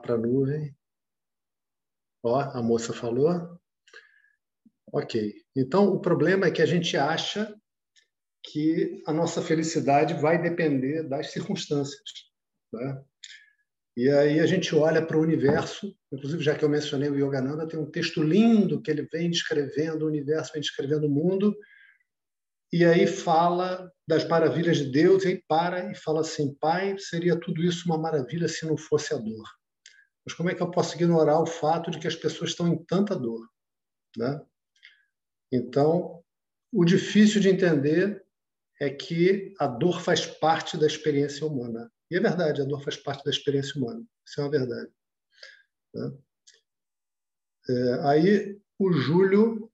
para 0.00 0.14
a 0.14 0.18
nuvem. 0.18 0.74
Ó, 2.22 2.38
a 2.40 2.62
moça 2.62 2.92
falou. 2.92 3.58
Ok. 4.92 5.34
Então, 5.56 5.88
o 5.88 6.00
problema 6.00 6.46
é 6.46 6.50
que 6.50 6.62
a 6.62 6.66
gente 6.66 6.96
acha 6.96 7.54
que 8.42 9.02
a 9.06 9.12
nossa 9.12 9.42
felicidade 9.42 10.14
vai 10.14 10.40
depender 10.40 11.02
das 11.02 11.30
circunstâncias. 11.30 12.02
Né? 12.72 13.04
E 13.96 14.08
aí 14.08 14.40
a 14.40 14.46
gente 14.46 14.74
olha 14.74 15.04
para 15.04 15.18
o 15.18 15.22
universo, 15.22 15.94
inclusive 16.12 16.42
já 16.42 16.54
que 16.54 16.64
eu 16.64 16.68
mencionei 16.68 17.10
o 17.10 17.16
Yogananda, 17.16 17.66
tem 17.66 17.78
um 17.78 17.90
texto 17.90 18.22
lindo 18.22 18.80
que 18.80 18.90
ele 18.90 19.02
vem 19.12 19.28
descrevendo 19.28 20.04
o 20.04 20.08
universo, 20.08 20.52
vem 20.52 20.62
descrevendo 20.62 21.06
o 21.06 21.10
mundo, 21.10 21.54
e 22.72 22.84
aí 22.84 23.06
fala 23.06 23.90
das 24.06 24.26
maravilhas 24.28 24.76
de 24.76 24.90
Deus, 24.90 25.24
e 25.24 25.28
aí 25.28 25.44
para 25.48 25.90
e 25.90 25.94
fala 25.94 26.20
assim: 26.20 26.54
Pai, 26.60 26.96
seria 26.98 27.38
tudo 27.38 27.62
isso 27.62 27.86
uma 27.86 27.98
maravilha 27.98 28.46
se 28.46 28.66
não 28.66 28.76
fosse 28.76 29.12
a 29.12 29.16
dor. 29.16 29.57
Mas 30.28 30.36
como 30.36 30.50
é 30.50 30.54
que 30.54 30.62
eu 30.62 30.70
posso 30.70 30.94
ignorar 30.94 31.40
o 31.40 31.46
fato 31.46 31.90
de 31.90 31.98
que 31.98 32.06
as 32.06 32.14
pessoas 32.14 32.50
estão 32.50 32.68
em 32.68 32.76
tanta 32.84 33.16
dor? 33.16 33.48
Né? 34.14 34.38
Então, 35.50 36.22
o 36.70 36.84
difícil 36.84 37.40
de 37.40 37.48
entender 37.48 38.22
é 38.78 38.90
que 38.90 39.54
a 39.58 39.66
dor 39.66 40.02
faz 40.02 40.26
parte 40.26 40.76
da 40.76 40.86
experiência 40.86 41.46
humana. 41.46 41.90
E 42.10 42.16
é 42.16 42.20
verdade, 42.20 42.60
a 42.60 42.66
dor 42.66 42.82
faz 42.82 42.94
parte 42.94 43.24
da 43.24 43.30
experiência 43.30 43.80
humana. 43.80 44.04
Isso 44.26 44.38
é 44.38 44.44
uma 44.44 44.50
verdade. 44.50 44.92
Né? 45.94 46.18
É, 47.70 47.94
aí 48.10 48.60
o 48.78 48.92
Júlio 48.92 49.72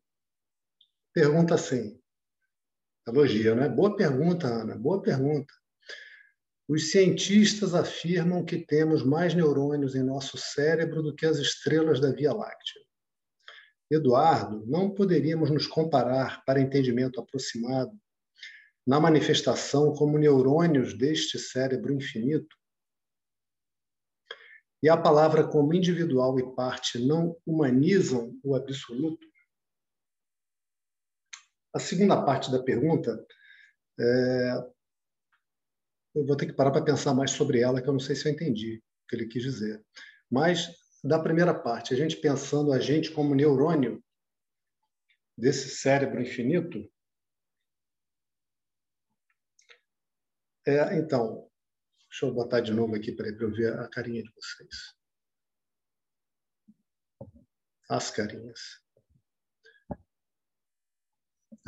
pergunta 1.13 1.57
assim: 1.57 2.01
elogia, 3.09 3.57
né? 3.57 3.69
Boa 3.69 3.97
pergunta, 3.97 4.47
Ana, 4.47 4.77
boa 4.77 5.03
pergunta. 5.03 5.53
Os 6.67 6.91
cientistas 6.91 7.75
afirmam 7.75 8.45
que 8.45 8.57
temos 8.59 9.05
mais 9.05 9.35
neurônios 9.35 9.95
em 9.95 10.03
nosso 10.03 10.39
cérebro 10.39 11.03
do 11.03 11.15
que 11.15 11.27
as 11.27 11.37
estrelas 11.37 12.01
da 12.01 12.11
Via 12.11 12.33
Láctea. 12.33 12.83
Eduardo, 13.91 14.65
não 14.67 14.91
poderíamos 14.91 15.51
nos 15.51 15.67
comparar, 15.67 16.43
para 16.45 16.61
entendimento 16.61 17.21
aproximado, 17.21 17.93
na 18.87 18.99
manifestação 18.99 19.93
como 19.95 20.19
neurônios 20.19 20.97
deste 20.97 21.39
cérebro 21.39 21.93
infinito? 21.93 22.57
E 24.83 24.89
a 24.89 24.97
palavra 24.97 25.47
como 25.47 25.75
individual 25.75 26.39
e 26.39 26.55
parte 26.55 26.99
não 26.99 27.37
humanizam 27.47 28.39
o 28.43 28.55
absoluto? 28.55 29.27
A 31.75 31.79
segunda 31.79 32.23
parte 32.23 32.51
da 32.51 32.63
pergunta, 32.63 33.27
é... 34.01 34.74
eu 36.15 36.25
vou 36.25 36.37
ter 36.37 36.47
que 36.47 36.53
parar 36.53 36.71
para 36.71 36.85
pensar 36.85 37.13
mais 37.13 37.33
sobre 37.33 37.61
ela, 37.61 37.83
que 37.83 37.89
eu 37.89 37.93
não 37.93 38.01
sei 38.01 38.15
se 38.15 38.29
eu 38.29 38.33
entendi 38.33 38.83
o 39.05 39.09
que 39.09 39.17
ele 39.17 39.27
quis 39.27 39.43
dizer. 39.43 39.85
Mas, 40.31 40.71
da 41.03 41.19
primeira 41.19 41.53
parte, 41.53 41.93
a 41.93 41.97
gente 41.97 42.17
pensando 42.17 42.73
a 42.73 42.79
gente 42.79 43.11
como 43.11 43.35
neurônio 43.35 44.03
desse 45.37 45.69
cérebro 45.69 46.23
infinito, 46.23 46.89
é, 50.67 50.97
então, 50.97 51.51
deixa 52.09 52.25
eu 52.25 52.33
botar 52.33 52.61
de 52.61 52.73
novo 52.73 52.95
aqui 52.95 53.13
para 53.13 53.29
eu 53.29 53.51
ver 53.51 53.79
a 53.79 53.89
carinha 53.89 54.23
de 54.23 54.33
vocês. 54.33 54.95
As 57.91 58.11
carinhas. 58.11 58.83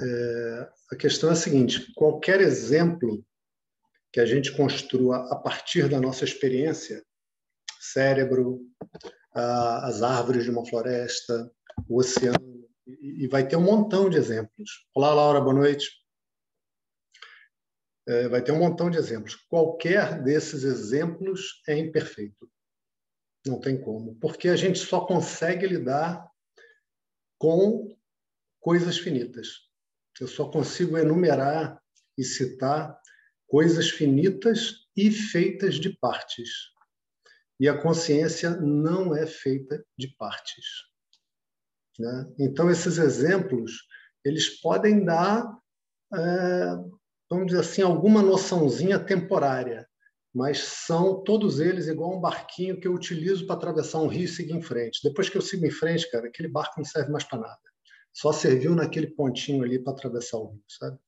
É, 0.01 0.73
a 0.93 0.97
questão 0.97 1.29
é 1.29 1.33
a 1.33 1.37
seguinte: 1.37 1.93
qualquer 1.95 2.41
exemplo 2.41 3.23
que 4.17 4.21
a 4.21 4.25
gente 4.25 4.57
construa 4.57 5.31
a 5.31 5.37
partir 5.37 5.91
da 5.91 6.01
nossa 6.01 6.25
experiência, 6.25 7.05
cérebro, 7.79 8.67
as 9.35 10.01
árvores 10.01 10.45
de 10.45 10.51
uma 10.51 10.65
floresta, 10.65 11.53
o 11.87 11.99
oceano, 11.99 12.67
e, 12.87 13.25
e, 13.25 13.29
vai 13.29 13.47
ter 13.47 13.57
um 13.57 13.65
montão 13.65 14.09
de 14.09 14.17
exemplos. 14.17 14.89
Olá, 14.95 15.13
Laura, 15.13 15.39
boa 15.39 15.53
noite. 15.53 15.91
É, 18.09 18.27
vai 18.29 18.43
ter 18.43 18.53
um 18.53 18.59
montão 18.59 18.89
de 18.89 18.97
exemplos. 18.97 19.35
Qualquer 19.51 20.23
desses 20.23 20.65
exemplos 20.65 21.61
é 21.69 21.77
imperfeito. 21.77 22.51
Não 23.47 23.61
tem 23.61 23.79
como, 23.79 24.15
porque 24.15 24.49
a 24.49 24.57
gente 24.57 24.79
só 24.79 25.05
consegue 25.05 25.67
lidar 25.67 26.27
com 27.39 27.95
coisas 28.61 28.97
finitas. 28.97 29.69
Eu 30.19 30.27
só 30.27 30.51
consigo 30.51 30.97
enumerar 30.97 31.79
e 32.17 32.25
citar 32.25 32.99
coisas 33.47 33.91
finitas 33.91 34.87
e 34.97 35.11
feitas 35.11 35.77
de 35.77 35.91
partes. 35.91 36.51
E 37.59 37.69
a 37.69 37.81
consciência 37.81 38.51
não 38.51 39.17
é 39.17 39.27
feita 39.27 39.85
de 39.99 40.09
partes. 40.17 40.65
Né? 41.99 42.33
Então, 42.39 42.71
esses 42.71 42.99
exemplos, 42.99 43.73
eles 44.25 44.61
podem 44.61 45.05
dar, 45.05 45.47
é, 46.13 46.77
vamos 47.31 47.47
dizer 47.47 47.61
assim, 47.61 47.83
alguma 47.83 48.23
noçãozinha 48.23 48.99
temporária, 48.99 49.89
mas 50.35 50.59
são 50.59 51.23
todos 51.25 51.61
eles 51.61 51.87
igual 51.87 52.15
um 52.15 52.21
barquinho 52.21 52.79
que 52.79 52.87
eu 52.87 52.93
utilizo 52.93 53.47
para 53.47 53.57
atravessar 53.57 54.01
um 54.01 54.07
rio 54.07 54.25
e 54.25 54.29
seguir 54.29 54.53
em 54.53 54.63
frente. 54.63 55.01
Depois 55.03 55.31
que 55.31 55.39
eu 55.39 55.43
sigo 55.43 55.65
em 55.65 55.71
frente, 55.71 56.11
cara, 56.11 56.27
aquele 56.27 56.49
barco 56.49 56.75
não 56.77 56.85
serve 56.85 57.11
mais 57.11 57.25
para 57.25 57.39
nada 57.39 57.67
só 58.17 58.33
serviu 58.33 58.75
naquele 58.75 59.09
pontinho 59.09 59.63
ali 59.63 59.79
para 59.79 59.93
atravessar 59.93 60.39
o 60.39 60.47
rio, 60.47 60.65
sabe? 60.67 60.99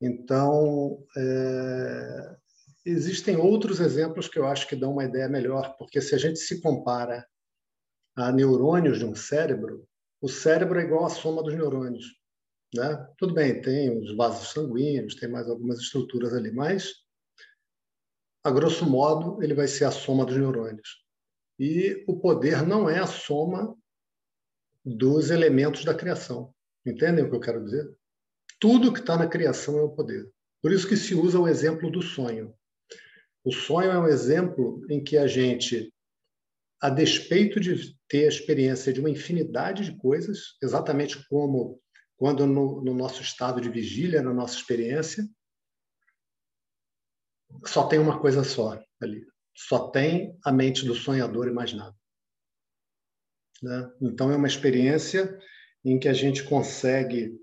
Então, 0.00 1.04
é... 1.16 2.36
existem 2.86 3.36
outros 3.36 3.80
exemplos 3.80 4.28
que 4.28 4.38
eu 4.38 4.46
acho 4.46 4.68
que 4.68 4.76
dão 4.76 4.92
uma 4.92 5.04
ideia 5.04 5.28
melhor, 5.28 5.76
porque 5.76 6.00
se 6.00 6.14
a 6.14 6.18
gente 6.18 6.38
se 6.38 6.60
compara 6.60 7.26
a 8.16 8.32
neurônios 8.32 8.98
de 8.98 9.04
um 9.04 9.14
cérebro, 9.14 9.86
o 10.20 10.28
cérebro 10.28 10.80
é 10.80 10.84
igual 10.84 11.04
à 11.04 11.10
soma 11.10 11.42
dos 11.42 11.54
neurônios. 11.54 12.06
Né? 12.74 13.08
Tudo 13.16 13.34
bem, 13.34 13.60
tem 13.62 13.96
os 13.98 14.14
vasos 14.16 14.52
sanguíneos, 14.52 15.14
tem 15.14 15.28
mais 15.28 15.48
algumas 15.48 15.78
estruturas 15.78 16.34
ali, 16.34 16.50
mas, 16.50 16.94
a 18.44 18.50
grosso 18.50 18.88
modo, 18.88 19.42
ele 19.42 19.54
vai 19.54 19.66
ser 19.66 19.84
a 19.84 19.90
soma 19.90 20.24
dos 20.24 20.36
neurônios. 20.36 21.04
E 21.58 22.04
o 22.06 22.20
poder 22.20 22.66
não 22.66 22.88
é 22.88 22.98
a 22.98 23.06
soma 23.06 23.76
dos 24.84 25.30
elementos 25.30 25.84
da 25.84 25.94
criação. 25.94 26.54
Entendem 26.86 27.24
o 27.24 27.30
que 27.30 27.36
eu 27.36 27.40
quero 27.40 27.64
dizer? 27.64 27.97
Tudo 28.58 28.92
que 28.92 29.00
está 29.00 29.16
na 29.16 29.26
criação 29.26 29.78
é 29.78 29.82
o 29.82 29.90
poder. 29.90 30.28
Por 30.60 30.72
isso 30.72 30.88
que 30.88 30.96
se 30.96 31.14
usa 31.14 31.38
o 31.38 31.46
exemplo 31.46 31.90
do 31.90 32.02
sonho. 32.02 32.54
O 33.44 33.52
sonho 33.52 33.90
é 33.90 33.98
um 33.98 34.08
exemplo 34.08 34.84
em 34.90 35.02
que 35.02 35.16
a 35.16 35.26
gente, 35.26 35.92
a 36.80 36.90
despeito 36.90 37.60
de 37.60 37.96
ter 38.08 38.24
a 38.24 38.28
experiência 38.28 38.92
de 38.92 39.00
uma 39.00 39.10
infinidade 39.10 39.84
de 39.84 39.96
coisas, 39.96 40.56
exatamente 40.62 41.26
como 41.28 41.80
quando 42.16 42.46
no, 42.46 42.82
no 42.82 42.94
nosso 42.94 43.22
estado 43.22 43.60
de 43.60 43.70
vigília, 43.70 44.22
na 44.22 44.34
nossa 44.34 44.56
experiência, 44.56 45.24
só 47.64 47.86
tem 47.86 47.98
uma 47.98 48.20
coisa 48.20 48.42
só 48.42 48.80
ali. 49.00 49.24
Só 49.54 49.88
tem 49.88 50.36
a 50.44 50.52
mente 50.52 50.84
do 50.84 50.94
sonhador 50.94 51.48
e 51.48 51.52
mais 51.52 51.72
nada. 51.72 51.96
Né? 53.62 53.92
Então, 54.00 54.30
é 54.30 54.36
uma 54.36 54.46
experiência 54.46 55.38
em 55.84 55.98
que 55.98 56.08
a 56.08 56.12
gente 56.12 56.44
consegue 56.44 57.36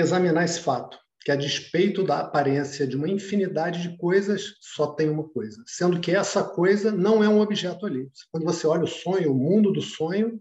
examinar 0.00 0.44
esse 0.44 0.60
fato, 0.60 0.98
que 1.20 1.30
a 1.30 1.36
despeito 1.36 2.02
da 2.02 2.20
aparência 2.20 2.86
de 2.86 2.96
uma 2.96 3.08
infinidade 3.08 3.82
de 3.82 3.96
coisas, 3.96 4.54
só 4.60 4.88
tem 4.88 5.08
uma 5.08 5.28
coisa, 5.28 5.62
sendo 5.66 6.00
que 6.00 6.12
essa 6.12 6.42
coisa 6.42 6.90
não 6.90 7.22
é 7.22 7.28
um 7.28 7.40
objeto 7.40 7.86
ali. 7.86 8.10
Quando 8.30 8.44
você 8.44 8.66
olha 8.66 8.84
o 8.84 8.88
sonho, 8.88 9.32
o 9.32 9.34
mundo 9.34 9.72
do 9.72 9.82
sonho, 9.82 10.40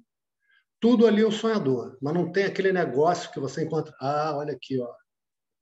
tudo 0.80 1.06
ali 1.06 1.22
é 1.22 1.26
o 1.26 1.32
sonhador, 1.32 1.98
mas 2.02 2.14
não 2.14 2.32
tem 2.32 2.46
aquele 2.46 2.72
negócio 2.72 3.32
que 3.32 3.40
você 3.40 3.64
encontra. 3.64 3.94
Ah, 4.00 4.36
olha 4.36 4.54
aqui, 4.54 4.80
ó. 4.80 4.90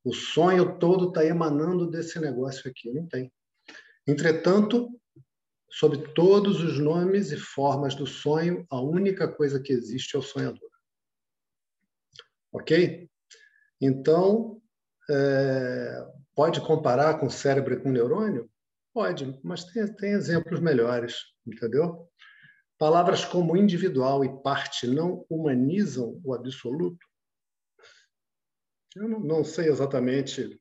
O 0.04 0.14
sonho 0.14 0.78
todo 0.78 1.10
está 1.10 1.26
emanando 1.26 1.90
desse 1.90 2.20
negócio 2.20 2.70
aqui. 2.70 2.94
Não 2.94 3.08
tem. 3.08 3.32
Entretanto, 4.08 4.90
Sob 5.70 6.14
todos 6.14 6.62
os 6.62 6.80
nomes 6.80 7.32
e 7.32 7.38
formas 7.38 7.94
do 7.94 8.08
sonho, 8.08 8.66
a 8.70 8.82
única 8.82 9.28
coisa 9.28 9.60
que 9.60 9.74
existe 9.74 10.16
é 10.16 10.20
o 10.20 10.24
sonhador. 10.24 10.70
Ok? 12.52 13.10
Então, 13.82 14.62
é, 15.10 16.06
pode 16.36 16.62
comparar 16.62 17.20
com 17.20 17.30
cérebro 17.30 17.74
e 17.74 17.80
com 17.80 17.92
neurônio? 17.92 18.50
Pode, 18.94 19.40
mas 19.44 19.64
tem, 19.66 19.86
tem 19.96 20.12
exemplos 20.12 20.60
melhores, 20.60 21.18
entendeu? 21.46 22.10
Palavras 22.78 23.26
como 23.26 23.58
individual 23.58 24.24
e 24.24 24.42
parte 24.42 24.88
não 24.88 25.26
humanizam 25.30 26.20
o 26.24 26.34
absoluto? 26.34 27.06
Eu 28.96 29.08
não, 29.08 29.20
não 29.20 29.44
sei 29.44 29.68
exatamente 29.68 30.60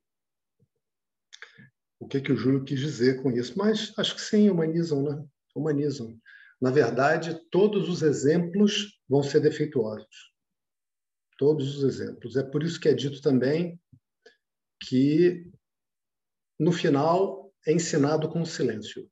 o 1.99 2.07
que, 2.07 2.21
que 2.21 2.31
o 2.31 2.37
Júlio 2.37 2.63
quis 2.63 2.79
dizer 2.79 3.21
com 3.21 3.31
isso, 3.31 3.53
mas 3.57 3.93
acho 3.97 4.15
que 4.15 4.21
sim, 4.21 4.49
humanizam, 4.49 5.01
né? 5.03 5.25
Humanizam. 5.55 6.15
Na 6.61 6.71
verdade, 6.71 7.39
todos 7.51 7.89
os 7.89 8.01
exemplos 8.01 8.99
vão 9.07 9.23
ser 9.23 9.39
defeituosos. 9.39 10.26
Todos 11.37 11.77
os 11.77 11.83
exemplos. 11.83 12.35
É 12.35 12.43
por 12.43 12.63
isso 12.63 12.79
que 12.79 12.89
é 12.89 12.93
dito 12.93 13.21
também 13.21 13.79
que, 14.81 15.49
no 16.59 16.71
final, 16.71 17.53
é 17.65 17.71
ensinado 17.73 18.29
com 18.29 18.43
silêncio. 18.45 19.09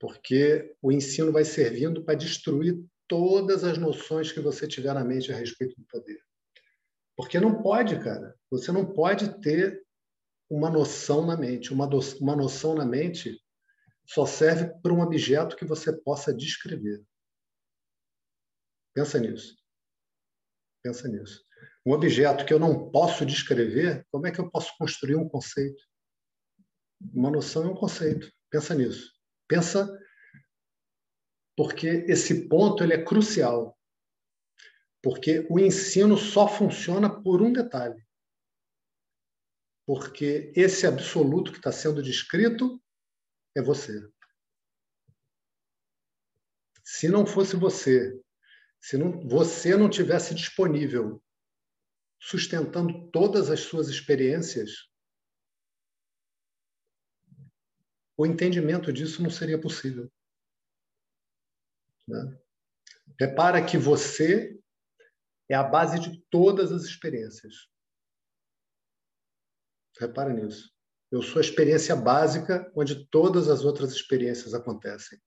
porque 0.00 0.74
o 0.80 0.92
ensino 0.92 1.32
vai 1.32 1.44
servindo 1.44 2.04
para 2.04 2.14
destruir 2.14 2.80
todas 3.08 3.64
as 3.64 3.78
noções 3.78 4.30
que 4.30 4.40
você 4.40 4.68
tiver 4.68 4.94
na 4.94 5.04
mente 5.04 5.32
a 5.32 5.36
respeito 5.36 5.74
do 5.76 5.84
poder. 5.86 6.22
Porque 7.16 7.40
não 7.40 7.60
pode, 7.60 7.98
cara. 7.98 8.38
Você 8.50 8.70
não 8.70 8.86
pode 8.86 9.40
ter 9.40 9.84
uma 10.48 10.70
noção 10.70 11.26
na 11.26 11.36
mente. 11.36 11.72
Uma, 11.72 11.86
do, 11.86 11.98
uma 12.20 12.36
noção 12.36 12.74
na 12.74 12.84
mente 12.84 13.42
só 14.06 14.24
serve 14.24 14.72
para 14.80 14.92
um 14.92 15.00
objeto 15.00 15.56
que 15.56 15.64
você 15.64 15.92
possa 15.92 16.32
descrever. 16.32 17.04
Pensa 18.94 19.18
nisso. 19.18 19.56
Pensa 20.82 21.08
nisso. 21.08 21.44
Um 21.84 21.92
objeto 21.92 22.44
que 22.44 22.52
eu 22.52 22.58
não 22.58 22.90
posso 22.90 23.24
descrever, 23.24 24.06
como 24.10 24.26
é 24.26 24.30
que 24.30 24.38
eu 24.38 24.50
posso 24.50 24.76
construir 24.76 25.16
um 25.16 25.28
conceito? 25.28 25.82
Uma 27.12 27.30
noção 27.30 27.64
é 27.64 27.70
um 27.70 27.74
conceito. 27.74 28.32
Pensa 28.50 28.74
nisso. 28.74 29.12
Pensa 29.46 29.88
porque 31.56 31.88
esse 32.06 32.48
ponto 32.48 32.84
ele 32.84 32.94
é 32.94 33.04
crucial. 33.04 33.76
Porque 35.02 35.46
o 35.50 35.58
ensino 35.58 36.16
só 36.16 36.46
funciona 36.46 37.22
por 37.22 37.42
um 37.42 37.52
detalhe. 37.52 38.06
Porque 39.86 40.52
esse 40.54 40.86
absoluto 40.86 41.50
que 41.50 41.58
está 41.58 41.72
sendo 41.72 42.02
descrito 42.02 42.80
é 43.56 43.62
você. 43.62 44.08
Se 46.84 47.08
não 47.08 47.26
fosse 47.26 47.56
você, 47.56 48.20
se 48.80 48.96
não, 48.96 49.26
você 49.26 49.76
não 49.76 49.90
tivesse 49.90 50.34
disponível, 50.34 51.22
sustentando 52.20 53.10
todas 53.10 53.50
as 53.50 53.60
suas 53.60 53.88
experiências, 53.88 54.88
o 58.16 58.26
entendimento 58.26 58.92
disso 58.92 59.22
não 59.22 59.30
seria 59.30 59.60
possível. 59.60 60.10
Né? 62.06 62.38
Repara 63.18 63.64
que 63.64 63.78
você 63.78 64.58
é 65.48 65.54
a 65.54 65.62
base 65.62 65.98
de 65.98 66.20
todas 66.30 66.72
as 66.72 66.82
experiências. 66.82 67.68
Repara 69.98 70.32
nisso. 70.32 70.72
Eu 71.10 71.22
sou 71.22 71.38
a 71.38 71.40
experiência 71.40 71.96
básica 71.96 72.70
onde 72.74 73.06
todas 73.06 73.48
as 73.48 73.64
outras 73.64 73.92
experiências 73.92 74.52
acontecem. 74.52 75.18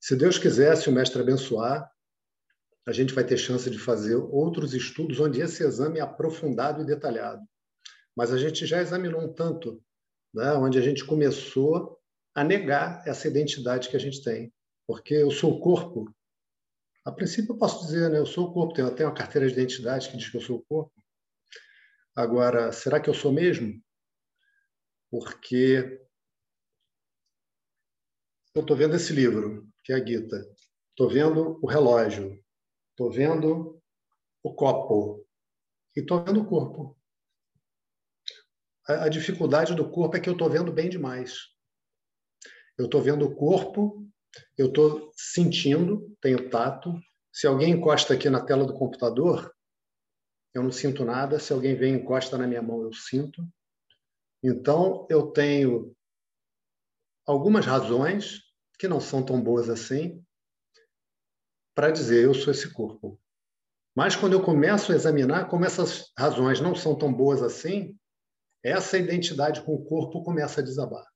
Se 0.00 0.16
Deus 0.16 0.36
quisesse 0.36 0.88
o 0.88 0.92
mestre 0.92 1.22
abençoar, 1.22 1.88
a 2.86 2.92
gente 2.92 3.14
vai 3.14 3.24
ter 3.24 3.36
chance 3.36 3.70
de 3.70 3.78
fazer 3.78 4.16
outros 4.16 4.74
estudos 4.74 5.20
onde 5.20 5.40
esse 5.40 5.62
exame 5.62 5.98
é 5.98 6.02
aprofundado 6.02 6.82
e 6.82 6.86
detalhado. 6.86 7.42
Mas 8.16 8.32
a 8.32 8.38
gente 8.38 8.66
já 8.66 8.80
examinou 8.80 9.20
um 9.22 9.32
tanto, 9.32 9.82
né, 10.34 10.52
onde 10.54 10.78
a 10.78 10.82
gente 10.82 11.04
começou 11.04 11.98
a 12.34 12.42
negar 12.42 13.02
essa 13.06 13.28
identidade 13.28 13.88
que 13.88 13.96
a 13.96 14.00
gente 14.00 14.22
tem 14.22 14.52
porque 14.86 15.14
eu 15.14 15.30
sou 15.30 15.54
o 15.54 15.60
corpo. 15.60 16.14
A 17.04 17.10
princípio, 17.10 17.54
eu 17.54 17.58
posso 17.58 17.84
dizer, 17.84 18.10
né? 18.10 18.18
Eu 18.18 18.26
sou 18.26 18.48
o 18.48 18.52
corpo. 18.52 18.74
Tenho 18.74 18.88
até 18.88 19.04
uma 19.04 19.14
carteira 19.14 19.46
de 19.46 19.52
identidade 19.52 20.10
que 20.10 20.16
diz 20.16 20.28
que 20.28 20.36
eu 20.36 20.40
sou 20.40 20.58
o 20.58 20.64
corpo. 20.64 20.92
Agora, 22.14 22.70
será 22.72 23.00
que 23.00 23.08
eu 23.08 23.14
sou 23.14 23.32
mesmo? 23.32 23.82
Porque 25.10 25.98
eu 28.54 28.60
estou 28.60 28.76
vendo 28.76 28.94
esse 28.94 29.12
livro, 29.12 29.66
que 29.82 29.92
é 29.92 29.96
a 29.96 30.04
Gita. 30.04 30.36
Estou 30.90 31.08
vendo 31.08 31.58
o 31.62 31.66
relógio. 31.66 32.38
Estou 32.92 33.10
vendo 33.10 33.82
o 34.42 34.54
copo. 34.54 35.26
E 35.96 36.00
estou 36.00 36.24
vendo 36.24 36.40
o 36.40 36.46
corpo. 36.46 36.96
A, 38.88 39.04
a 39.04 39.08
dificuldade 39.08 39.74
do 39.74 39.90
corpo 39.90 40.16
é 40.16 40.20
que 40.20 40.28
eu 40.28 40.34
estou 40.34 40.48
vendo 40.48 40.72
bem 40.72 40.88
demais. 40.88 41.50
Eu 42.78 42.86
estou 42.86 43.02
vendo 43.02 43.26
o 43.26 43.34
corpo 43.34 44.02
eu 44.56 44.68
estou 44.68 45.12
sentindo, 45.14 46.14
tenho 46.20 46.48
tato. 46.50 46.94
Se 47.32 47.46
alguém 47.46 47.72
encosta 47.72 48.14
aqui 48.14 48.28
na 48.28 48.44
tela 48.44 48.64
do 48.64 48.74
computador, 48.74 49.54
eu 50.54 50.62
não 50.62 50.70
sinto 50.70 51.04
nada. 51.04 51.38
Se 51.38 51.52
alguém 51.52 51.74
vem 51.74 51.94
e 51.94 51.98
encosta 51.98 52.36
na 52.38 52.46
minha 52.46 52.62
mão, 52.62 52.82
eu 52.82 52.92
sinto. 52.92 53.46
Então, 54.42 55.06
eu 55.08 55.28
tenho 55.28 55.94
algumas 57.26 57.64
razões, 57.64 58.42
que 58.78 58.88
não 58.88 59.00
são 59.00 59.24
tão 59.24 59.40
boas 59.40 59.68
assim, 59.68 60.24
para 61.74 61.90
dizer 61.90 62.24
eu 62.24 62.34
sou 62.34 62.52
esse 62.52 62.72
corpo. 62.72 63.20
Mas 63.94 64.16
quando 64.16 64.32
eu 64.32 64.42
começo 64.42 64.92
a 64.92 64.94
examinar 64.94 65.48
como 65.48 65.64
essas 65.64 66.12
razões 66.18 66.60
não 66.60 66.74
são 66.74 66.96
tão 66.96 67.12
boas 67.12 67.42
assim, 67.42 67.98
essa 68.62 68.96
identidade 68.96 69.62
com 69.62 69.74
o 69.74 69.84
corpo 69.84 70.22
começa 70.22 70.60
a 70.60 70.64
desabar. 70.64 71.06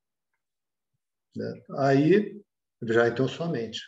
Né? 1.35 1.65
Aí 1.79 2.43
já 2.83 3.09
então 3.09 3.29
sua 3.29 3.49
mente. 3.49 3.81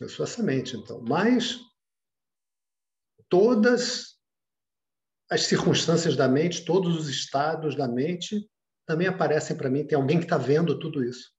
Eu 0.00 0.08
sou 0.08 0.24
essa 0.24 0.42
mente, 0.42 0.76
então. 0.76 1.00
Mas 1.02 1.60
todas 3.28 4.18
as 5.30 5.42
circunstâncias 5.42 6.16
da 6.16 6.28
mente, 6.28 6.64
todos 6.64 6.96
os 6.96 7.08
estados 7.08 7.76
da 7.76 7.86
mente 7.86 8.48
também 8.86 9.06
aparecem 9.06 9.56
para 9.56 9.70
mim. 9.70 9.86
Tem 9.86 9.96
alguém 9.96 10.18
que 10.18 10.24
está 10.24 10.36
vendo 10.36 10.78
tudo 10.78 11.04
isso. 11.04 11.30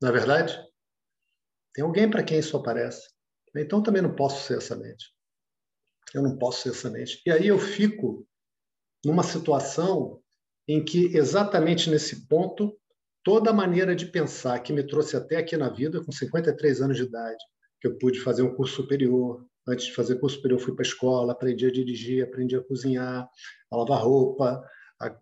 Não 0.00 0.08
é 0.08 0.12
verdade? 0.12 0.56
Tem 1.72 1.84
alguém 1.84 2.10
para 2.10 2.22
quem 2.22 2.38
isso 2.38 2.56
aparece. 2.56 3.11
Então 3.56 3.82
também 3.82 4.02
não 4.02 4.14
posso 4.14 4.46
ser 4.46 4.58
essa 4.58 4.76
mente. 4.76 5.12
Eu 6.14 6.22
não 6.22 6.38
posso 6.38 6.62
ser 6.62 6.70
essa 6.70 6.90
mente. 6.90 7.22
E 7.26 7.30
aí 7.30 7.46
eu 7.46 7.58
fico 7.58 8.26
numa 9.04 9.22
situação 9.22 10.20
em 10.68 10.84
que, 10.84 11.16
exatamente 11.16 11.90
nesse 11.90 12.26
ponto, 12.28 12.76
toda 13.22 13.50
a 13.50 13.54
maneira 13.54 13.94
de 13.94 14.06
pensar 14.06 14.58
que 14.60 14.72
me 14.72 14.82
trouxe 14.86 15.16
até 15.16 15.36
aqui 15.36 15.56
na 15.56 15.68
vida, 15.68 16.02
com 16.04 16.12
53 16.12 16.82
anos 16.82 16.96
de 16.96 17.04
idade, 17.04 17.42
que 17.80 17.88
eu 17.88 17.98
pude 17.98 18.20
fazer 18.20 18.42
um 18.42 18.54
curso 18.54 18.76
superior. 18.76 19.44
Antes 19.66 19.86
de 19.86 19.94
fazer 19.94 20.16
curso 20.16 20.36
superior, 20.36 20.60
fui 20.60 20.74
para 20.74 20.84
a 20.84 20.88
escola, 20.88 21.32
aprendi 21.32 21.66
a 21.66 21.72
dirigir, 21.72 22.24
aprendi 22.24 22.56
a 22.56 22.62
cozinhar, 22.62 23.28
a 23.70 23.76
lavar 23.76 24.02
roupa, 24.02 24.64
a 25.00 25.16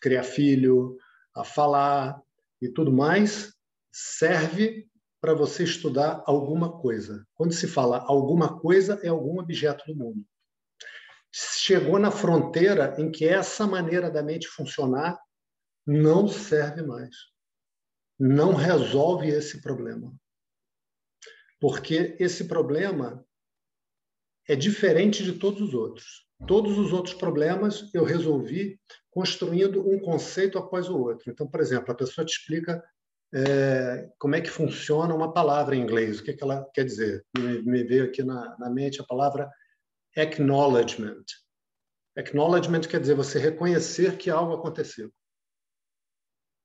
criar 0.00 0.22
filho, 0.22 0.96
a 1.34 1.44
falar 1.44 2.20
e 2.60 2.68
tudo 2.68 2.90
mais, 2.90 3.54
serve 3.92 4.88
para 5.20 5.34
você 5.34 5.64
estudar 5.64 6.22
alguma 6.26 6.80
coisa. 6.80 7.26
Quando 7.34 7.52
se 7.52 7.66
fala 7.66 7.98
alguma 8.06 8.60
coisa, 8.60 9.00
é 9.02 9.08
algum 9.08 9.40
objeto 9.40 9.84
do 9.86 9.96
mundo. 9.96 10.24
Chegou 11.32 11.98
na 11.98 12.10
fronteira 12.10 12.94
em 12.98 13.10
que 13.10 13.26
essa 13.26 13.66
maneira 13.66 14.10
da 14.10 14.22
mente 14.22 14.46
funcionar 14.46 15.18
não 15.86 16.28
serve 16.28 16.82
mais. 16.82 17.14
Não 18.18 18.54
resolve 18.54 19.28
esse 19.28 19.60
problema. 19.60 20.14
Porque 21.60 22.16
esse 22.18 22.44
problema 22.46 23.24
é 24.48 24.54
diferente 24.54 25.24
de 25.24 25.34
todos 25.34 25.60
os 25.60 25.74
outros. 25.74 26.26
Todos 26.46 26.78
os 26.78 26.92
outros 26.92 27.14
problemas 27.14 27.92
eu 27.94 28.04
resolvi 28.04 28.78
construindo 29.10 29.88
um 29.88 29.98
conceito 29.98 30.58
após 30.58 30.88
o 30.88 30.98
outro. 30.98 31.30
Então, 31.30 31.48
por 31.48 31.60
exemplo, 31.60 31.90
a 31.90 31.94
pessoa 31.94 32.24
te 32.24 32.38
explica 32.38 32.82
é, 33.34 34.08
como 34.18 34.34
é 34.34 34.40
que 34.40 34.50
funciona 34.50 35.14
uma 35.14 35.32
palavra 35.32 35.74
em 35.74 35.80
inglês, 35.80 36.20
o 36.20 36.24
que, 36.24 36.30
é 36.30 36.34
que 36.34 36.42
ela 36.42 36.64
quer 36.72 36.84
dizer. 36.84 37.24
Me, 37.36 37.62
me 37.62 37.84
veio 37.84 38.04
aqui 38.04 38.22
na, 38.22 38.56
na 38.58 38.70
mente 38.70 39.00
a 39.00 39.04
palavra 39.04 39.50
acknowledgement. 40.16 41.24
Acknowledgement 42.16 42.82
quer 42.82 43.00
dizer 43.00 43.14
você 43.14 43.38
reconhecer 43.38 44.16
que 44.16 44.30
algo 44.30 44.54
aconteceu. 44.54 45.12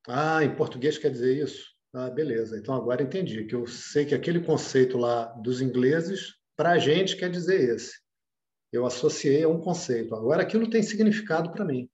Ah, 0.08 0.44
em 0.44 0.56
português 0.56 0.98
quer 0.98 1.12
dizer 1.12 1.44
isso? 1.44 1.72
Ah, 1.94 2.10
beleza. 2.10 2.58
Então 2.58 2.74
agora 2.74 3.04
entendi 3.04 3.46
que 3.46 3.54
eu 3.54 3.68
sei 3.68 4.06
que 4.06 4.16
aquele 4.16 4.40
conceito 4.40 4.98
lá 4.98 5.26
dos 5.26 5.62
ingleses, 5.62 6.36
para 6.56 6.72
a 6.72 6.78
gente, 6.80 7.18
quer 7.18 7.30
dizer 7.30 7.76
esse. 7.76 8.00
Eu 8.72 8.86
associei 8.86 9.44
a 9.44 9.50
um 9.50 9.60
conceito. 9.60 10.16
Agora 10.16 10.42
aquilo 10.42 10.70
tem 10.70 10.82
significado 10.82 11.52
para 11.52 11.66
mim. 11.66 11.90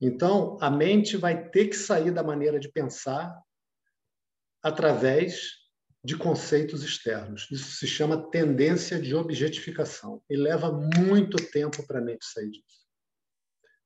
Então 0.00 0.56
a 0.60 0.70
mente 0.70 1.16
vai 1.16 1.48
ter 1.50 1.68
que 1.68 1.76
sair 1.76 2.10
da 2.10 2.22
maneira 2.22 2.58
de 2.58 2.70
pensar 2.70 3.38
através 4.62 5.58
de 6.02 6.16
conceitos 6.16 6.82
externos. 6.82 7.46
Isso 7.50 7.72
se 7.72 7.86
chama 7.86 8.30
tendência 8.30 9.00
de 9.00 9.14
objetificação 9.14 10.22
e 10.30 10.36
leva 10.36 10.72
muito 10.72 11.36
tempo 11.50 11.86
para 11.86 11.98
a 11.98 12.02
mente 12.02 12.24
sair 12.24 12.50
disso 12.50 12.80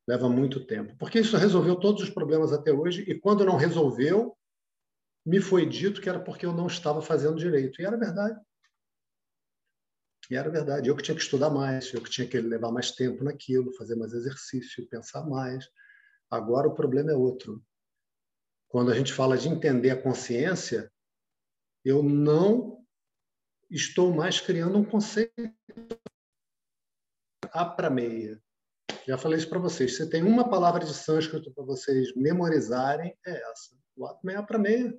leva 0.07 0.29
muito 0.29 0.65
tempo. 0.65 0.97
Porque 0.99 1.19
isso 1.19 1.37
resolveu 1.37 1.77
todos 1.77 2.03
os 2.03 2.11
problemas 2.11 2.53
até 2.53 2.73
hoje, 2.73 3.03
e 3.09 3.19
quando 3.19 3.45
não 3.45 3.57
resolveu, 3.57 4.37
me 5.25 5.41
foi 5.41 5.67
dito 5.67 6.01
que 6.01 6.09
era 6.09 6.21
porque 6.21 6.45
eu 6.45 6.53
não 6.53 6.67
estava 6.67 7.01
fazendo 7.01 7.37
direito. 7.37 7.81
E 7.81 7.85
era 7.85 7.97
verdade. 7.97 8.39
E 10.31 10.37
era 10.37 10.51
verdade. 10.51 10.89
Eu 10.89 10.97
que 10.97 11.03
tinha 11.03 11.15
que 11.15 11.23
estudar 11.23 11.51
mais, 11.51 11.93
eu 11.93 12.03
que 12.03 12.11
tinha 12.11 12.27
que 12.27 12.39
levar 12.41 12.71
mais 12.71 12.91
tempo 12.91 13.25
naquilo, 13.25 13.75
fazer 13.75 13.95
mais 13.97 14.13
exercício, 14.13 14.87
pensar 14.89 15.25
mais. 15.27 15.67
Agora 16.35 16.69
o 16.69 16.75
problema 16.75 17.13
é 17.13 17.17
outro. 17.17 17.65
Quando 18.69 18.91
a 18.91 18.95
gente 18.95 19.13
fala 19.13 19.39
de 19.39 19.49
entender 19.49 19.91
a 19.91 20.03
consciência, 20.03 20.93
eu 21.85 22.03
não 22.03 22.85
estou 23.71 24.13
mais 24.13 24.41
criando 24.41 24.79
um 24.79 24.85
conceito 24.85 25.33
a 27.53 27.65
para 27.65 27.89
meia. 27.89 28.43
Já 29.07 29.19
falei 29.19 29.39
isso 29.39 29.49
para 29.49 29.59
vocês. 29.59 29.97
Se 29.97 30.09
tem 30.09 30.23
uma 30.23 30.49
palavra 30.49 30.85
de 30.85 30.95
sânscrito 30.95 31.53
para 31.53 31.65
vocês 31.65 32.15
memorizarem, 32.17 33.17
é 33.27 33.51
essa. 33.51 33.77
O 33.97 34.07
Atma 34.07 34.33
é 34.33 34.43
para 34.43 34.59
meia. 34.59 34.97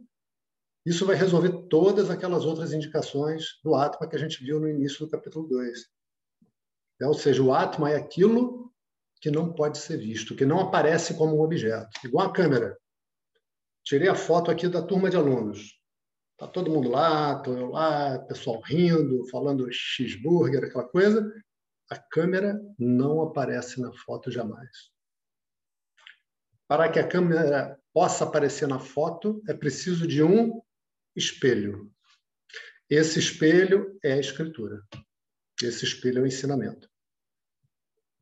Isso 0.85 1.05
vai 1.05 1.15
resolver 1.15 1.67
todas 1.67 2.09
aquelas 2.09 2.45
outras 2.45 2.71
indicações 2.71 3.59
do 3.63 3.73
Atma 3.73 4.07
que 4.07 4.15
a 4.15 4.19
gente 4.19 4.43
viu 4.43 4.59
no 4.59 4.69
início 4.69 4.99
do 4.99 5.09
capítulo 5.09 5.47
2. 5.47 5.87
É, 7.01 7.07
ou 7.07 7.13
seja, 7.13 7.41
o 7.41 7.51
Atma 7.51 7.89
é 7.89 7.95
aquilo 7.95 8.64
que 9.25 9.31
não 9.31 9.51
pode 9.51 9.79
ser 9.79 9.97
visto, 9.97 10.35
que 10.35 10.45
não 10.45 10.59
aparece 10.59 11.15
como 11.15 11.35
um 11.35 11.41
objeto. 11.41 11.89
Igual 12.03 12.27
a 12.27 12.31
câmera. 12.31 12.77
Tirei 13.83 14.07
a 14.07 14.13
foto 14.13 14.51
aqui 14.51 14.67
da 14.67 14.83
turma 14.83 15.09
de 15.09 15.17
alunos. 15.17 15.81
Está 16.33 16.47
todo 16.47 16.69
mundo 16.69 16.89
lá, 16.89 17.35
estou 17.35 17.57
eu 17.57 17.71
lá, 17.71 18.19
pessoal 18.19 18.61
rindo, 18.61 19.27
falando 19.31 19.67
cheeseburger, 19.71 20.63
aquela 20.63 20.87
coisa. 20.87 21.27
A 21.89 21.97
câmera 21.97 22.61
não 22.77 23.19
aparece 23.23 23.81
na 23.81 23.91
foto 23.93 24.29
jamais. 24.29 24.69
Para 26.67 26.87
que 26.91 26.99
a 26.99 27.07
câmera 27.07 27.79
possa 27.91 28.25
aparecer 28.25 28.67
na 28.67 28.77
foto, 28.77 29.41
é 29.47 29.55
preciso 29.55 30.05
de 30.05 30.21
um 30.21 30.61
espelho. 31.15 31.91
Esse 32.87 33.17
espelho 33.17 33.97
é 34.03 34.13
a 34.13 34.19
escritura. 34.19 34.83
Esse 35.63 35.83
espelho 35.83 36.19
é 36.19 36.21
o 36.21 36.27
ensinamento. 36.27 36.87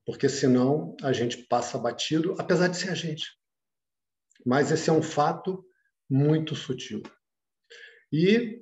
Porque 0.05 0.27
senão 0.27 0.95
a 1.01 1.13
gente 1.13 1.37
passa 1.47 1.77
batido, 1.77 2.35
apesar 2.37 2.67
de 2.67 2.77
ser 2.77 2.89
a 2.89 2.95
gente. 2.95 3.27
Mas 4.45 4.71
esse 4.71 4.89
é 4.89 4.93
um 4.93 5.01
fato 5.01 5.65
muito 6.09 6.55
sutil. 6.55 7.01
E 8.11 8.61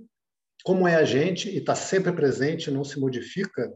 como 0.63 0.87
é 0.87 0.95
a 0.95 1.03
gente 1.03 1.49
e 1.49 1.57
está 1.57 1.75
sempre 1.75 2.11
presente, 2.11 2.71
não 2.71 2.83
se 2.83 2.99
modifica, 2.99 3.71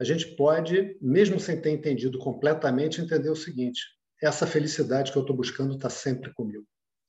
a 0.00 0.04
gente 0.04 0.34
pode, 0.34 0.96
mesmo 1.00 1.38
sem 1.38 1.60
ter 1.60 1.70
entendido 1.70 2.18
completamente, 2.18 3.00
entender 3.00 3.28
o 3.28 3.36
seguinte: 3.36 3.82
essa 4.22 4.46
felicidade 4.46 5.12
que 5.12 5.18
eu 5.18 5.22
estou 5.22 5.36
buscando 5.36 5.74
está 5.74 5.90
sempre 5.90 6.32
comigo. 6.32 6.66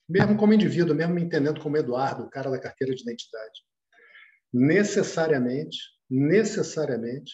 Mesmo 0.09 0.35
como 0.35 0.53
indivíduo, 0.53 0.93
mesmo 0.93 1.13
me 1.13 1.21
entendendo 1.21 1.61
como 1.61 1.77
Eduardo, 1.77 2.23
o 2.23 2.29
cara 2.29 2.51
da 2.51 2.59
carteira 2.59 2.93
de 2.93 3.01
identidade. 3.01 3.61
Necessariamente, 4.53 5.77
necessariamente, 6.09 7.31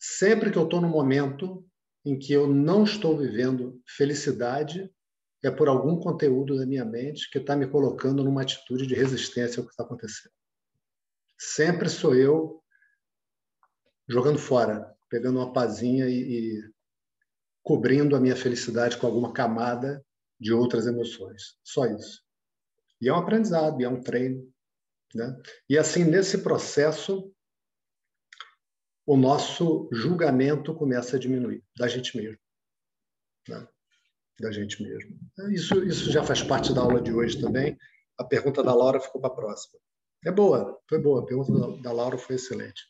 sempre 0.00 0.50
que 0.50 0.56
eu 0.56 0.64
estou 0.64 0.80
no 0.80 0.88
momento 0.88 1.64
em 2.04 2.18
que 2.18 2.32
eu 2.32 2.48
não 2.48 2.84
estou 2.84 3.18
vivendo 3.18 3.80
felicidade, 3.86 4.90
é 5.44 5.50
por 5.50 5.68
algum 5.68 5.98
conteúdo 6.00 6.56
da 6.56 6.66
minha 6.66 6.84
mente 6.84 7.30
que 7.30 7.38
está 7.38 7.54
me 7.54 7.66
colocando 7.66 8.24
numa 8.24 8.42
atitude 8.42 8.86
de 8.86 8.94
resistência 8.94 9.60
ao 9.60 9.66
que 9.66 9.72
está 9.72 9.84
acontecendo. 9.84 10.32
Sempre 11.38 11.88
sou 11.88 12.14
eu 12.14 12.62
jogando 14.08 14.38
fora, 14.38 14.94
pegando 15.08 15.38
uma 15.38 15.52
pazinha 15.52 16.08
e, 16.08 16.14
e 16.58 16.70
cobrindo 17.62 18.16
a 18.16 18.20
minha 18.20 18.36
felicidade 18.36 18.96
com 18.96 19.06
alguma 19.06 19.32
camada 19.32 20.04
de 20.38 20.52
outras 20.52 20.86
emoções. 20.86 21.58
Só 21.62 21.86
isso. 21.86 22.22
E 23.00 23.08
é 23.08 23.12
um 23.12 23.16
aprendizado, 23.16 23.80
e 23.80 23.84
é 23.84 23.88
um 23.88 24.02
treino. 24.02 24.50
Né? 25.14 25.40
E 25.68 25.78
assim, 25.78 26.04
nesse 26.04 26.38
processo, 26.38 27.32
o 29.06 29.16
nosso 29.16 29.88
julgamento 29.92 30.74
começa 30.74 31.16
a 31.16 31.18
diminuir, 31.18 31.64
da 31.76 31.88
gente 31.88 32.16
mesmo. 32.16 32.38
Né? 33.48 33.66
Da 34.38 34.52
gente 34.52 34.82
mesmo. 34.82 35.18
Isso, 35.50 35.84
isso 35.84 36.10
já 36.10 36.22
faz 36.22 36.42
parte 36.42 36.72
da 36.72 36.80
aula 36.80 37.00
de 37.00 37.12
hoje 37.12 37.40
também. 37.40 37.76
A 38.18 38.24
pergunta 38.24 38.62
da 38.62 38.74
Laura 38.74 39.00
ficou 39.00 39.20
para 39.20 39.30
a 39.30 39.34
próxima. 39.34 39.78
É 40.24 40.30
boa, 40.30 40.78
foi 40.88 40.98
boa. 40.98 41.22
A 41.22 41.26
pergunta 41.26 41.82
da 41.82 41.92
Laura 41.92 42.18
foi 42.18 42.36
excelente. 42.36 42.82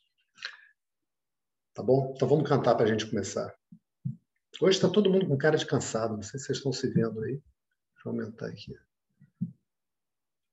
Tá 1.74 1.82
bom? 1.82 2.12
Então 2.14 2.28
vamos 2.28 2.48
cantar 2.48 2.74
para 2.74 2.84
a 2.84 2.88
gente 2.88 3.08
começar. 3.08 3.54
Hoje 4.60 4.76
está 4.76 4.88
todo 4.88 5.10
mundo 5.10 5.26
com 5.26 5.38
cara 5.38 5.56
de 5.56 5.64
cansado. 5.64 6.14
Não 6.14 6.22
sei 6.22 6.38
se 6.38 6.46
vocês 6.46 6.58
estão 6.58 6.72
se 6.72 6.88
vendo 6.88 7.22
aí. 7.22 7.40
Deixa 7.94 8.06
eu 8.06 8.12
aumentar 8.12 8.46
aqui. 8.46 8.76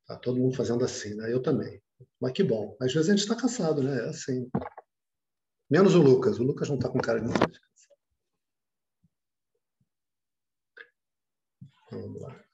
Está 0.01 0.15
todo 0.15 0.39
mundo 0.39 0.55
fazendo 0.55 0.85
assim, 0.85 1.15
né? 1.15 1.33
Eu 1.33 1.41
também. 1.41 1.81
Mas 2.21 2.31
que 2.31 2.43
bom. 2.43 2.77
Às 2.79 2.93
vezes 2.93 3.09
a 3.09 3.11
gente 3.11 3.23
está 3.23 3.35
cansado, 3.35 3.83
né? 3.83 4.05
É 4.05 4.09
assim. 4.09 4.49
Menos 5.69 5.95
o 5.95 6.01
Lucas. 6.01 6.39
O 6.39 6.43
Lucas 6.43 6.69
não 6.69 6.75
está 6.77 6.89
com 6.89 6.99
cara 6.99 7.19
de. 7.19 7.27
Vamos 11.91 12.21
lá. 12.21 12.46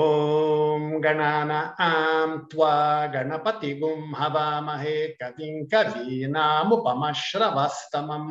ॐ 0.00 0.84
गणानां 1.04 2.36
त्वा 2.52 2.74
गणपतिगुं 3.14 4.00
हवामहे 4.18 4.96
कविं 5.20 5.54
कवीनामुपमश्रवस्तमम् 5.72 8.30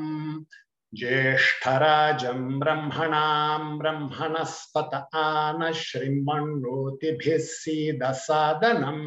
ज्येष्ठराजं 0.99 2.39
ब्रह्मणां 2.59 3.77
ब्रह्मणस्पत 3.77 4.95
आन 5.23 5.71
श्रीमण्डोतिभिः 5.83 7.37
सीदसादनम् 7.51 9.05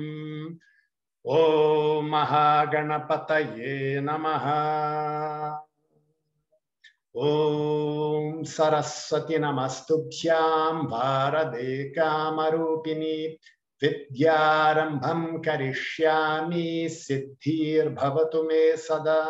ॐ 1.24 2.08
महागणपतये 2.10 4.00
नमः 4.06 4.46
ॐ 7.16 8.42
सरस्वती 8.42 9.38
नमस्तुभ्यां 9.38 10.86
भारदे 10.86 11.84
कामरूपिणि 11.88 13.38
विद्यारम्भं 13.82 15.22
करिष्यामि 15.42 16.88
सिद्धिर्भवतु 16.90 18.42
मे 18.42 18.76
सदा। 18.76 19.20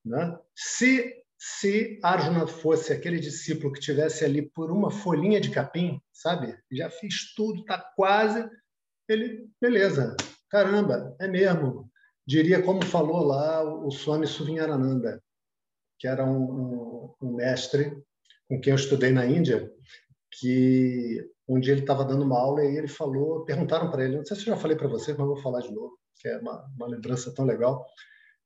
Né? 0.04 0.38
Se 0.54 1.17
se 1.38 2.00
Arjuna 2.02 2.48
fosse 2.48 2.92
aquele 2.92 3.20
discípulo 3.20 3.72
que 3.72 3.80
tivesse 3.80 4.24
ali 4.24 4.42
por 4.42 4.72
uma 4.72 4.90
folhinha 4.90 5.40
de 5.40 5.50
capim, 5.50 6.00
sabe? 6.12 6.58
Já 6.72 6.90
fiz 6.90 7.32
tudo, 7.34 7.64
tá 7.64 7.78
quase. 7.94 8.48
Ele, 9.08 9.48
beleza, 9.60 10.16
caramba, 10.50 11.14
é 11.20 11.28
mesmo. 11.28 11.88
Diria 12.26 12.60
como 12.60 12.84
falou 12.84 13.24
lá 13.24 13.62
o 13.62 13.90
Swami 13.90 14.26
Suvinyarananda, 14.26 15.22
que 15.98 16.08
era 16.08 16.24
um, 16.24 16.42
um, 16.42 17.14
um 17.22 17.34
mestre 17.36 17.96
com 18.48 18.60
quem 18.60 18.72
eu 18.72 18.76
estudei 18.76 19.12
na 19.12 19.24
Índia, 19.24 19.70
que 20.32 21.24
um 21.46 21.60
dia 21.60 21.72
ele 21.72 21.82
estava 21.82 22.04
dando 22.04 22.24
uma 22.24 22.38
aula 22.38 22.64
e 22.64 22.76
ele 22.76 22.88
falou, 22.88 23.44
perguntaram 23.44 23.90
para 23.90 24.04
ele, 24.04 24.16
não 24.16 24.24
sei 24.24 24.36
se 24.36 24.42
eu 24.42 24.54
já 24.54 24.56
falei 24.56 24.76
para 24.76 24.88
vocês, 24.88 25.16
mas 25.16 25.26
vou 25.26 25.36
falar 25.36 25.60
de 25.60 25.72
novo, 25.72 25.98
que 26.18 26.28
é 26.28 26.36
uma, 26.38 26.66
uma 26.76 26.86
lembrança 26.88 27.32
tão 27.32 27.44
legal. 27.44 27.86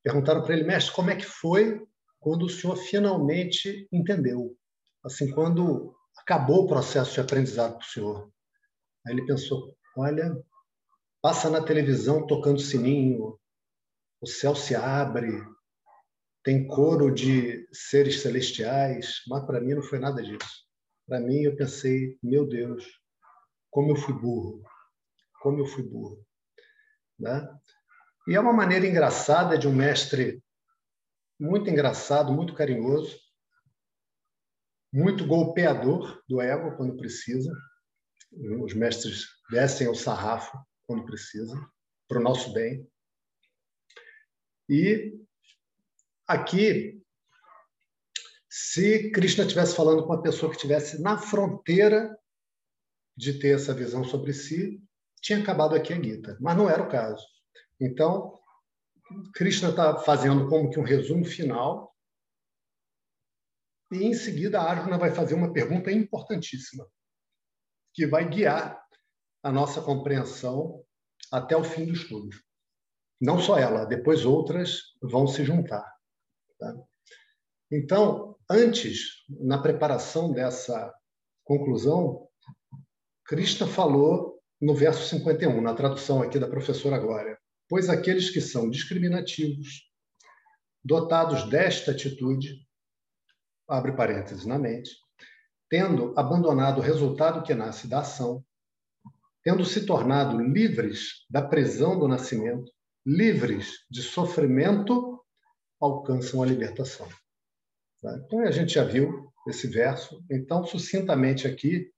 Perguntaram 0.02 0.42
para 0.42 0.54
ele, 0.54 0.64
mestre, 0.64 0.94
como 0.94 1.10
é 1.10 1.16
que 1.16 1.24
foi 1.24 1.80
quando 2.22 2.46
o 2.46 2.48
senhor 2.48 2.76
finalmente 2.76 3.88
entendeu, 3.92 4.56
assim, 5.04 5.32
quando 5.32 5.92
acabou 6.16 6.64
o 6.64 6.68
processo 6.68 7.14
de 7.14 7.20
aprendizado 7.20 7.76
para 7.76 7.84
o 7.84 7.90
senhor. 7.90 8.32
Aí 9.04 9.12
ele 9.12 9.26
pensou: 9.26 9.76
olha, 9.96 10.32
passa 11.20 11.50
na 11.50 11.62
televisão 11.62 12.24
tocando 12.24 12.60
sininho, 12.60 13.36
o 14.20 14.26
céu 14.26 14.54
se 14.54 14.74
abre, 14.76 15.32
tem 16.44 16.66
coro 16.68 17.12
de 17.12 17.68
seres 17.72 18.22
celestiais, 18.22 19.22
mas 19.26 19.44
para 19.44 19.60
mim 19.60 19.74
não 19.74 19.82
foi 19.82 19.98
nada 19.98 20.22
disso. 20.22 20.64
Para 21.06 21.20
mim, 21.20 21.42
eu 21.42 21.56
pensei: 21.56 22.16
meu 22.22 22.46
Deus, 22.46 22.84
como 23.68 23.90
eu 23.90 23.96
fui 23.96 24.14
burro, 24.14 24.62
como 25.40 25.58
eu 25.58 25.66
fui 25.66 25.82
burro. 25.82 26.24
Né? 27.18 27.48
E 28.28 28.36
é 28.36 28.40
uma 28.40 28.52
maneira 28.52 28.86
engraçada 28.86 29.58
de 29.58 29.66
um 29.66 29.74
mestre 29.74 30.41
muito 31.38 31.68
engraçado, 31.68 32.32
muito 32.32 32.54
carinhoso, 32.54 33.18
muito 34.92 35.26
golpeador 35.26 36.22
do 36.28 36.40
ego 36.40 36.76
quando 36.76 36.96
precisa. 36.96 37.52
Os 38.62 38.74
mestres 38.74 39.26
descem 39.50 39.86
ao 39.86 39.94
sarrafo 39.94 40.56
quando 40.86 41.04
precisa, 41.04 41.54
para 42.08 42.18
o 42.18 42.22
nosso 42.22 42.52
bem. 42.52 42.86
E 44.68 45.18
aqui, 46.26 47.02
se 48.48 49.10
Krishna 49.10 49.44
estivesse 49.44 49.74
falando 49.74 50.02
com 50.02 50.12
uma 50.12 50.22
pessoa 50.22 50.50
que 50.50 50.56
estivesse 50.56 51.00
na 51.00 51.18
fronteira 51.18 52.16
de 53.16 53.38
ter 53.38 53.54
essa 53.54 53.74
visão 53.74 54.04
sobre 54.04 54.32
si, 54.32 54.82
tinha 55.20 55.38
acabado 55.38 55.74
aqui 55.74 55.92
a 55.92 56.02
Gita, 56.02 56.36
mas 56.40 56.56
não 56.56 56.68
era 56.68 56.82
o 56.82 56.88
caso. 56.88 57.24
Então, 57.80 58.38
Krishna 59.34 59.70
está 59.70 59.98
fazendo 59.98 60.48
como 60.48 60.70
que 60.70 60.78
um 60.78 60.84
resumo 60.84 61.24
final. 61.24 61.94
E 63.92 64.04
em 64.04 64.14
seguida, 64.14 64.60
a 64.60 64.70
Arjuna 64.70 64.98
vai 64.98 65.10
fazer 65.10 65.34
uma 65.34 65.52
pergunta 65.52 65.90
importantíssima, 65.90 66.86
que 67.94 68.06
vai 68.06 68.28
guiar 68.28 68.82
a 69.42 69.52
nossa 69.52 69.82
compreensão 69.82 70.84
até 71.30 71.56
o 71.56 71.64
fim 71.64 71.86
do 71.86 71.92
estudo. 71.92 72.36
Não 73.20 73.38
só 73.38 73.58
ela, 73.58 73.84
depois 73.84 74.24
outras 74.24 74.80
vão 75.02 75.26
se 75.26 75.44
juntar. 75.44 75.84
Tá? 76.58 76.74
Então, 77.70 78.36
antes, 78.50 79.24
na 79.28 79.60
preparação 79.60 80.32
dessa 80.32 80.92
conclusão, 81.44 82.28
Krishna 83.24 83.66
falou 83.66 84.40
no 84.60 84.74
verso 84.74 85.08
51, 85.08 85.60
na 85.60 85.74
tradução 85.74 86.22
aqui 86.22 86.38
da 86.38 86.48
professora 86.48 86.98
Glória 86.98 87.41
pois 87.72 87.88
aqueles 87.88 88.28
que 88.28 88.38
são 88.38 88.68
discriminativos, 88.68 89.90
dotados 90.84 91.48
desta 91.48 91.92
atitude, 91.92 92.68
abre 93.66 93.96
parênteses 93.96 94.44
na 94.44 94.58
mente, 94.58 94.90
tendo 95.70 96.12
abandonado 96.14 96.80
o 96.80 96.82
resultado 96.82 97.42
que 97.42 97.54
nasce 97.54 97.88
da 97.88 98.00
ação, 98.00 98.44
tendo 99.42 99.64
se 99.64 99.86
tornado 99.86 100.38
livres 100.38 101.24
da 101.30 101.40
prisão 101.40 101.98
do 101.98 102.06
nascimento, 102.06 102.70
livres 103.06 103.86
de 103.90 104.02
sofrimento, 104.02 105.24
alcançam 105.80 106.42
a 106.42 106.46
libertação. 106.46 107.08
Tá? 108.02 108.20
Então, 108.22 108.40
a 108.40 108.50
gente 108.50 108.74
já 108.74 108.84
viu 108.84 109.32
esse 109.48 109.66
verso. 109.66 110.22
Então, 110.30 110.62
sucintamente 110.66 111.48
aqui, 111.48 111.90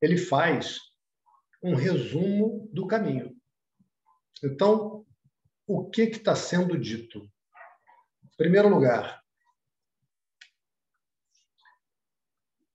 ele 0.00 0.16
faz 0.16 0.78
um 1.62 1.74
resumo 1.74 2.70
do 2.72 2.86
caminho. 2.86 3.36
Então, 4.42 5.06
o 5.66 5.88
que 5.88 6.02
está 6.02 6.34
sendo 6.34 6.78
dito? 6.78 7.30
Em 8.24 8.36
primeiro 8.36 8.68
lugar, 8.68 9.22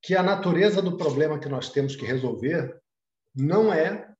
que 0.02 0.14
a 0.14 0.22
natureza 0.22 0.80
do 0.80 0.96
problema 0.96 1.38
que 1.38 1.48
nós 1.48 1.70
temos 1.70 1.94
que 1.94 2.06
resolver 2.06 2.80
não 3.34 3.72
é 3.72 4.14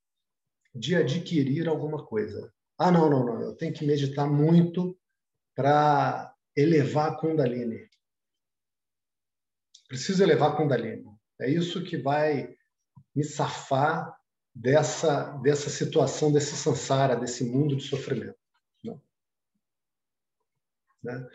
de 0.75 0.95
adquirir 0.95 1.69
alguma 1.69 2.05
coisa. 2.05 2.53
Ah, 2.77 2.91
não, 2.91 3.09
não, 3.09 3.25
não, 3.25 3.41
eu 3.41 3.57
tenho 3.57 3.73
que 3.73 3.87
meditar 3.87 4.29
muito 4.31 4.99
para 5.55 6.35
elevar 6.55 7.13
a 7.13 7.17
Kundalini. 7.17 7.89
Preciso 9.89 10.23
elevar 10.23 10.53
a 10.53 10.57
Kundalini. 10.57 11.05
É 11.41 11.49
isso 11.49 11.83
que 11.83 11.97
vai 11.97 12.55
me 13.15 13.25
safar 13.25 14.18
dessa, 14.59 15.39
dessa 15.41 15.71
situação, 15.71 16.33
desse 16.33 16.57
samsara, 16.57 17.15
desse 17.15 17.45
mundo 17.45 17.77
de 17.77 17.85
sofrimento. 17.85 18.37
Não. 18.83 19.01
Né? 21.03 21.29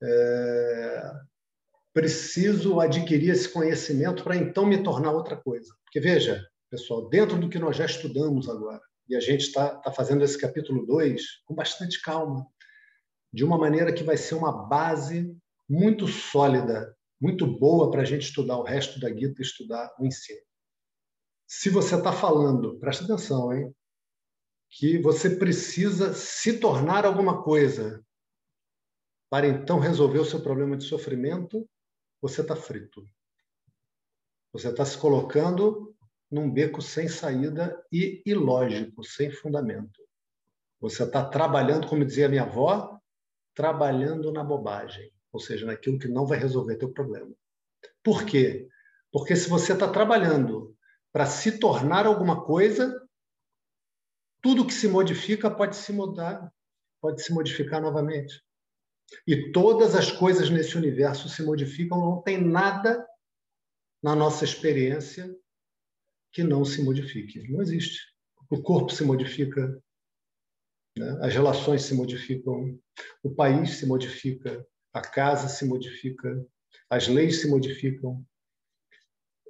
É, 0.00 1.12
preciso 1.92 2.78
adquirir 2.78 3.30
esse 3.30 3.48
conhecimento 3.48 4.22
para 4.22 4.36
então 4.36 4.64
me 4.64 4.82
tornar 4.82 5.10
outra 5.10 5.36
coisa. 5.36 5.74
Porque, 5.84 5.98
veja, 5.98 6.48
pessoal, 6.70 7.08
dentro 7.08 7.38
do 7.38 7.48
que 7.48 7.58
nós 7.58 7.76
já 7.76 7.86
estudamos 7.86 8.48
agora, 8.48 8.80
e 9.08 9.16
a 9.16 9.20
gente 9.20 9.42
está 9.42 9.74
tá 9.76 9.90
fazendo 9.90 10.22
esse 10.22 10.38
capítulo 10.38 10.86
2 10.86 11.42
com 11.44 11.54
bastante 11.54 12.00
calma, 12.00 12.46
de 13.32 13.44
uma 13.44 13.58
maneira 13.58 13.92
que 13.92 14.04
vai 14.04 14.16
ser 14.16 14.36
uma 14.36 14.66
base 14.68 15.36
muito 15.68 16.06
sólida, 16.06 16.96
muito 17.20 17.46
boa 17.46 17.90
para 17.90 18.02
a 18.02 18.04
gente 18.04 18.22
estudar 18.22 18.56
o 18.58 18.62
resto 18.62 19.00
da 19.00 19.08
Gita 19.08 19.40
e 19.40 19.44
estudar 19.44 19.92
o 19.98 20.06
ensino. 20.06 20.40
Se 21.56 21.70
você 21.70 21.94
está 21.94 22.12
falando, 22.12 22.78
presta 22.80 23.04
atenção, 23.04 23.52
hein? 23.52 23.72
Que 24.68 24.98
você 24.98 25.30
precisa 25.36 26.12
se 26.12 26.58
tornar 26.58 27.06
alguma 27.06 27.44
coisa 27.44 28.04
para 29.30 29.46
então 29.46 29.78
resolver 29.78 30.18
o 30.18 30.24
seu 30.24 30.42
problema 30.42 30.76
de 30.76 30.84
sofrimento, 30.84 31.66
você 32.20 32.40
está 32.40 32.56
frito. 32.56 33.08
Você 34.52 34.68
está 34.68 34.84
se 34.84 34.98
colocando 34.98 35.94
num 36.28 36.50
beco 36.50 36.82
sem 36.82 37.08
saída 37.08 37.80
e 37.90 38.20
ilógico, 38.26 39.04
sem 39.04 39.30
fundamento. 39.30 40.02
Você 40.80 41.04
está 41.04 41.24
trabalhando, 41.24 41.86
como 41.86 42.04
dizia 42.04 42.28
minha 42.28 42.42
avó, 42.42 42.98
trabalhando 43.54 44.32
na 44.32 44.42
bobagem, 44.42 45.10
ou 45.32 45.38
seja, 45.38 45.66
naquilo 45.66 46.00
que 46.00 46.08
não 46.08 46.26
vai 46.26 46.36
resolver 46.36 46.76
teu 46.76 46.92
problema. 46.92 47.32
Por 48.02 48.26
quê? 48.26 48.68
Porque 49.12 49.36
se 49.36 49.48
você 49.48 49.72
está 49.72 49.88
trabalhando 49.88 50.73
para 51.14 51.26
se 51.26 51.60
tornar 51.60 52.06
alguma 52.06 52.44
coisa, 52.44 53.00
tudo 54.42 54.66
que 54.66 54.74
se 54.74 54.88
modifica 54.88 55.48
pode 55.48 55.76
se 55.76 55.92
mudar, 55.92 56.52
pode 57.00 57.22
se 57.22 57.32
modificar 57.32 57.80
novamente. 57.80 58.42
E 59.24 59.52
todas 59.52 59.94
as 59.94 60.10
coisas 60.10 60.50
nesse 60.50 60.76
universo 60.76 61.28
se 61.28 61.40
modificam, 61.44 62.00
não 62.00 62.20
tem 62.20 62.44
nada 62.44 63.06
na 64.02 64.16
nossa 64.16 64.44
experiência 64.44 65.32
que 66.32 66.42
não 66.42 66.64
se 66.64 66.82
modifique. 66.82 67.48
Não 67.48 67.62
existe. 67.62 68.00
O 68.50 68.60
corpo 68.60 68.90
se 68.90 69.04
modifica, 69.04 69.80
né? 70.98 71.18
as 71.22 71.32
relações 71.32 71.82
se 71.84 71.94
modificam, 71.94 72.76
o 73.22 73.32
país 73.32 73.78
se 73.78 73.86
modifica, 73.86 74.66
a 74.92 75.00
casa 75.00 75.48
se 75.48 75.64
modifica, 75.64 76.44
as 76.90 77.06
leis 77.06 77.40
se 77.40 77.48
modificam, 77.48 78.26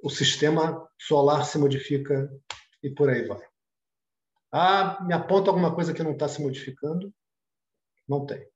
o 0.01 0.09
sistema 0.09 0.87
solar 0.99 1.45
se 1.45 1.57
modifica 1.57 2.29
e 2.83 2.89
por 2.89 3.09
aí 3.09 3.25
vai. 3.25 3.41
Ah, 4.51 5.03
me 5.03 5.13
aponta 5.13 5.49
alguma 5.49 5.73
coisa 5.73 5.93
que 5.93 6.03
não 6.03 6.13
está 6.13 6.27
se 6.27 6.41
modificando? 6.41 7.13
Não 8.07 8.25
tem. 8.25 8.47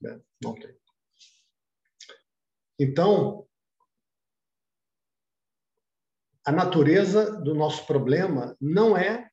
Né? 0.00 0.20
Não 0.42 0.54
tem. 0.54 0.76
Então, 2.78 3.48
a 6.44 6.52
natureza 6.52 7.40
do 7.40 7.54
nosso 7.54 7.86
problema 7.86 8.56
não 8.60 8.96
é 8.96 9.30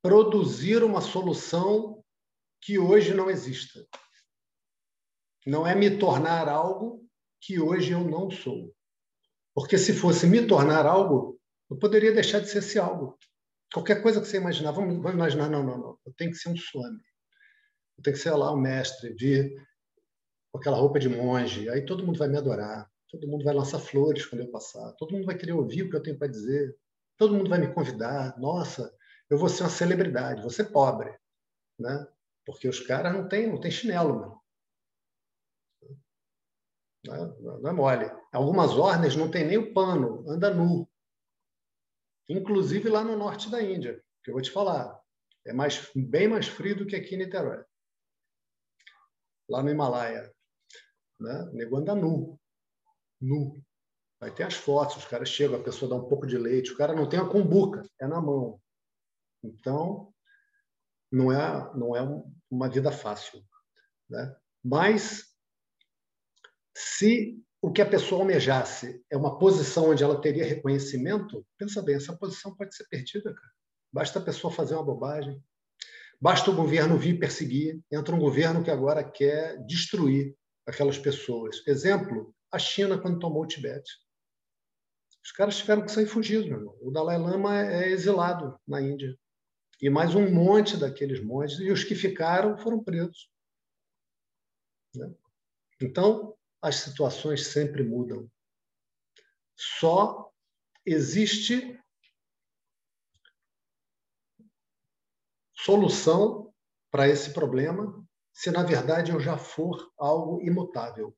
produzir 0.00 0.84
uma 0.84 1.00
solução 1.00 2.04
que 2.60 2.78
hoje 2.78 3.12
não 3.12 3.28
exista. 3.28 3.86
Não 5.46 5.66
é 5.66 5.74
me 5.74 5.98
tornar 5.98 6.48
algo 6.48 7.06
que 7.40 7.60
hoje 7.60 7.92
eu 7.92 8.00
não 8.00 8.30
sou. 8.30 8.74
Porque 9.58 9.76
se 9.76 9.92
fosse 9.92 10.24
me 10.24 10.46
tornar 10.46 10.86
algo, 10.86 11.36
eu 11.68 11.76
poderia 11.76 12.12
deixar 12.12 12.38
de 12.38 12.48
ser 12.48 12.58
esse 12.58 12.78
algo. 12.78 13.18
Qualquer 13.74 14.00
coisa 14.00 14.20
que 14.20 14.28
você 14.28 14.36
imaginar, 14.36 14.70
vamos, 14.70 14.94
vamos 14.98 15.14
imaginar, 15.14 15.50
não, 15.50 15.64
não, 15.64 15.76
não, 15.76 15.98
eu 16.06 16.12
tenho 16.16 16.30
que 16.30 16.36
ser 16.36 16.50
um 16.50 16.56
swami. 16.56 17.02
Eu 17.96 18.04
tenho 18.04 18.14
que 18.14 18.22
ser 18.22 18.30
lá 18.30 18.52
o 18.52 18.56
mestre, 18.56 19.16
vir 19.18 19.52
com 20.52 20.60
aquela 20.60 20.76
roupa 20.76 21.00
de 21.00 21.08
monge, 21.08 21.68
aí 21.70 21.84
todo 21.84 22.06
mundo 22.06 22.20
vai 22.20 22.28
me 22.28 22.38
adorar, 22.38 22.88
todo 23.10 23.26
mundo 23.26 23.44
vai 23.44 23.52
lançar 23.52 23.80
flores 23.80 24.24
quando 24.26 24.42
eu 24.42 24.50
passar, 24.52 24.92
todo 24.92 25.10
mundo 25.10 25.26
vai 25.26 25.36
querer 25.36 25.54
ouvir 25.54 25.82
o 25.82 25.90
que 25.90 25.96
eu 25.96 26.02
tenho 26.04 26.16
para 26.16 26.28
dizer, 26.28 26.76
todo 27.16 27.34
mundo 27.34 27.50
vai 27.50 27.58
me 27.58 27.74
convidar, 27.74 28.38
nossa, 28.38 28.94
eu 29.28 29.36
vou 29.36 29.48
ser 29.48 29.64
uma 29.64 29.70
celebridade, 29.70 30.40
vou 30.40 30.50
ser 30.50 30.66
pobre, 30.66 31.12
né? 31.80 32.06
Porque 32.46 32.68
os 32.68 32.78
caras 32.78 33.12
não 33.12 33.26
têm, 33.26 33.48
não 33.48 33.58
tem 33.58 33.72
chinelo, 33.72 34.20
mano. 34.20 34.37
Não 37.04 37.68
é 37.68 37.72
mole. 37.72 38.10
Algumas 38.32 38.72
ordens 38.72 39.16
não 39.16 39.30
tem 39.30 39.44
nem 39.44 39.58
o 39.58 39.72
pano, 39.72 40.28
anda 40.28 40.52
nu. 40.52 40.88
Inclusive 42.28 42.88
lá 42.88 43.02
no 43.02 43.16
norte 43.16 43.50
da 43.50 43.62
Índia, 43.62 44.02
que 44.22 44.30
eu 44.30 44.34
vou 44.34 44.42
te 44.42 44.50
falar. 44.50 45.00
É 45.46 45.52
mais, 45.52 45.90
bem 45.94 46.28
mais 46.28 46.46
frio 46.46 46.76
do 46.76 46.86
que 46.86 46.96
aqui 46.96 47.14
em 47.14 47.18
Niterói. 47.18 47.64
Lá 49.48 49.62
no 49.62 49.70
Himalaia. 49.70 50.30
Né? 51.18 51.42
O 51.44 51.54
nego 51.54 51.76
anda 51.76 51.94
nu. 51.94 52.38
Nu. 53.20 53.54
Aí 54.20 54.30
tem 54.30 54.44
as 54.44 54.54
fotos, 54.54 54.96
os 54.96 55.04
caras 55.06 55.28
chegam, 55.28 55.58
a 55.58 55.62
pessoa 55.62 55.88
dá 55.88 55.96
um 55.96 56.08
pouco 56.08 56.26
de 56.26 56.36
leite, 56.36 56.72
o 56.72 56.76
cara 56.76 56.94
não 56.94 57.08
tem 57.08 57.18
a 57.18 57.28
cumbuca, 57.28 57.88
é 58.00 58.06
na 58.06 58.20
mão. 58.20 58.60
Então, 59.42 60.12
não 61.10 61.32
é, 61.32 61.74
não 61.76 61.96
é 61.96 62.02
uma 62.50 62.68
vida 62.68 62.90
fácil. 62.90 63.42
Né? 64.10 64.36
Mas, 64.62 65.34
se 66.78 67.36
o 67.60 67.72
que 67.72 67.82
a 67.82 67.86
pessoa 67.86 68.20
almejasse 68.20 69.04
é 69.10 69.16
uma 69.16 69.36
posição 69.36 69.90
onde 69.90 70.04
ela 70.04 70.20
teria 70.20 70.44
reconhecimento, 70.44 71.44
pensa 71.58 71.82
bem, 71.82 71.96
essa 71.96 72.16
posição 72.16 72.54
pode 72.54 72.76
ser 72.76 72.86
perdida. 72.88 73.34
Cara. 73.34 73.52
Basta 73.92 74.18
a 74.20 74.22
pessoa 74.22 74.52
fazer 74.52 74.74
uma 74.74 74.84
bobagem, 74.84 75.42
basta 76.20 76.50
o 76.50 76.54
governo 76.54 76.96
vir 76.96 77.18
perseguir, 77.18 77.80
entra 77.90 78.14
um 78.14 78.20
governo 78.20 78.62
que 78.62 78.70
agora 78.70 79.02
quer 79.02 79.58
destruir 79.66 80.36
aquelas 80.64 80.98
pessoas. 80.98 81.66
Exemplo, 81.66 82.32
a 82.52 82.58
China 82.60 82.96
quando 82.96 83.18
tomou 83.18 83.42
o 83.42 83.46
Tibete. 83.46 83.90
Os 85.24 85.32
caras 85.32 85.56
tiveram 85.56 85.82
que 85.84 85.90
sair 85.90 86.06
fugidos. 86.06 86.48
O 86.80 86.92
Dalai 86.92 87.18
Lama 87.18 87.60
é 87.60 87.90
exilado 87.90 88.56
na 88.66 88.80
Índia 88.80 89.18
e 89.80 89.90
mais 89.90 90.14
um 90.14 90.30
monte 90.30 90.76
daqueles 90.76 91.22
montes, 91.22 91.58
e 91.60 91.70
os 91.70 91.84
que 91.84 91.94
ficaram 91.94 92.56
foram 92.58 92.82
presos. 92.82 93.30
Né? 94.94 95.12
Então, 95.80 96.36
as 96.60 96.76
situações 96.76 97.48
sempre 97.48 97.82
mudam. 97.82 98.30
Só 99.56 100.32
existe 100.84 101.78
solução 105.54 106.54
para 106.90 107.08
esse 107.08 107.32
problema 107.32 108.04
se, 108.32 108.50
na 108.50 108.62
verdade, 108.62 109.10
eu 109.10 109.20
já 109.20 109.36
for 109.36 109.92
algo 109.98 110.40
imutável. 110.42 111.16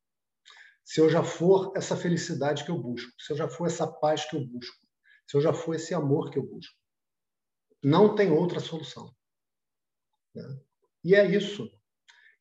Se 0.83 1.01
eu 1.01 1.11
já 1.11 1.23
for 1.23 1.73
essa 1.77 1.97
felicidade 1.97 2.65
que 2.65 2.71
eu 2.71 2.79
busco, 2.79 3.13
se 3.21 3.33
eu 3.33 3.37
já 3.37 3.49
for 3.49 3.67
essa 3.67 3.87
paz 3.87 4.25
que 4.25 4.35
eu 4.37 4.45
busco, 4.47 4.87
se 5.29 5.37
eu 5.37 5.41
já 5.41 5.53
for 5.53 5.75
esse 5.75 5.95
amor 5.95 6.31
que 6.31 6.39
eu 6.39 6.43
busco. 6.43 6.75
Não 7.83 8.15
tem 8.15 8.31
outra 8.31 8.59
solução. 8.59 9.15
Né? 10.35 10.61
E 11.05 11.15
é 11.15 11.25
isso. 11.25 11.71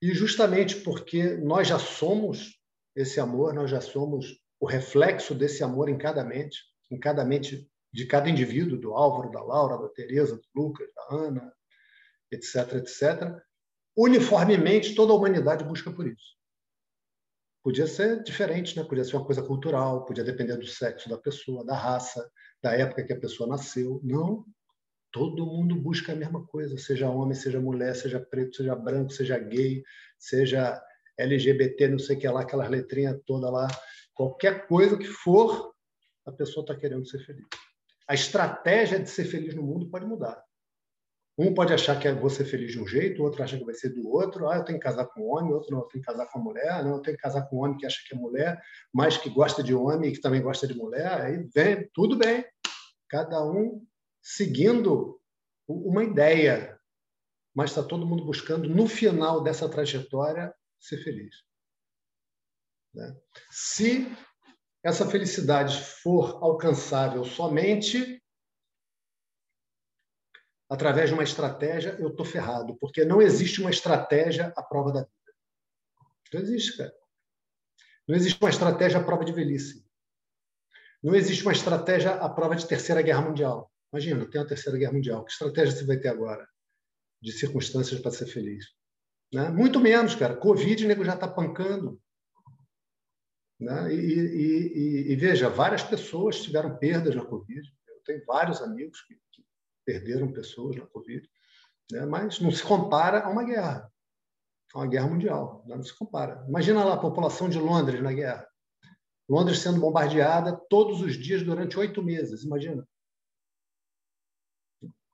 E 0.02 0.14
justamente 0.14 0.82
porque 0.82 1.36
nós 1.38 1.68
já 1.68 1.78
somos 1.78 2.59
esse 3.02 3.20
amor, 3.20 3.54
nós 3.54 3.70
já 3.70 3.82
somos 3.82 4.40
o 4.60 4.66
reflexo 4.66 5.34
desse 5.34 5.64
amor 5.64 5.90
em 5.90 5.98
cada 5.98 6.24
mente, 6.24 6.60
em 6.92 7.00
cada 7.00 7.24
mente 7.24 7.70
de 7.92 8.06
cada 8.06 8.30
indivíduo, 8.30 8.78
do 8.78 8.94
Álvaro, 8.94 9.32
da 9.32 9.42
Laura, 9.42 9.78
da 9.78 9.90
Teresa, 9.90 10.36
do 10.36 10.62
Lucas, 10.62 10.88
da 10.94 11.16
Ana, 11.16 11.54
etc, 12.32 12.76
etc. 12.76 13.42
Uniformemente, 13.98 14.96
toda 14.96 15.14
a 15.14 15.16
humanidade 15.16 15.64
busca 15.64 15.92
por 15.92 16.08
isso. 16.08 16.38
Podia 17.64 17.88
ser 17.88 18.24
diferente, 18.24 18.78
né? 18.78 18.84
podia 18.84 19.04
ser 19.04 19.16
uma 19.16 19.26
coisa 19.26 19.44
cultural, 19.44 20.06
podia 20.06 20.24
depender 20.24 20.58
do 20.58 20.68
sexo 20.68 21.10
da 21.10 21.18
pessoa, 21.18 21.66
da 21.66 21.76
raça, 21.76 22.30
da 22.62 22.74
época 22.74 23.04
que 23.04 23.14
a 23.14 23.20
pessoa 23.20 23.50
nasceu. 23.50 24.00
Não, 24.04 24.46
Todo 25.12 25.46
mundo 25.46 25.76
busca 25.76 26.12
a 26.12 26.16
mesma 26.16 26.46
coisa, 26.46 26.78
seja 26.78 27.10
homem, 27.10 27.34
seja 27.34 27.60
mulher, 27.60 27.96
seja 27.96 28.20
preto, 28.20 28.58
seja 28.58 28.76
branco, 28.76 29.12
seja 29.12 29.40
gay, 29.40 29.84
seja 30.20 30.80
LGBT, 31.20 31.88
não 31.90 32.00
sei 32.00 32.16
o 32.16 32.20
que 32.20 32.28
lá, 32.28 32.42
aquelas 32.42 32.70
letrinhas 32.70 33.20
todas 33.26 33.52
lá. 33.52 33.68
Qualquer 34.14 34.68
coisa 34.68 34.98
que 34.98 35.06
for, 35.08 35.74
a 36.26 36.32
pessoa 36.32 36.64
está 36.64 36.76
querendo 36.76 37.06
ser 37.06 37.20
feliz. 37.20 37.46
A 38.08 38.14
estratégia 38.14 39.00
de 39.00 39.10
ser 39.10 39.26
feliz 39.26 39.54
no 39.54 39.62
mundo 39.64 39.90
pode 39.90 40.06
mudar. 40.06 40.44
Um 41.38 41.54
pode 41.54 41.74
achar 41.74 41.98
que 41.98 42.06
é 42.06 42.14
vou 42.14 42.30
ser 42.30 42.44
feliz 42.44 42.74
de 42.74 42.82
um 42.82 42.86
jeito, 42.86 43.22
o 43.22 43.26
outro 43.26 43.42
acha 43.42 43.58
que 43.58 43.64
vai 43.64 43.74
ser 43.74 43.90
do 43.90 44.10
outro. 44.10 44.50
Ah, 44.50 44.58
eu 44.58 44.66
tenho 44.66 44.78
que 44.78 44.84
casar 44.84 45.06
com 45.06 45.22
um 45.22 45.30
homem, 45.32 45.54
outro 45.54 45.72
não, 45.72 45.80
eu 45.80 45.88
tenho 45.88 46.04
que 46.04 46.12
casar 46.12 46.26
com 46.26 46.40
uma 46.40 46.52
mulher. 46.52 46.84
Não, 46.84 46.96
eu 46.96 47.02
tenho 47.02 47.16
que 47.16 47.24
casar 47.24 47.48
com 47.48 47.56
um 47.56 47.60
homem 47.64 47.78
que 47.78 47.86
acha 47.86 47.98
que 48.06 48.14
é 48.14 48.18
mulher, 48.18 48.62
mas 48.94 49.16
que 49.16 49.30
gosta 49.30 49.64
de 49.64 49.74
homem 49.74 50.10
e 50.10 50.14
que 50.14 50.20
também 50.20 50.42
gosta 50.42 50.68
de 50.68 50.74
mulher. 50.74 51.22
Aí 51.22 51.48
vem, 51.56 51.90
tudo 51.94 52.18
bem. 52.18 52.44
Cada 53.08 53.42
um 53.46 53.82
seguindo 54.22 55.18
uma 55.66 56.04
ideia, 56.04 56.78
mas 57.56 57.70
está 57.70 57.84
todo 57.84 58.06
mundo 58.06 58.26
buscando, 58.26 58.68
no 58.68 58.86
final 58.88 59.42
dessa 59.42 59.70
trajetória, 59.70 60.54
ser 60.80 60.98
feliz. 61.04 61.44
Né? 62.94 63.16
Se 63.52 64.08
essa 64.84 65.10
felicidade 65.10 65.82
for 65.84 66.44
alcançável 66.44 67.24
somente 67.26 68.24
através 70.70 71.10
de 71.10 71.14
uma 71.14 71.24
estratégia, 71.24 71.96
eu 72.00 72.10
estou 72.10 72.26
ferrado, 72.26 72.78
porque 72.78 73.04
não 73.04 73.22
existe 73.22 73.60
uma 73.60 73.72
estratégia 73.72 74.54
à 74.56 74.64
prova 74.64 74.92
da 74.92 75.02
vida. 75.02 75.14
Não 76.34 76.42
existe, 76.42 76.78
cara. 76.78 76.94
Não 78.08 78.16
existe 78.16 78.40
uma 78.42 78.50
estratégia 78.50 79.00
à 79.00 79.04
prova 79.04 79.26
de 79.26 79.34
velhice. 79.34 79.88
Não 81.02 81.16
existe 81.16 81.44
uma 81.44 81.54
estratégia 81.54 82.12
à 82.16 82.30
prova 82.30 82.56
de 82.56 82.68
terceira 82.68 83.02
guerra 83.02 83.22
mundial. 83.22 83.72
Imagina, 83.92 84.30
tem 84.30 84.40
a 84.40 84.46
Terceira 84.46 84.78
Guerra 84.78 84.94
Mundial. 84.94 85.26
Que 85.26 85.32
estratégia 85.32 85.76
você 85.76 85.86
vai 85.86 85.98
ter 85.98 86.10
agora 86.10 86.48
de 87.22 87.32
circunstâncias 87.32 88.00
para 88.00 88.12
ser 88.12 88.28
feliz? 88.28 88.66
Né? 89.34 89.50
Muito 89.50 89.80
menos, 89.80 90.16
cara. 90.16 90.36
Covid, 90.36 90.88
nego 90.88 91.04
já 91.04 91.14
está 91.14 91.28
pancando. 91.28 92.02
Né? 93.60 93.94
E, 93.94 93.98
e, 93.98 94.78
e, 94.78 95.12
e, 95.12 95.16
veja, 95.16 95.50
várias 95.50 95.84
pessoas 95.84 96.42
tiveram 96.42 96.78
perdas 96.78 97.16
na 97.16 97.26
Covid. 97.26 97.62
Eu 97.88 98.02
tenho 98.04 98.26
vários 98.26 98.62
amigos 98.62 99.02
que, 99.02 99.16
que 99.32 99.46
perderam 99.86 100.32
pessoas 100.32 100.76
na 100.76 100.86
Covid. 100.88 101.30
Né? 101.92 102.06
Mas 102.06 102.40
não 102.40 102.52
se 102.52 102.64
compara 102.64 103.24
a 103.26 103.30
uma 103.30 103.44
guerra. 103.44 103.92
A 104.74 104.80
uma 104.80 104.88
guerra 104.88 105.08
mundial. 105.08 105.64
Não 105.68 105.84
se 105.84 105.94
compara. 105.94 106.46
Imagina 106.48 106.84
lá 106.84 106.94
a 106.94 107.00
população 107.02 107.50
de 107.50 107.60
Londres 107.60 108.02
na 108.02 108.14
guerra. 108.14 108.48
Londres 109.28 109.60
sendo 109.60 109.80
bombardeada 109.80 110.60
todos 110.70 111.02
os 111.02 111.16
dias 111.16 111.44
durante 111.44 111.78
oito 111.78 112.02
meses. 112.02 112.44
Imagina 112.44 112.88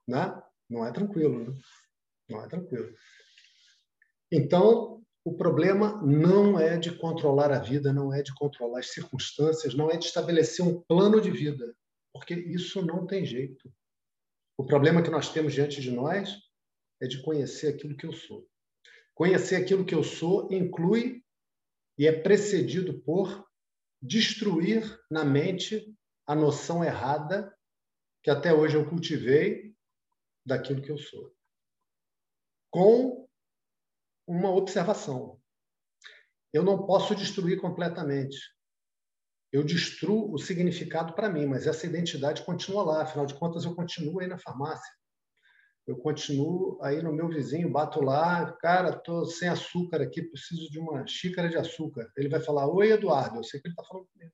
né? 0.07 0.41
Não 0.69 0.85
é 0.85 0.91
tranquilo, 0.91 1.45
né? 1.45 1.59
Não 2.29 2.43
é 2.43 2.47
tranquilo. 2.47 2.95
Então, 4.35 5.01
o 5.23 5.33
problema 5.33 6.01
não 6.01 6.59
é 6.59 6.77
de 6.77 6.91
controlar 6.91 7.53
a 7.53 7.59
vida, 7.59 7.93
não 7.93 8.13
é 8.13 8.21
de 8.21 8.35
controlar 8.35 8.79
as 8.79 8.91
circunstâncias, 8.91 9.73
não 9.73 9.89
é 9.89 9.95
de 9.95 10.07
estabelecer 10.07 10.63
um 10.65 10.81
plano 10.81 11.21
de 11.21 11.31
vida, 11.31 11.73
porque 12.11 12.33
isso 12.33 12.85
não 12.85 13.07
tem 13.07 13.25
jeito. 13.25 13.73
O 14.57 14.65
problema 14.65 15.01
que 15.01 15.09
nós 15.09 15.31
temos 15.31 15.53
diante 15.53 15.79
de 15.79 15.89
nós 15.89 16.37
é 17.01 17.07
de 17.07 17.23
conhecer 17.23 17.73
aquilo 17.73 17.95
que 17.95 18.05
eu 18.05 18.11
sou. 18.11 18.45
Conhecer 19.13 19.55
aquilo 19.55 19.85
que 19.85 19.95
eu 19.95 20.03
sou 20.03 20.51
inclui 20.51 21.23
e 21.97 22.05
é 22.05 22.11
precedido 22.11 23.01
por 23.03 23.47
destruir 24.01 24.99
na 25.09 25.23
mente 25.23 25.95
a 26.27 26.35
noção 26.35 26.83
errada 26.83 27.57
que 28.21 28.29
até 28.29 28.53
hoje 28.53 28.75
eu 28.75 28.85
cultivei 28.89 29.73
daquilo 30.45 30.81
que 30.81 30.91
eu 30.91 30.97
sou. 30.97 31.33
Com 32.69 33.24
uma 34.27 34.49
observação. 34.49 35.39
Eu 36.53 36.63
não 36.63 36.85
posso 36.85 37.15
destruir 37.15 37.59
completamente. 37.59 38.37
Eu 39.51 39.63
destruo 39.63 40.33
o 40.33 40.37
significado 40.37 41.13
para 41.13 41.29
mim, 41.29 41.45
mas 41.45 41.67
essa 41.67 41.85
identidade 41.85 42.43
continua 42.43 42.83
lá. 42.83 43.03
Afinal 43.03 43.25
de 43.25 43.35
contas, 43.35 43.63
eu 43.63 43.75
continuo 43.75 44.19
aí 44.19 44.27
na 44.27 44.37
farmácia 44.37 44.91
eu 45.87 45.95
continuo 45.97 46.79
aí 46.81 47.01
no 47.01 47.13
meu 47.13 47.29
vizinho, 47.29 47.71
bato 47.71 48.01
lá, 48.01 48.51
cara, 48.53 48.91
tô 48.91 49.25
sem 49.25 49.47
açúcar 49.47 50.01
aqui, 50.01 50.21
preciso 50.23 50.69
de 50.69 50.79
uma 50.79 51.05
xícara 51.05 51.47
de 51.47 51.57
açúcar. 51.57 52.11
Ele 52.17 52.27
vai 52.27 52.39
falar, 52.39 52.67
oi, 52.67 52.91
Eduardo, 52.91 53.37
eu 53.37 53.43
sei 53.43 53.59
que 53.59 53.67
ele 53.67 53.73
está 53.73 53.83
falando 53.83 54.07
comigo. 54.07 54.33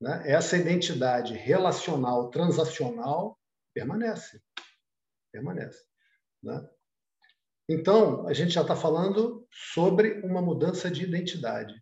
Né? 0.00 0.22
Essa 0.26 0.58
identidade 0.58 1.32
relacional, 1.32 2.28
transacional, 2.28 3.38
permanece. 3.72 4.42
Permanece. 5.32 5.82
Né? 6.42 6.68
Então, 7.68 8.26
a 8.26 8.32
gente 8.32 8.52
já 8.52 8.62
está 8.62 8.76
falando 8.76 9.46
sobre 9.50 10.20
uma 10.20 10.42
mudança 10.42 10.90
de 10.90 11.02
identidade. 11.02 11.74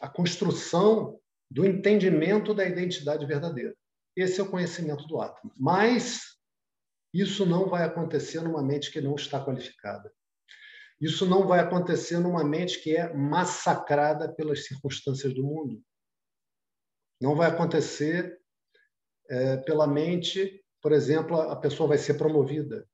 A 0.00 0.08
construção 0.08 1.18
do 1.50 1.64
entendimento 1.64 2.54
da 2.54 2.64
identidade 2.64 3.26
verdadeira. 3.26 3.74
Esse 4.14 4.40
é 4.40 4.42
o 4.42 4.50
conhecimento 4.50 5.06
do 5.06 5.20
átomo. 5.20 5.52
Mas 5.56 6.36
isso 7.12 7.46
não 7.46 7.68
vai 7.68 7.84
acontecer 7.84 8.40
numa 8.40 8.62
mente 8.62 8.90
que 8.90 9.00
não 9.00 9.14
está 9.14 9.44
qualificada. 9.44 10.12
Isso 11.00 11.26
não 11.26 11.46
vai 11.46 11.60
acontecer 11.60 12.18
numa 12.18 12.42
mente 12.42 12.80
que 12.80 12.96
é 12.96 13.12
massacrada 13.12 14.32
pelas 14.32 14.64
circunstâncias 14.64 15.34
do 15.34 15.42
mundo. 15.42 15.82
Não 17.20 17.34
vai 17.34 17.50
acontecer 17.50 18.38
é, 19.28 19.56
pela 19.58 19.86
mente, 19.86 20.64
por 20.80 20.92
exemplo, 20.92 21.40
a 21.40 21.56
pessoa 21.56 21.88
vai 21.88 21.98
ser 21.98 22.14
promovida. 22.14 22.88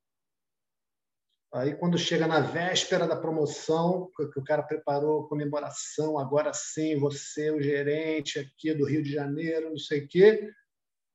Aí, 1.53 1.75
quando 1.75 1.99
chega 1.99 2.25
na 2.25 2.39
véspera 2.39 3.07
da 3.07 3.15
promoção, 3.15 4.09
que 4.33 4.39
o 4.39 4.43
cara 4.43 4.63
preparou 4.63 5.27
comemoração, 5.27 6.17
agora 6.17 6.51
sim, 6.51 6.97
você, 6.97 7.51
o 7.51 7.61
gerente 7.61 8.39
aqui 8.39 8.73
do 8.73 8.87
Rio 8.87 9.03
de 9.03 9.11
Janeiro, 9.11 9.69
não 9.69 9.77
sei 9.77 10.03
o 10.03 10.07
quê, 10.07 10.51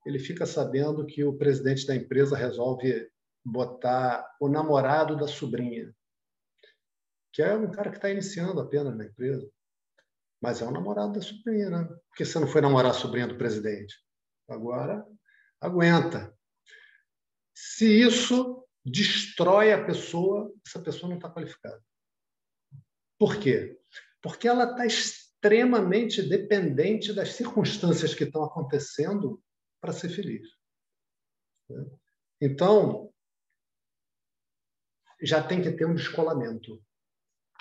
ele 0.05 0.17
fica 0.17 0.45
sabendo 0.45 1.05
que 1.05 1.25
o 1.25 1.37
presidente 1.37 1.85
da 1.85 1.93
empresa 1.93 2.37
resolve 2.37 3.11
botar 3.43 4.25
o 4.39 4.47
namorado 4.47 5.17
da 5.17 5.27
sobrinha, 5.27 5.93
que 7.33 7.41
é 7.41 7.53
um 7.53 7.69
cara 7.69 7.89
que 7.89 7.97
está 7.97 8.09
iniciando 8.09 8.61
apenas 8.61 8.95
na 8.95 9.05
empresa. 9.05 9.45
Mas 10.41 10.61
é 10.61 10.65
o 10.65 10.71
namorado 10.71 11.13
da 11.13 11.21
sobrinha, 11.21 11.69
né? 11.69 11.83
Porque 12.07 12.23
você 12.23 12.39
não 12.39 12.47
foi 12.47 12.61
namorar 12.61 12.91
a 12.91 12.93
sobrinha 12.93 13.27
do 13.27 13.37
presidente. 13.37 13.93
Agora, 14.47 15.05
aguenta. 15.59 16.33
Se 17.53 17.85
isso 17.85 18.65
destrói 18.85 19.73
a 19.73 19.83
pessoa, 19.83 20.53
essa 20.65 20.79
pessoa 20.79 21.09
não 21.09 21.17
está 21.17 21.29
qualificada. 21.29 21.81
Por 23.17 23.37
quê? 23.39 23.79
Porque 24.21 24.47
ela 24.47 24.71
está 24.71 24.85
extremamente 24.85 26.21
dependente 26.21 27.13
das 27.13 27.33
circunstâncias 27.33 28.13
que 28.13 28.23
estão 28.23 28.43
acontecendo 28.43 29.41
para 29.81 29.93
ser 29.93 30.09
feliz. 30.09 30.47
Então, 32.41 33.13
já 35.21 35.43
tem 35.45 35.61
que 35.61 35.71
ter 35.71 35.85
um 35.85 35.95
descolamento. 35.95 36.81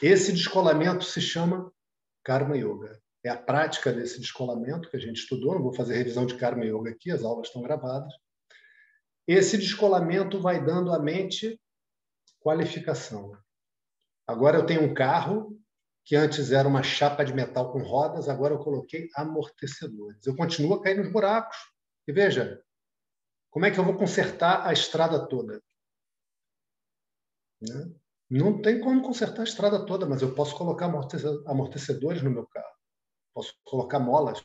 Esse 0.00 0.32
descolamento 0.32 1.04
se 1.04 1.20
chama 1.20 1.72
Karma 2.22 2.56
Yoga. 2.56 3.00
É 3.24 3.30
a 3.30 3.36
prática 3.36 3.92
desse 3.92 4.20
descolamento 4.20 4.88
que 4.88 4.96
a 4.96 5.00
gente 5.00 5.16
estudou. 5.16 5.54
Não 5.54 5.62
vou 5.62 5.74
fazer 5.74 5.96
revisão 5.96 6.24
de 6.24 6.36
Karma 6.36 6.64
Yoga 6.64 6.90
aqui, 6.90 7.10
as 7.10 7.24
aulas 7.24 7.48
estão 7.48 7.62
gravadas. 7.62 8.12
Esse 9.28 9.58
descolamento 9.58 10.40
vai 10.40 10.64
dando 10.64 10.90
à 10.90 10.98
mente 10.98 11.60
qualificação. 12.40 13.36
Agora 14.26 14.56
eu 14.56 14.64
tenho 14.64 14.82
um 14.82 14.94
carro 14.94 15.54
que 16.02 16.16
antes 16.16 16.50
era 16.50 16.66
uma 16.66 16.82
chapa 16.82 17.22
de 17.22 17.34
metal 17.34 17.70
com 17.70 17.82
rodas, 17.82 18.30
agora 18.30 18.54
eu 18.54 18.58
coloquei 18.58 19.10
amortecedores. 19.14 20.26
Eu 20.26 20.34
continuo 20.34 20.72
a 20.72 20.82
cair 20.82 20.96
nos 20.96 21.12
buracos, 21.12 21.58
e 22.06 22.12
veja, 22.12 22.64
como 23.50 23.66
é 23.66 23.70
que 23.70 23.78
eu 23.78 23.84
vou 23.84 23.98
consertar 23.98 24.66
a 24.66 24.72
estrada 24.72 25.28
toda? 25.28 25.62
Né? 27.60 27.92
Não 28.30 28.62
tem 28.62 28.80
como 28.80 29.02
consertar 29.02 29.42
a 29.42 29.44
estrada 29.44 29.84
toda, 29.84 30.06
mas 30.06 30.22
eu 30.22 30.34
posso 30.34 30.56
colocar 30.56 30.86
amortecedores 31.46 32.22
no 32.22 32.30
meu 32.30 32.46
carro, 32.46 32.76
posso 33.34 33.52
colocar 33.62 33.98
molas. 33.98 34.42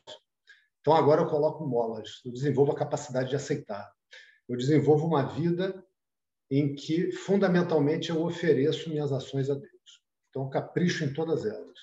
Então 0.81 0.93
agora 0.93 1.21
eu 1.21 1.29
coloco 1.29 1.65
molas, 1.65 2.19
eu 2.25 2.33
desenvolvo 2.33 2.73
a 2.73 2.77
capacidade 2.77 3.29
de 3.29 3.37
aceitar. 3.37 3.89
Eu 4.47 4.57
desenvolvo 4.57 5.07
uma 5.07 5.23
vida 5.23 5.85
em 6.49 6.75
que 6.75 7.11
fundamentalmente 7.11 8.09
eu 8.09 8.23
ofereço 8.23 8.89
minhas 8.89 9.11
ações 9.11 9.49
a 9.49 9.55
Deus. 9.55 10.01
Então 10.29 10.43
eu 10.43 10.49
capricho 10.49 11.03
em 11.03 11.13
todas 11.13 11.45
elas. 11.45 11.79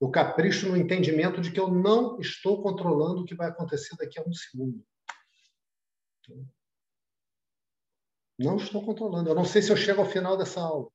Eu 0.00 0.10
capricho 0.10 0.68
no 0.68 0.76
entendimento 0.76 1.40
de 1.40 1.52
que 1.52 1.60
eu 1.60 1.68
não 1.68 2.18
estou 2.18 2.62
controlando 2.62 3.20
o 3.20 3.24
que 3.24 3.34
vai 3.34 3.48
acontecer 3.48 3.94
daqui 3.96 4.18
a 4.18 4.24
um 4.26 4.32
segundo. 4.32 4.84
Não 8.38 8.56
estou 8.56 8.84
controlando. 8.84 9.28
Eu 9.28 9.34
não 9.34 9.44
sei 9.44 9.60
se 9.60 9.70
eu 9.70 9.76
chego 9.76 10.00
ao 10.00 10.08
final 10.08 10.36
dessa 10.36 10.60
aula. 10.60 10.88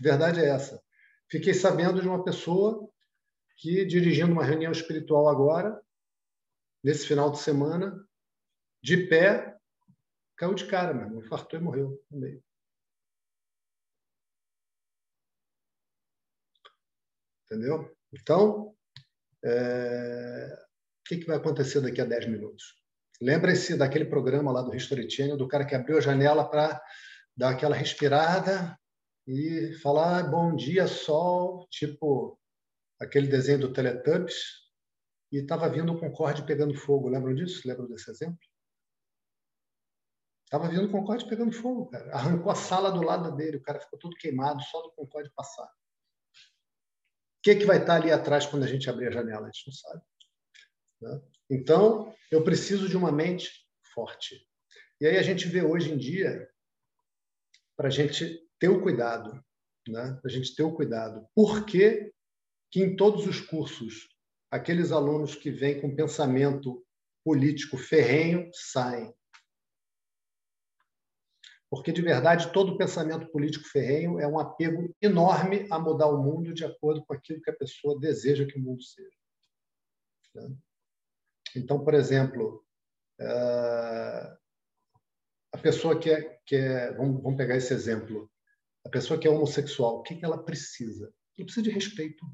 Verdade 0.00 0.40
é 0.40 0.48
essa. 0.48 0.80
Fiquei 1.28 1.52
sabendo 1.52 2.00
de 2.00 2.06
uma 2.06 2.22
pessoa 2.22 2.88
que, 3.56 3.84
dirigindo 3.84 4.32
uma 4.32 4.44
reunião 4.44 4.70
espiritual 4.70 5.28
agora, 5.28 5.80
nesse 6.82 7.06
final 7.06 7.30
de 7.30 7.38
semana, 7.38 8.06
de 8.80 9.08
pé, 9.08 9.53
caiu 10.36 10.54
de 10.54 10.66
cara, 10.66 10.94
mesmo, 10.94 11.20
infartou 11.20 11.58
e 11.58 11.62
morreu 11.62 12.02
no 12.10 12.20
meio. 12.20 12.42
Entendeu? 17.44 17.94
Então, 18.12 18.74
é... 19.44 20.48
o 21.00 21.08
que, 21.08 21.18
que 21.18 21.26
vai 21.26 21.36
acontecer 21.36 21.80
daqui 21.80 22.00
a 22.00 22.04
10 22.04 22.26
minutos? 22.26 22.82
Lembre-se 23.20 23.76
daquele 23.76 24.06
programa 24.06 24.50
lá 24.50 24.62
do 24.62 24.74
History 24.74 25.08
Channel, 25.10 25.36
do 25.36 25.48
cara 25.48 25.64
que 25.64 25.74
abriu 25.74 25.98
a 25.98 26.00
janela 26.00 26.48
para 26.48 26.82
dar 27.36 27.50
aquela 27.50 27.76
respirada 27.76 28.78
e 29.26 29.72
falar 29.82 30.24
bom 30.24 30.54
dia, 30.54 30.86
sol, 30.86 31.66
tipo 31.70 32.38
aquele 33.00 33.28
desenho 33.28 33.60
do 33.60 33.72
Teletubbies, 33.72 34.64
e 35.32 35.38
estava 35.38 35.68
vindo 35.68 35.92
o 35.92 35.98
Concorde 35.98 36.44
pegando 36.44 36.74
fogo. 36.74 37.08
Lembram 37.08 37.34
disso? 37.34 37.66
Lembram 37.66 37.88
desse 37.88 38.10
exemplo? 38.10 38.38
Estava 40.44 40.68
vindo 40.68 40.86
o 40.86 40.90
Concorde 40.90 41.26
pegando 41.26 41.52
fogo, 41.52 41.86
cara. 41.86 42.10
Arrancou 42.14 42.52
a 42.52 42.54
sala 42.54 42.90
do 42.90 43.02
lado 43.02 43.34
dele, 43.34 43.56
o 43.56 43.62
cara 43.62 43.80
ficou 43.80 43.98
todo 43.98 44.16
queimado 44.16 44.62
só 44.62 44.82
do 44.82 44.92
Concorde 44.92 45.30
passar. 45.34 45.66
O 45.66 47.42
que, 47.42 47.56
que 47.56 47.66
vai 47.66 47.78
estar 47.78 47.96
ali 47.96 48.10
atrás 48.10 48.46
quando 48.46 48.62
a 48.62 48.66
gente 48.66 48.88
abrir 48.88 49.08
a 49.08 49.10
janela? 49.10 49.48
A 49.48 49.50
gente 49.50 49.66
não 49.66 49.74
sabe. 49.74 50.02
Né? 51.00 51.22
Então, 51.50 52.14
eu 52.30 52.42
preciso 52.42 52.88
de 52.88 52.96
uma 52.96 53.12
mente 53.12 53.50
forte. 53.92 54.48
E 55.00 55.06
aí 55.06 55.18
a 55.18 55.22
gente 55.22 55.46
vê 55.48 55.62
hoje 55.62 55.92
em 55.92 55.98
dia, 55.98 56.48
para 57.76 57.88
a 57.88 57.90
gente 57.90 58.40
ter 58.58 58.68
o 58.68 58.80
cuidado, 58.80 59.44
né? 59.88 60.18
a 60.24 60.28
gente 60.28 60.54
ter 60.54 60.62
o 60.62 60.74
cuidado. 60.74 61.28
Por 61.34 61.66
que, 61.66 62.12
que 62.70 62.80
em 62.80 62.96
todos 62.96 63.26
os 63.26 63.40
cursos, 63.40 64.08
aqueles 64.50 64.92
alunos 64.92 65.34
que 65.34 65.50
vêm 65.50 65.80
com 65.80 65.94
pensamento 65.94 66.84
político 67.24 67.76
ferrenho 67.76 68.50
saem? 68.52 69.12
Porque, 71.74 71.92
de 71.92 72.02
verdade, 72.02 72.52
todo 72.52 72.78
pensamento 72.78 73.26
político 73.32 73.68
ferrenho 73.68 74.20
é 74.20 74.28
um 74.28 74.38
apego 74.38 74.94
enorme 75.02 75.66
a 75.70 75.78
mudar 75.78 76.06
o 76.06 76.22
mundo 76.22 76.54
de 76.54 76.64
acordo 76.64 77.04
com 77.04 77.12
aquilo 77.12 77.42
que 77.42 77.50
a 77.50 77.56
pessoa 77.56 77.98
deseja 77.98 78.46
que 78.46 78.56
o 78.56 78.62
mundo 78.62 78.80
seja. 78.82 79.16
Né? 80.36 80.54
Então, 81.56 81.82
por 81.82 81.94
exemplo, 81.94 82.64
eh, 83.20 84.36
a 85.52 85.58
pessoa 85.58 85.98
que 85.98 86.10
é, 86.10 86.38
que 86.46 86.54
é 86.54 86.92
vamos, 86.92 87.36
pegar 87.36 87.56
esse 87.56 87.74
exemplo, 87.74 88.30
a 88.86 88.88
pessoa 88.88 89.18
que 89.18 89.26
é 89.26 89.30
homossexual, 89.30 89.98
o 89.98 90.02
que, 90.02 90.24
ela 90.24 90.44
precisa? 90.44 91.12
Ela 91.36 91.44
precisa 91.44 91.62
de 91.62 91.70
respeito. 91.70 92.24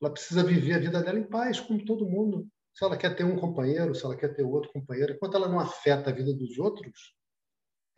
Ela 0.00 0.10
precisa 0.10 0.42
viver 0.42 0.74
a 0.74 0.78
vida 0.78 1.02
dela 1.02 1.18
em 1.18 1.28
paz, 1.28 1.60
como 1.60 1.84
todo 1.84 2.08
mundo. 2.08 2.48
Se 2.72 2.82
ela 2.82 2.96
quer 2.96 3.14
ter 3.14 3.24
um 3.24 3.36
companheiro, 3.36 3.94
se 3.94 4.04
ela 4.06 4.16
quer 4.16 4.34
ter 4.34 4.42
outro 4.42 4.72
companheiro, 4.72 5.12
enquanto 5.12 5.36
ela 5.36 5.48
não 5.48 5.60
afeta 5.60 6.08
a 6.08 6.14
vida 6.14 6.32
dos 6.32 6.58
outros, 6.58 7.19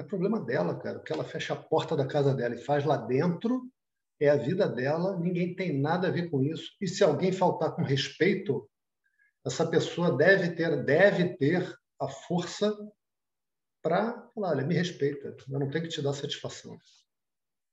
é 0.03 0.07
problema 0.07 0.41
dela, 0.41 0.79
cara. 0.79 0.99
Porque 0.99 1.13
ela 1.13 1.25
fecha 1.25 1.55
a 1.55 1.63
porta 1.63 1.97
da 1.97 2.07
casa 2.07 2.35
dela 2.35 2.55
e 2.55 2.65
faz 2.65 2.85
lá 2.85 2.97
dentro, 2.97 3.71
é 4.21 4.29
a 4.29 4.37
vida 4.37 4.69
dela, 4.69 5.19
ninguém 5.19 5.55
tem 5.55 5.81
nada 5.81 6.09
a 6.09 6.11
ver 6.11 6.31
com 6.31 6.43
isso. 6.43 6.77
E 6.81 6.87
se 6.87 7.03
alguém 7.03 7.33
faltar 7.33 7.75
com 7.75 7.83
respeito, 7.83 8.69
essa 9.45 9.69
pessoa 9.69 10.17
deve 10.17 10.55
ter, 10.55 10.85
deve 10.85 11.37
ter 11.37 11.77
a 12.01 12.09
força 12.09 12.77
para 13.83 14.31
falar, 14.33 14.51
olha, 14.51 14.67
me 14.67 14.75
respeita, 14.75 15.37
eu 15.51 15.59
não 15.59 15.69
tenho 15.69 15.85
que 15.85 15.91
te 15.91 16.01
dar 16.01 16.13
satisfação. 16.13 16.79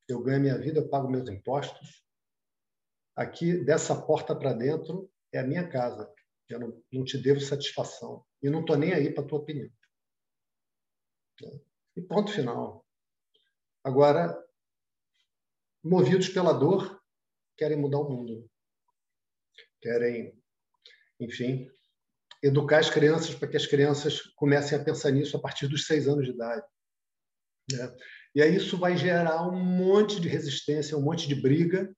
Eu 0.08 0.24
ganho 0.24 0.42
minha 0.42 0.58
vida, 0.58 0.80
eu 0.80 0.90
pago 0.90 1.08
meus 1.08 1.30
impostos, 1.30 2.04
aqui 3.16 3.64
dessa 3.64 3.96
porta 3.96 4.36
para 4.36 4.54
dentro 4.54 5.12
é 5.32 5.40
a 5.40 5.46
minha 5.46 5.68
casa. 5.68 6.12
Eu 6.50 6.60
não, 6.60 6.84
não 6.92 7.04
te 7.04 7.16
devo 7.20 7.40
satisfação. 7.40 8.26
E 8.42 8.50
não 8.50 8.62
estou 8.62 8.76
nem 8.76 8.92
aí 8.92 9.14
para 9.14 9.24
a 9.24 9.28
tua 9.28 9.38
opinião. 9.38 9.70
E 12.00 12.02
ponto 12.02 12.32
final. 12.32 12.86
Agora, 13.84 14.42
movidos 15.84 16.30
pela 16.30 16.54
dor, 16.54 16.98
querem 17.58 17.78
mudar 17.78 18.00
o 18.00 18.10
mundo. 18.10 18.50
Querem, 19.82 20.34
enfim, 21.20 21.70
educar 22.42 22.80
as 22.80 22.90
crianças 22.90 23.36
para 23.36 23.50
que 23.50 23.58
as 23.58 23.68
crianças 23.68 24.22
comecem 24.38 24.80
a 24.80 24.84
pensar 24.84 25.12
nisso 25.12 25.36
a 25.36 25.42
partir 25.42 25.68
dos 25.68 25.88
seis 25.88 26.08
anos 26.08 26.26
de 26.26 26.32
idade. 26.32 26.66
Né? 27.70 27.98
E 28.34 28.42
aí 28.42 28.56
isso 28.56 28.78
vai 28.78 28.96
gerar 28.96 29.46
um 29.46 29.60
monte 29.62 30.22
de 30.22 30.30
resistência, 30.30 30.98
um 30.98 31.02
monte 31.02 31.28
de 31.28 31.36
briga, 31.36 31.94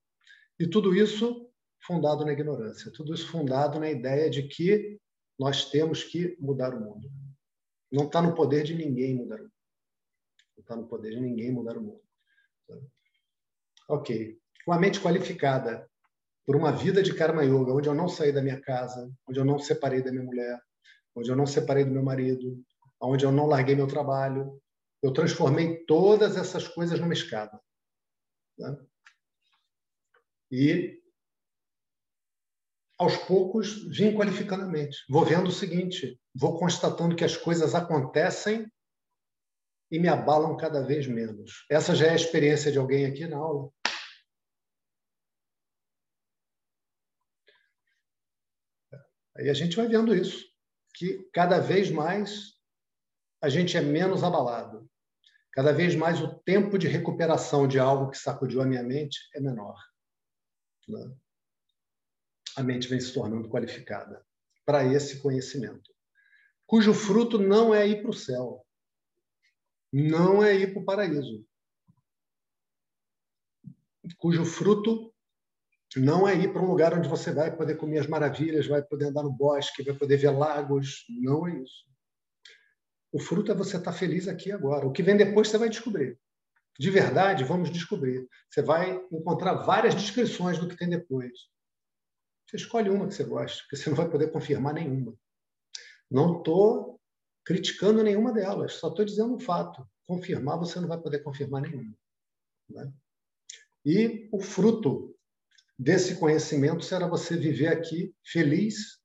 e 0.59 0.67
tudo 0.67 0.95
isso 0.95 1.47
fundado 1.85 2.25
na 2.25 2.33
ignorância, 2.33 2.91
tudo 2.91 3.13
isso 3.13 3.27
fundado 3.27 3.79
na 3.79 3.91
ideia 3.91 4.31
de 4.31 4.47
que 4.47 4.99
nós 5.37 5.69
temos 5.69 6.03
que 6.03 6.35
mudar 6.39 6.73
o 6.73 6.79
mundo. 6.79 7.07
Não 7.91 8.05
está 8.05 8.19
no 8.19 8.33
poder 8.33 8.63
de 8.63 8.73
ninguém 8.73 9.15
mudar 9.15 9.35
o 9.35 9.43
mundo. 9.43 9.60
Está 10.61 10.75
no 10.75 10.87
poder 10.87 11.11
de 11.11 11.19
ninguém 11.19 11.51
mudar 11.51 11.77
o 11.77 11.81
mundo. 11.81 12.01
Ok. 13.89 14.39
Com 14.65 14.73
a 14.73 14.79
mente 14.79 14.99
qualificada 14.99 15.89
por 16.45 16.55
uma 16.55 16.71
vida 16.71 17.03
de 17.03 17.13
karma 17.13 17.43
yoga, 17.43 17.73
onde 17.73 17.89
eu 17.89 17.93
não 17.93 18.07
saí 18.07 18.31
da 18.31 18.41
minha 18.41 18.59
casa, 18.61 19.11
onde 19.27 19.39
eu 19.39 19.45
não 19.45 19.59
separei 19.59 20.01
da 20.01 20.11
minha 20.11 20.23
mulher, 20.23 20.59
onde 21.15 21.29
eu 21.29 21.35
não 21.35 21.45
separei 21.45 21.83
do 21.83 21.91
meu 21.91 22.03
marido, 22.03 22.63
onde 22.99 23.25
eu 23.25 23.31
não 23.31 23.47
larguei 23.47 23.75
meu 23.75 23.87
trabalho, 23.87 24.61
eu 25.01 25.11
transformei 25.11 25.83
todas 25.85 26.37
essas 26.37 26.67
coisas 26.67 26.99
numa 26.99 27.13
escada. 27.13 27.59
Tá? 28.57 28.77
E 30.51 31.01
aos 32.99 33.17
poucos 33.17 33.83
vim 33.97 34.15
qualificando 34.15 34.63
a 34.63 34.67
mente. 34.67 34.97
Vou 35.09 35.25
vendo 35.25 35.47
o 35.47 35.51
seguinte, 35.51 36.19
vou 36.35 36.59
constatando 36.59 37.15
que 37.15 37.25
as 37.25 37.35
coisas 37.35 37.73
acontecem 37.73 38.71
e 39.91 39.99
me 39.99 40.07
abalam 40.07 40.55
cada 40.55 40.81
vez 40.81 41.05
menos. 41.05 41.65
Essa 41.69 41.93
já 41.93 42.07
é 42.07 42.09
a 42.11 42.15
experiência 42.15 42.71
de 42.71 42.77
alguém 42.77 43.05
aqui 43.05 43.27
na 43.27 43.37
aula. 43.37 43.71
Aí 49.35 49.49
a 49.49 49.53
gente 49.53 49.75
vai 49.75 49.87
vendo 49.87 50.15
isso, 50.15 50.45
que 50.95 51.29
cada 51.33 51.59
vez 51.59 51.91
mais 51.91 52.57
a 53.41 53.49
gente 53.49 53.75
é 53.75 53.81
menos 53.81 54.23
abalado. 54.23 54.89
Cada 55.51 55.73
vez 55.73 55.95
mais 55.95 56.21
o 56.21 56.39
tempo 56.39 56.77
de 56.77 56.87
recuperação 56.87 57.67
de 57.67 57.77
algo 57.77 58.09
que 58.09 58.17
sacudiu 58.17 58.61
a 58.61 58.65
minha 58.65 58.83
mente 58.83 59.19
é 59.33 59.41
menor. 59.41 59.75
Né? 60.87 61.15
a 62.55 62.63
mente 62.63 62.87
vem 62.87 62.99
se 62.99 63.13
tornando 63.13 63.49
qualificada 63.49 64.25
para 64.65 64.85
esse 64.85 65.19
conhecimento, 65.21 65.91
cujo 66.65 66.93
fruto 66.93 67.37
não 67.37 67.73
é 67.73 67.87
ir 67.87 68.01
para 68.01 68.11
o 68.11 68.13
céu, 68.13 68.65
não 69.91 70.43
é 70.43 70.55
ir 70.55 70.73
para 70.73 70.81
o 70.81 70.85
paraíso, 70.85 71.45
cujo 74.17 74.45
fruto 74.45 75.13
não 75.95 76.27
é 76.27 76.35
ir 76.35 76.53
para 76.53 76.61
um 76.61 76.67
lugar 76.67 76.93
onde 76.93 77.09
você 77.09 77.33
vai 77.33 77.55
poder 77.55 77.75
comer 77.75 77.99
as 77.99 78.07
maravilhas, 78.07 78.67
vai 78.67 78.81
poder 78.81 79.05
andar 79.05 79.23
no 79.23 79.31
bosque, 79.31 79.83
vai 79.83 79.93
poder 79.93 80.17
ver 80.17 80.29
lagos, 80.29 81.05
não 81.09 81.47
é 81.47 81.59
isso. 81.59 81.85
O 83.11 83.19
fruto 83.19 83.51
é 83.51 83.55
você 83.55 83.75
estar 83.75 83.91
feliz 83.91 84.27
aqui 84.27 84.51
agora. 84.51 84.87
O 84.87 84.91
que 84.91 85.03
vem 85.03 85.17
depois 85.17 85.49
você 85.49 85.57
vai 85.57 85.67
descobrir. 85.67 86.17
De 86.79 86.89
verdade, 86.89 87.43
vamos 87.43 87.69
descobrir. 87.69 88.25
Você 88.49 88.61
vai 88.61 89.03
encontrar 89.11 89.53
várias 89.55 89.93
descrições 89.93 90.57
do 90.57 90.67
que 90.67 90.77
tem 90.77 90.89
depois. 90.89 91.31
Você 92.47 92.55
escolhe 92.55 92.89
uma 92.89 93.07
que 93.07 93.13
você 93.13 93.25
gosta, 93.25 93.61
porque 93.63 93.75
você 93.75 93.89
não 93.89 93.97
vai 93.97 94.09
poder 94.09 94.31
confirmar 94.31 94.73
nenhuma. 94.73 95.13
Não 96.09 96.37
estou 96.37 97.00
criticando 97.43 98.03
nenhuma 98.03 98.31
delas, 98.31 98.73
só 98.73 98.89
estou 98.89 99.05
dizendo 99.05 99.35
um 99.35 99.39
fato. 99.39 99.87
Confirmar, 100.05 100.57
você 100.57 100.79
não 100.79 100.87
vai 100.87 100.99
poder 100.99 101.19
confirmar 101.19 101.61
nenhuma. 101.61 101.97
Né? 102.69 102.93
E 103.85 104.29
o 104.31 104.39
fruto 104.39 105.17
desse 105.77 106.19
conhecimento 106.19 106.83
será 106.83 107.07
você 107.07 107.37
viver 107.37 107.67
aqui 107.67 108.15
feliz 108.23 109.01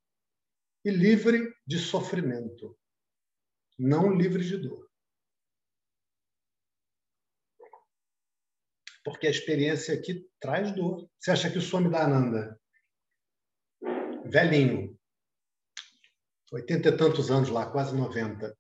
e 0.85 0.91
livre 0.91 1.53
de 1.67 1.79
sofrimento, 1.79 2.79
não 3.79 4.15
livre 4.15 4.45
de 4.45 4.57
dor. 4.57 4.87
Porque 9.05 9.27
a 9.27 9.31
experiência 9.31 9.95
aqui 9.95 10.29
traz 10.41 10.75
dor. 10.75 11.09
Você 11.19 11.31
acha 11.31 11.51
que 11.51 11.59
o 11.59 11.63
some 11.63 11.89
da 11.89 12.05
Ananda 12.05 12.61
velhinho, 14.27 14.96
oitenta 16.53 16.89
e 16.89 16.97
tantos 16.97 17.31
anos 17.31 17.49
lá, 17.49 17.71
quase 17.71 17.95
90, 17.95 18.57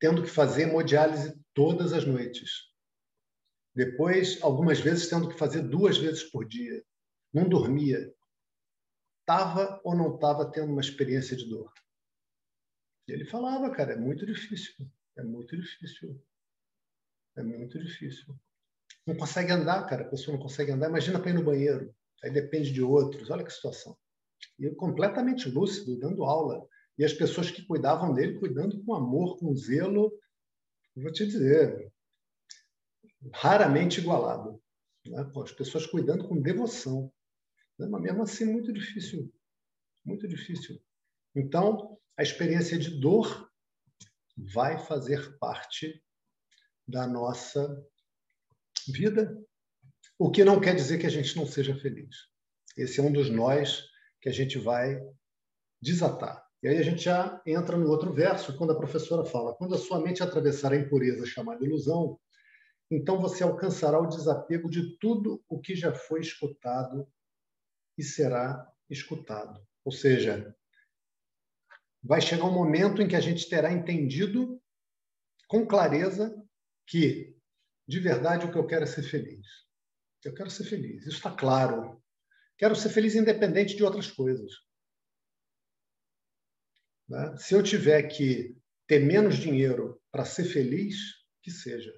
tendo 0.00 0.22
que 0.22 0.28
fazer 0.28 0.62
hemodiálise 0.62 1.38
todas 1.54 1.92
as 1.92 2.04
noites. 2.04 2.72
Depois, 3.74 4.42
algumas 4.42 4.80
vezes, 4.80 5.08
tendo 5.08 5.28
que 5.28 5.38
fazer 5.38 5.62
duas 5.62 5.96
vezes 5.96 6.24
por 6.24 6.46
dia. 6.46 6.84
Não 7.32 7.48
dormia. 7.48 8.12
Estava 9.20 9.80
ou 9.84 9.96
não 9.96 10.14
estava 10.14 10.50
tendo 10.50 10.72
uma 10.72 10.80
experiência 10.80 11.36
de 11.36 11.48
dor? 11.48 11.72
E 13.08 13.12
ele 13.12 13.24
falava, 13.24 13.70
cara, 13.70 13.92
é 13.92 13.96
muito 13.96 14.26
difícil. 14.26 14.74
É 15.16 15.22
muito 15.22 15.56
difícil. 15.56 16.22
É 17.36 17.42
muito 17.42 17.78
difícil. 17.78 18.38
Não 19.06 19.16
consegue 19.16 19.52
andar, 19.52 19.86
cara. 19.86 20.02
A 20.02 20.08
pessoa 20.10 20.36
não 20.36 20.42
consegue 20.42 20.72
andar. 20.72 20.90
Imagina 20.90 21.18
para 21.18 21.30
ir 21.30 21.34
no 21.34 21.44
banheiro 21.44 21.94
aí 22.22 22.30
depende 22.30 22.72
de 22.72 22.82
outros. 22.82 23.30
Olha 23.30 23.44
que 23.44 23.50
situação. 23.50 23.96
Completamente 24.70 25.48
lúcido, 25.48 25.98
dando 25.98 26.24
aula. 26.24 26.66
E 26.98 27.04
as 27.04 27.12
pessoas 27.12 27.50
que 27.50 27.64
cuidavam 27.64 28.12
dele, 28.12 28.38
cuidando 28.38 28.82
com 28.84 28.94
amor, 28.94 29.38
com 29.38 29.54
zelo, 29.56 30.12
vou 30.94 31.10
te 31.10 31.26
dizer, 31.26 31.92
raramente 33.32 34.00
igualado. 34.00 34.62
Né? 35.06 35.30
As 35.42 35.52
pessoas 35.52 35.86
cuidando 35.86 36.28
com 36.28 36.40
devoção. 36.40 37.12
Né? 37.78 37.86
Mas 37.88 38.02
mesmo 38.02 38.22
assim, 38.22 38.44
muito 38.44 38.72
difícil. 38.72 39.32
Muito 40.04 40.28
difícil. 40.28 40.80
Então, 41.34 41.98
a 42.16 42.22
experiência 42.22 42.78
de 42.78 43.00
dor 43.00 43.50
vai 44.36 44.78
fazer 44.78 45.38
parte 45.38 46.02
da 46.86 47.06
nossa 47.06 47.84
vida 48.88 49.42
o 50.18 50.30
que 50.30 50.44
não 50.44 50.60
quer 50.60 50.74
dizer 50.74 50.98
que 50.98 51.06
a 51.06 51.10
gente 51.10 51.34
não 51.36 51.46
seja 51.46 51.74
feliz. 51.74 52.28
Esse 52.76 53.00
é 53.00 53.02
um 53.02 53.12
dos 53.12 53.28
nós 53.28 53.84
que 54.22 54.28
a 54.28 54.32
gente 54.32 54.58
vai 54.58 54.98
desatar. 55.82 56.42
E 56.62 56.68
aí 56.68 56.78
a 56.78 56.82
gente 56.82 57.02
já 57.02 57.42
entra 57.44 57.76
no 57.76 57.90
outro 57.90 58.12
verso, 58.12 58.56
quando 58.56 58.72
a 58.72 58.78
professora 58.78 59.24
fala: 59.24 59.54
quando 59.54 59.74
a 59.74 59.78
sua 59.78 60.00
mente 60.00 60.22
atravessar 60.22 60.72
a 60.72 60.76
impureza 60.76 61.26
chamada 61.26 61.64
ilusão, 61.64 62.18
então 62.88 63.20
você 63.20 63.42
alcançará 63.42 63.98
o 63.98 64.06
desapego 64.06 64.70
de 64.70 64.96
tudo 64.98 65.42
o 65.48 65.60
que 65.60 65.74
já 65.74 65.92
foi 65.92 66.20
escutado 66.20 67.06
e 67.98 68.02
será 68.04 68.70
escutado. 68.88 69.60
Ou 69.84 69.90
seja, 69.90 70.54
vai 72.02 72.20
chegar 72.20 72.44
um 72.44 72.52
momento 72.52 73.02
em 73.02 73.08
que 73.08 73.16
a 73.16 73.20
gente 73.20 73.48
terá 73.48 73.72
entendido 73.72 74.62
com 75.48 75.66
clareza 75.66 76.34
que, 76.86 77.36
de 77.88 77.98
verdade, 77.98 78.46
o 78.46 78.52
que 78.52 78.58
eu 78.58 78.66
quero 78.66 78.84
é 78.84 78.86
ser 78.86 79.02
feliz. 79.02 79.46
Eu 80.24 80.34
quero 80.34 80.50
ser 80.50 80.64
feliz, 80.64 81.02
isso 81.02 81.16
está 81.16 81.32
claro. 81.32 82.01
Quero 82.58 82.76
ser 82.76 82.90
feliz 82.90 83.14
independente 83.14 83.76
de 83.76 83.82
outras 83.82 84.10
coisas. 84.10 84.52
Né? 87.08 87.36
Se 87.36 87.54
eu 87.54 87.62
tiver 87.62 88.02
que 88.04 88.56
ter 88.86 89.00
menos 89.00 89.36
dinheiro 89.36 90.00
para 90.10 90.24
ser 90.24 90.44
feliz, 90.44 90.96
que 91.42 91.50
seja. 91.50 91.92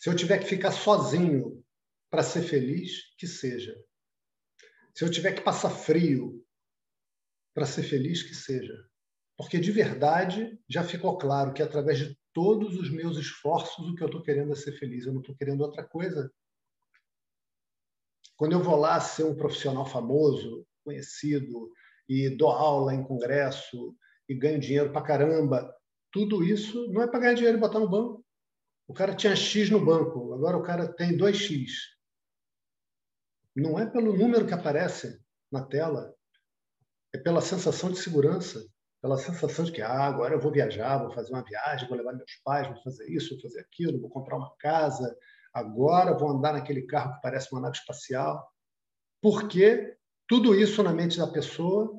Se 0.00 0.08
eu 0.08 0.16
tiver 0.16 0.38
que 0.38 0.46
ficar 0.46 0.72
sozinho 0.72 1.64
para 2.10 2.22
ser 2.22 2.42
feliz, 2.42 3.14
que 3.16 3.26
seja. 3.26 3.76
Se 4.94 5.04
eu 5.04 5.10
tiver 5.10 5.34
que 5.34 5.42
passar 5.42 5.70
frio 5.70 6.44
para 7.54 7.66
ser 7.66 7.82
feliz, 7.82 8.22
que 8.22 8.34
seja. 8.34 8.74
Porque 9.36 9.58
de 9.58 9.70
verdade 9.70 10.58
já 10.68 10.82
ficou 10.82 11.18
claro 11.18 11.52
que 11.52 11.62
através 11.62 11.98
de 11.98 12.18
todos 12.32 12.76
os 12.76 12.90
meus 12.90 13.18
esforços 13.18 13.88
o 13.88 13.94
que 13.94 14.02
eu 14.02 14.06
estou 14.06 14.22
querendo 14.22 14.52
é 14.52 14.56
ser 14.56 14.72
feliz. 14.72 15.04
Eu 15.04 15.12
não 15.12 15.20
estou 15.20 15.36
querendo 15.36 15.60
outra 15.62 15.84
coisa. 15.84 16.32
Quando 18.36 18.52
eu 18.52 18.62
vou 18.62 18.76
lá 18.76 19.00
ser 19.00 19.24
um 19.24 19.34
profissional 19.34 19.86
famoso, 19.86 20.66
conhecido, 20.84 21.70
e 22.08 22.30
dou 22.30 22.50
aula 22.50 22.94
em 22.94 23.02
congresso, 23.02 23.96
e 24.28 24.34
ganho 24.34 24.60
dinheiro 24.60 24.92
pra 24.92 25.02
caramba, 25.02 25.74
tudo 26.12 26.44
isso 26.44 26.90
não 26.92 27.02
é 27.02 27.06
para 27.06 27.20
ganhar 27.20 27.34
dinheiro 27.34 27.58
e 27.58 27.60
botar 27.60 27.80
no 27.80 27.88
banco. 27.88 28.24
O 28.88 28.94
cara 28.94 29.14
tinha 29.14 29.34
X 29.34 29.70
no 29.70 29.84
banco, 29.84 30.32
agora 30.32 30.56
o 30.56 30.62
cara 30.62 30.86
tem 30.86 31.16
2X. 31.16 31.66
Não 33.54 33.78
é 33.78 33.86
pelo 33.86 34.16
número 34.16 34.46
que 34.46 34.54
aparece 34.54 35.20
na 35.50 35.64
tela, 35.64 36.14
é 37.14 37.18
pela 37.18 37.40
sensação 37.40 37.90
de 37.90 37.98
segurança, 37.98 38.64
pela 39.00 39.18
sensação 39.18 39.64
de 39.64 39.72
que 39.72 39.80
ah, 39.80 40.04
agora 40.04 40.34
eu 40.34 40.40
vou 40.40 40.52
viajar, 40.52 40.98
vou 40.98 41.12
fazer 41.12 41.32
uma 41.32 41.42
viagem, 41.42 41.88
vou 41.88 41.96
levar 41.96 42.12
meus 42.12 42.34
pais, 42.44 42.68
vou 42.68 42.82
fazer 42.82 43.10
isso, 43.10 43.34
vou 43.34 43.42
fazer 43.42 43.60
aquilo, 43.60 44.00
vou 44.00 44.10
comprar 44.10 44.36
uma 44.36 44.54
casa, 44.58 45.16
agora 45.56 46.16
vou 46.16 46.30
andar 46.30 46.52
naquele 46.52 46.82
carro 46.82 47.14
que 47.14 47.22
parece 47.22 47.50
uma 47.50 47.62
nave 47.62 47.78
espacial. 47.78 48.46
porque 49.22 49.96
tudo 50.28 50.54
isso 50.54 50.82
na 50.82 50.92
mente 50.92 51.16
da 51.16 51.26
pessoa 51.26 51.98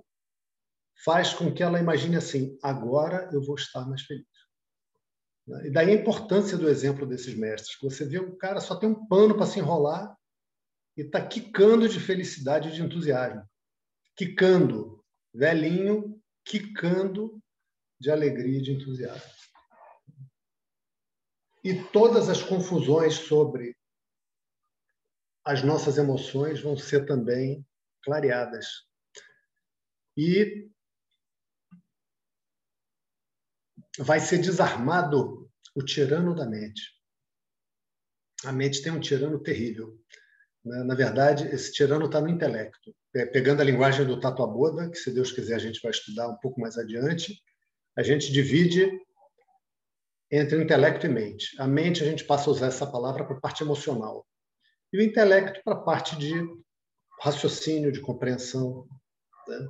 faz 1.04 1.34
com 1.34 1.52
que 1.52 1.64
ela 1.64 1.80
imagine 1.80 2.18
assim: 2.18 2.58
agora 2.62 3.30
eu 3.34 3.42
vou 3.42 3.56
estar 3.56 3.86
mais 3.88 4.04
feliz. 4.04 4.26
E 5.64 5.72
daí 5.72 5.92
a 5.92 6.02
importância 6.02 6.58
do 6.58 6.70
exemplo 6.70 7.08
desses 7.08 7.34
mestres. 7.34 7.78
Que 7.78 7.90
você 7.90 8.06
vê 8.06 8.20
um 8.20 8.38
cara 8.38 8.60
só 8.60 8.76
tem 8.76 8.90
um 8.90 9.08
pano 9.08 9.36
para 9.36 9.46
se 9.46 9.60
enrolar 9.60 10.16
e 10.96 11.02
está 11.02 11.26
quicando 11.26 11.88
de 11.88 12.00
felicidade 12.00 12.68
e 12.68 12.72
de 12.74 12.84
entusiasmo. 12.84 13.44
Quicando, 14.16 15.04
velhinho, 15.34 16.22
quicando 16.44 17.42
de 18.00 18.12
alegria 18.12 18.60
e 18.60 18.62
de 18.62 18.74
entusiasmo. 18.74 19.32
E 21.68 21.84
todas 21.92 22.30
as 22.30 22.42
confusões 22.42 23.16
sobre 23.16 23.76
as 25.44 25.62
nossas 25.64 25.98
emoções 25.98 26.62
vão 26.62 26.78
ser 26.78 27.06
também 27.06 27.68
clareadas. 28.02 28.86
E 30.16 30.72
vai 34.00 34.22
ser 34.22 34.38
desarmado 34.38 35.52
o 35.76 35.84
tirano 35.84 36.34
da 36.34 36.46
mente. 36.46 36.84
A 38.46 38.54
mente 38.54 38.82
tem 38.82 38.94
um 38.94 39.02
tirano 39.02 39.38
terrível. 39.38 40.02
Né? 40.64 40.86
Na 40.86 40.96
verdade, 40.96 41.50
esse 41.50 41.74
tirano 41.74 42.06
está 42.06 42.22
no 42.22 42.30
intelecto. 42.30 42.96
É, 43.14 43.26
pegando 43.26 43.62
a 43.62 43.66
linguagem 43.66 44.08
do 44.08 44.22
Tatuaboda, 44.22 44.90
que 44.90 44.96
se 44.96 45.14
Deus 45.14 45.34
quiser 45.34 45.56
a 45.56 45.60
gente 45.60 45.82
vai 45.82 45.92
estudar 45.92 46.30
um 46.30 46.38
pouco 46.38 46.62
mais 46.62 46.78
adiante, 46.78 47.44
a 47.98 48.04
gente 48.04 48.32
divide 48.32 48.90
entre 50.32 50.62
intelecto 50.62 51.06
e 51.06 51.10
mente. 51.10 51.60
A 51.60 51.68
mente, 51.68 52.04
a 52.04 52.06
gente 52.06 52.24
passa 52.24 52.50
a 52.50 52.54
usar 52.54 52.68
essa 52.68 52.86
palavra 52.86 53.26
para 53.26 53.38
a 53.38 53.40
parte 53.40 53.64
emocional. 53.64 54.26
E 54.92 54.98
o 54.98 55.02
intelecto 55.02 55.62
para 55.64 55.76
a 55.76 55.82
parte 55.82 56.18
de 56.18 56.34
raciocínio, 57.22 57.92
de 57.92 58.02
compreensão. 58.02 58.88
Né? 59.48 59.70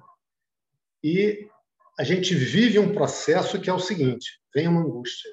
E 1.03 1.49
a 1.97 2.03
gente 2.03 2.35
vive 2.35 2.79
um 2.79 2.93
processo 2.93 3.59
que 3.59 3.69
é 3.69 3.73
o 3.73 3.79
seguinte: 3.79 4.39
vem 4.53 4.67
uma 4.67 4.81
angústia, 4.81 5.31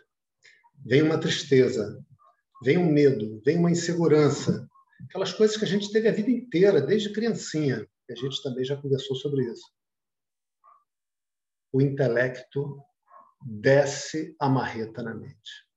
vem 0.84 1.02
uma 1.02 1.18
tristeza, 1.18 2.02
vem 2.62 2.78
um 2.78 2.90
medo, 2.90 3.40
vem 3.44 3.58
uma 3.58 3.70
insegurança, 3.70 4.68
aquelas 5.08 5.32
coisas 5.32 5.56
que 5.56 5.64
a 5.64 5.68
gente 5.68 5.90
teve 5.90 6.08
a 6.08 6.12
vida 6.12 6.30
inteira, 6.30 6.80
desde 6.80 7.12
criancinha. 7.12 7.86
A 8.10 8.14
gente 8.14 8.42
também 8.42 8.64
já 8.64 8.76
conversou 8.76 9.16
sobre 9.16 9.44
isso. 9.50 9.64
O 11.72 11.80
intelecto 11.80 12.78
desce 13.44 14.34
a 14.40 14.48
marreta 14.48 15.02
na 15.02 15.14
mente. 15.14 15.68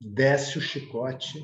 Desce 0.00 0.58
o 0.58 0.60
chicote, 0.60 1.40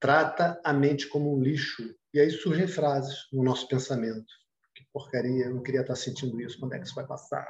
trata 0.00 0.60
a 0.64 0.72
mente 0.72 1.08
como 1.08 1.34
um 1.34 1.40
lixo. 1.40 1.96
E 2.12 2.20
aí 2.20 2.30
surgem 2.30 2.66
frases 2.66 3.28
no 3.32 3.42
nosso 3.42 3.68
pensamento. 3.68 4.32
Que 4.74 4.84
porcaria, 4.92 5.46
eu 5.46 5.54
não 5.54 5.62
queria 5.62 5.82
estar 5.82 5.96
sentindo 5.96 6.40
isso, 6.40 6.58
quando 6.58 6.74
é 6.74 6.78
que 6.78 6.86
isso 6.86 6.94
vai 6.94 7.06
passar? 7.06 7.46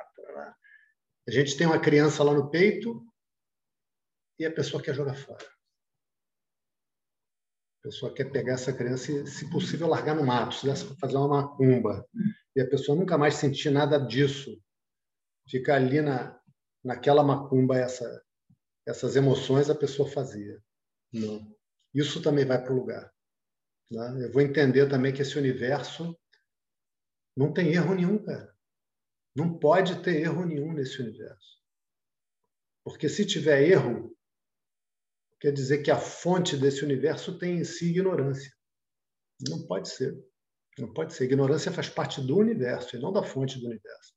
A 1.27 1.31
gente 1.31 1.57
tem 1.57 1.67
uma 1.67 1.81
criança 1.81 2.23
lá 2.23 2.35
no 2.35 2.51
peito 2.51 3.07
e 4.39 4.45
a 4.45 4.53
pessoa 4.53 4.83
quer 4.83 4.95
jogar 4.95 5.15
fora. 5.15 5.45
A 7.79 7.83
pessoa 7.85 8.15
quer 8.15 8.31
pegar 8.31 8.55
essa 8.55 8.73
criança 8.73 9.11
e, 9.11 9.27
se 9.27 9.49
possível, 9.51 9.89
largar 9.89 10.15
no 10.15 10.25
mato, 10.25 10.55
se 10.55 10.67
desse 10.67 10.85
para 10.85 10.97
fazer 10.97 11.17
uma 11.17 11.43
macumba. 11.43 12.09
E 12.55 12.61
a 12.61 12.69
pessoa 12.69 12.99
nunca 12.99 13.17
mais 13.17 13.35
sentir 13.35 13.71
nada 13.71 13.99
disso. 13.99 14.61
Ficar 15.49 15.77
ali 15.77 16.01
na, 16.01 16.41
naquela 16.85 17.23
macumba, 17.23 17.79
essa, 17.79 18.25
essas 18.87 19.17
emoções 19.17 19.69
a 19.71 19.75
pessoa 19.75 20.09
fazia. 20.09 20.63
Não. 21.13 21.55
Isso 21.95 22.23
também 22.23 22.45
vai 22.45 22.63
para 22.63 22.73
o 22.73 22.77
lugar. 22.77 23.13
Né? 23.91 24.25
Eu 24.25 24.33
vou 24.33 24.41
entender 24.41 24.89
também 24.89 25.13
que 25.13 25.23
esse 25.23 25.39
universo 25.39 26.19
não 27.37 27.53
tem 27.53 27.73
erro 27.73 27.95
nenhum, 27.95 28.23
cara. 28.23 28.53
Não 29.35 29.59
pode 29.59 30.03
ter 30.03 30.21
erro 30.21 30.45
nenhum 30.45 30.73
nesse 30.73 31.01
universo. 31.01 31.61
Porque 32.85 33.09
se 33.09 33.25
tiver 33.25 33.63
erro, 33.63 34.17
quer 35.41 35.53
dizer 35.53 35.83
que 35.83 35.91
a 35.91 35.99
fonte 35.99 36.57
desse 36.57 36.85
universo 36.85 37.39
tem 37.39 37.59
em 37.59 37.65
si 37.65 37.91
ignorância. 37.91 38.53
Não 39.49 39.67
pode 39.67 39.89
ser. 39.89 40.17
Não 40.79 40.93
pode 40.93 41.15
ser. 41.15 41.25
Ignorância 41.25 41.73
faz 41.73 41.89
parte 41.89 42.21
do 42.21 42.37
universo 42.37 42.97
e 42.97 43.01
não 43.01 43.13
da 43.13 43.23
fonte 43.23 43.59
do 43.59 43.67
universo. 43.67 44.15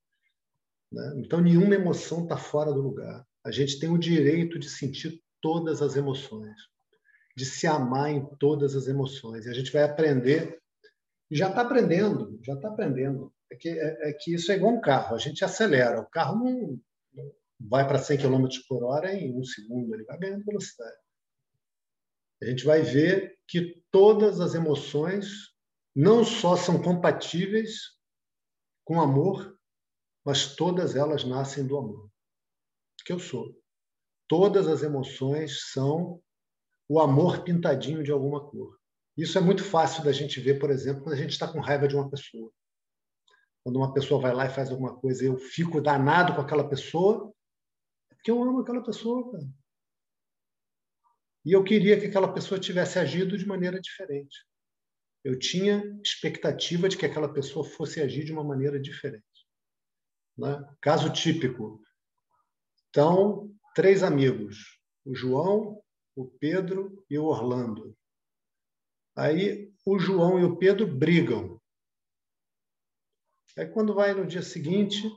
Né? 0.92 1.14
Então, 1.18 1.42
nenhuma 1.42 1.76
emoção 1.76 2.24
está 2.24 2.38
fora 2.38 2.72
do 2.72 2.82
lugar. 2.82 3.26
A 3.44 3.52
gente 3.52 3.80
tem 3.80 3.90
o 3.90 3.98
direito 3.98 4.58
de 4.58 4.70
sentir 4.70 5.22
todas 5.42 5.82
as 5.82 5.96
emoções, 5.96 6.56
de 7.36 7.46
se 7.46 7.68
amar 7.68 8.12
em 8.12 8.26
todas 8.38 8.76
as 8.76 8.88
emoções. 8.88 9.46
E 9.46 9.50
a 9.50 9.54
gente 9.54 9.72
vai 9.72 9.84
aprender, 9.84 10.60
já 11.32 11.50
está 11.50 11.62
aprendendo, 11.62 12.40
já 12.44 12.54
está 12.54 12.70
aprendendo. 12.70 13.34
É 13.52 13.56
que, 13.56 13.70
é, 13.70 14.10
é 14.10 14.14
que 14.14 14.34
isso 14.34 14.52
é 14.52 14.56
igual 14.56 14.74
um 14.74 14.82
carro, 14.82 15.16
a 15.16 15.20
gente 15.20 15.44
acelera. 15.46 16.02
O 16.02 16.10
carro 16.10 16.38
não, 16.44 16.80
vai 17.60 17.88
para 17.88 18.00
100 18.00 18.18
km 18.18 18.48
por 18.68 18.84
hora 18.84 19.14
em 19.14 19.38
um 19.38 19.44
segundo, 19.44 19.94
ele 19.94 20.04
vai 20.04 20.18
ganhando 20.18 20.46
velocidade 20.46 20.98
a 22.42 22.46
gente 22.46 22.66
vai 22.66 22.82
ver 22.82 23.38
que 23.48 23.82
todas 23.92 24.40
as 24.40 24.56
emoções 24.56 25.54
não 25.96 26.24
só 26.24 26.56
são 26.56 26.82
compatíveis 26.82 27.96
com 28.84 29.00
amor, 29.00 29.55
mas 30.26 30.56
todas 30.56 30.96
elas 30.96 31.24
nascem 31.24 31.66
do 31.66 31.78
amor. 31.78 32.10
Que 33.06 33.14
eu 33.14 33.20
sou. 33.20 33.56
Todas 34.28 34.68
as 34.68 34.82
emoções 34.82 35.72
são 35.72 36.20
o 36.90 37.00
amor 37.00 37.44
pintadinho 37.44 38.04
de 38.04 38.12
alguma 38.12 38.44
cor. 38.50 38.80
Isso 39.16 39.38
é 39.38 39.42
muito 39.42 39.64
fácil 39.64 40.04
da 40.04 40.12
gente 40.12 40.40
ver, 40.40 40.60
por 40.60 40.72
exemplo, 40.72 41.04
quando 41.04 41.14
a 41.14 41.18
gente 41.18 41.32
está 41.32 41.48
com 41.48 41.60
raiva 41.60 41.88
de 41.88 41.96
uma 41.96 42.10
pessoa. 42.10 42.52
Quando 43.64 43.78
uma 43.78 43.94
pessoa 43.94 44.20
vai 44.20 44.34
lá 44.34 44.46
e 44.46 44.54
faz 44.54 44.72
alguma 44.72 44.96
coisa 45.00 45.24
e 45.24 45.28
eu 45.28 45.38
fico 45.38 45.80
danado 45.80 46.36
com 46.36 46.42
aquela 46.42 46.68
pessoa, 46.68 47.32
é 48.12 48.16
porque 48.16 48.32
eu 48.32 48.42
amo 48.42 48.60
aquela 48.60 48.84
pessoa, 48.84 49.32
cara. 49.32 49.48
E 51.46 51.52
eu 51.52 51.64
queria 51.64 52.00
que 52.00 52.08
aquela 52.08 52.34
pessoa 52.34 52.60
tivesse 52.60 52.98
agido 52.98 53.38
de 53.38 53.46
maneira 53.46 53.80
diferente. 53.80 54.46
Eu 55.24 55.38
tinha 55.38 55.84
expectativa 56.04 56.90
de 56.90 56.98
que 56.98 57.06
aquela 57.06 57.32
pessoa 57.32 57.64
fosse 57.64 58.02
agir 58.02 58.26
de 58.26 58.34
uma 58.34 58.44
maneira 58.44 58.80
diferente. 58.80 59.24
Né? 60.38 60.76
Caso 60.82 61.12
típico. 61.12 61.82
Então, 62.90 63.54
três 63.74 64.04
amigos: 64.04 64.80
o 65.06 65.16
João, 65.16 65.82
o 66.16 66.26
Pedro 66.26 67.04
e 67.10 67.18
o 67.18 67.26
Orlando. 67.26 67.96
Aí 69.16 69.72
o 69.86 69.98
João 69.98 70.40
e 70.40 70.44
o 70.44 70.58
Pedro 70.58 70.88
brigam. 70.88 71.60
Aí 73.58 73.68
quando 73.68 73.94
vai 73.94 74.14
no 74.14 74.28
dia 74.28 74.42
seguinte, 74.42 75.10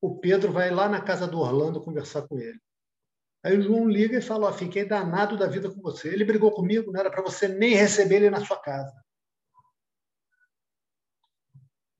o 0.00 0.18
Pedro 0.18 0.52
vai 0.52 0.70
lá 0.70 0.88
na 0.88 1.02
casa 1.02 1.26
do 1.26 1.38
Orlando 1.38 1.82
conversar 1.82 2.26
com 2.26 2.38
ele. 2.38 2.58
Aí 3.42 3.56
o 3.58 3.62
João 3.62 3.88
liga 3.88 4.18
e 4.18 4.22
fala: 4.22 4.48
ó, 4.48 4.52
fiquei 4.52 4.84
danado 4.86 5.36
da 5.36 5.46
vida 5.46 5.70
com 5.70 5.80
você. 5.80 6.08
Ele 6.08 6.24
brigou 6.24 6.50
comigo, 6.52 6.90
não 6.90 7.00
era 7.00 7.10
para 7.10 7.22
você 7.22 7.48
nem 7.48 7.74
receber 7.74 8.16
ele 8.16 8.30
na 8.30 8.44
sua 8.44 8.60
casa. 8.60 8.92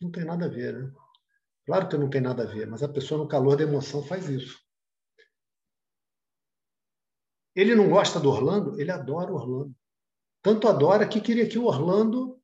Não 0.00 0.10
tem 0.10 0.24
nada 0.24 0.46
a 0.46 0.48
ver, 0.48 0.74
né? 0.74 0.92
Claro 1.68 1.86
que 1.86 1.98
não 1.98 2.08
tem 2.08 2.22
nada 2.22 2.44
a 2.44 2.46
ver, 2.46 2.66
mas 2.66 2.82
a 2.82 2.88
pessoa 2.88 3.22
no 3.22 3.28
calor 3.28 3.54
da 3.54 3.62
emoção 3.62 4.02
faz 4.02 4.26
isso. 4.26 4.58
Ele 7.54 7.74
não 7.74 7.90
gosta 7.90 8.18
do 8.18 8.30
Orlando? 8.30 8.80
Ele 8.80 8.90
adora 8.90 9.30
o 9.30 9.34
Orlando. 9.34 9.76
Tanto 10.40 10.66
adora 10.66 11.06
que 11.06 11.20
queria 11.20 11.46
que 11.46 11.58
o 11.58 11.66
Orlando 11.66 12.42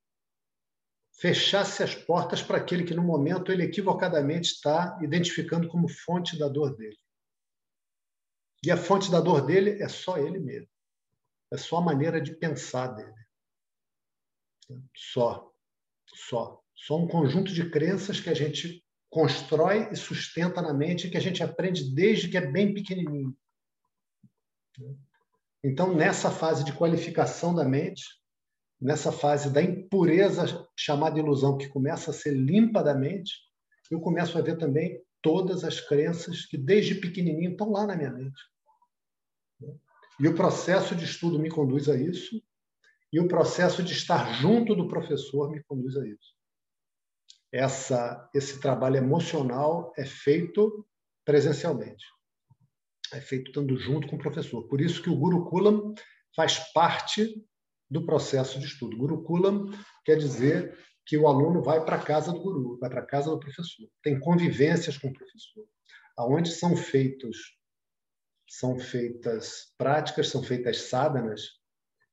fechasse 1.18 1.82
as 1.82 1.94
portas 1.94 2.42
para 2.42 2.58
aquele 2.58 2.84
que, 2.84 2.92
no 2.92 3.02
momento, 3.02 3.50
ele 3.50 3.62
equivocadamente 3.62 4.52
está 4.52 4.98
identificando 5.00 5.68
como 5.68 5.88
fonte 5.88 6.38
da 6.38 6.46
dor 6.46 6.76
dele. 6.76 6.98
E 8.62 8.70
a 8.70 8.76
fonte 8.76 9.10
da 9.10 9.22
dor 9.22 9.46
dele 9.46 9.82
é 9.82 9.88
só 9.88 10.18
ele 10.18 10.38
mesmo. 10.38 10.68
É 11.50 11.56
só 11.56 11.78
a 11.78 11.82
maneira 11.82 12.20
de 12.20 12.36
pensar 12.36 12.88
dele. 12.88 13.24
Só. 14.94 15.50
Só. 16.14 16.62
Só 16.74 16.98
um 16.98 17.08
conjunto 17.08 17.54
de 17.54 17.70
crenças 17.70 18.20
que 18.20 18.28
a 18.28 18.34
gente 18.34 18.83
constrói 19.14 19.88
e 19.92 19.96
sustenta 19.96 20.60
na 20.60 20.74
mente 20.74 21.08
que 21.08 21.16
a 21.16 21.20
gente 21.20 21.40
aprende 21.40 21.94
desde 21.94 22.28
que 22.28 22.36
é 22.36 22.40
bem 22.44 22.74
pequenininho. 22.74 23.32
Então, 25.62 25.94
nessa 25.94 26.32
fase 26.32 26.64
de 26.64 26.72
qualificação 26.72 27.54
da 27.54 27.64
mente, 27.64 28.02
nessa 28.80 29.12
fase 29.12 29.52
da 29.52 29.62
impureza 29.62 30.68
chamada 30.76 31.16
ilusão, 31.16 31.56
que 31.56 31.68
começa 31.68 32.10
a 32.10 32.14
ser 32.14 32.34
limpa 32.34 32.82
da 32.82 32.92
mente, 32.92 33.32
eu 33.88 34.00
começo 34.00 34.36
a 34.36 34.42
ver 34.42 34.58
também 34.58 35.00
todas 35.22 35.62
as 35.62 35.80
crenças 35.80 36.44
que 36.44 36.58
desde 36.58 36.96
pequenininho 36.96 37.52
estão 37.52 37.70
lá 37.70 37.86
na 37.86 37.94
minha 37.94 38.10
mente. 38.10 38.42
E 40.18 40.26
o 40.26 40.34
processo 40.34 40.92
de 40.96 41.04
estudo 41.04 41.38
me 41.38 41.48
conduz 41.48 41.88
a 41.88 41.96
isso, 41.96 42.42
e 43.12 43.20
o 43.20 43.28
processo 43.28 43.80
de 43.80 43.92
estar 43.92 44.34
junto 44.34 44.74
do 44.74 44.88
professor 44.88 45.52
me 45.52 45.62
conduz 45.62 45.96
a 45.96 46.04
isso. 46.04 46.33
Essa, 47.56 48.28
esse 48.34 48.58
trabalho 48.58 48.96
emocional 48.96 49.92
é 49.96 50.04
feito 50.04 50.84
presencialmente. 51.24 52.04
É 53.12 53.20
feito 53.20 53.48
estando 53.48 53.76
junto 53.76 54.08
com 54.08 54.16
o 54.16 54.18
professor. 54.18 54.66
Por 54.66 54.80
isso 54.80 55.00
que 55.00 55.08
o 55.08 55.16
Gurukulam 55.16 55.94
faz 56.34 56.58
parte 56.72 57.32
do 57.88 58.04
processo 58.04 58.58
de 58.58 58.66
estudo. 58.66 58.96
Gurukulam 58.96 59.70
quer 60.04 60.16
dizer 60.16 60.76
que 61.06 61.16
o 61.16 61.28
aluno 61.28 61.62
vai 61.62 61.84
para 61.84 61.94
a 61.94 62.02
casa 62.02 62.32
do 62.32 62.40
guru, 62.40 62.76
vai 62.80 62.90
para 62.90 63.02
a 63.02 63.06
casa 63.06 63.30
do 63.30 63.38
professor. 63.38 63.88
Tem 64.02 64.18
convivências 64.18 64.98
com 64.98 65.08
o 65.08 65.12
professor, 65.12 65.64
aonde 66.16 66.50
são 66.50 66.74
feitos 66.74 67.36
são 68.48 68.78
feitas 68.78 69.72
práticas, 69.78 70.28
são 70.28 70.42
feitas 70.42 70.82
sadhanas 70.82 71.42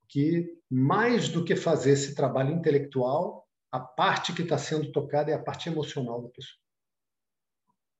que 0.07 0.57
mais 0.69 1.29
do 1.29 1.43
que 1.43 1.55
fazer 1.55 1.91
esse 1.91 2.15
trabalho 2.15 2.53
intelectual, 2.53 3.47
a 3.71 3.79
parte 3.79 4.33
que 4.33 4.41
está 4.41 4.57
sendo 4.57 4.91
tocada 4.91 5.31
é 5.31 5.33
a 5.33 5.41
parte 5.41 5.69
emocional 5.69 6.21
da 6.21 6.29
pessoa. 6.29 6.59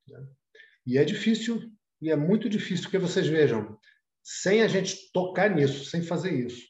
Né? 0.07 0.27
E 0.85 0.97
é 0.97 1.05
difícil, 1.05 1.71
e 2.01 2.09
é 2.11 2.15
muito 2.15 2.49
difícil 2.49 2.89
que 2.89 2.97
vocês 2.97 3.27
vejam, 3.27 3.79
sem 4.23 4.61
a 4.61 4.67
gente 4.67 5.11
tocar 5.11 5.49
nisso, 5.49 5.85
sem 5.85 6.03
fazer 6.03 6.33
isso, 6.33 6.67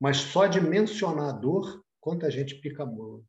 mas 0.00 0.18
só 0.18 0.46
de 0.46 0.60
mencionar 0.60 1.30
a 1.30 1.38
dor, 1.38 1.84
quanta 2.00 2.30
gente 2.30 2.56
pica 2.56 2.82
a 2.82 2.86
mula. 2.86 3.22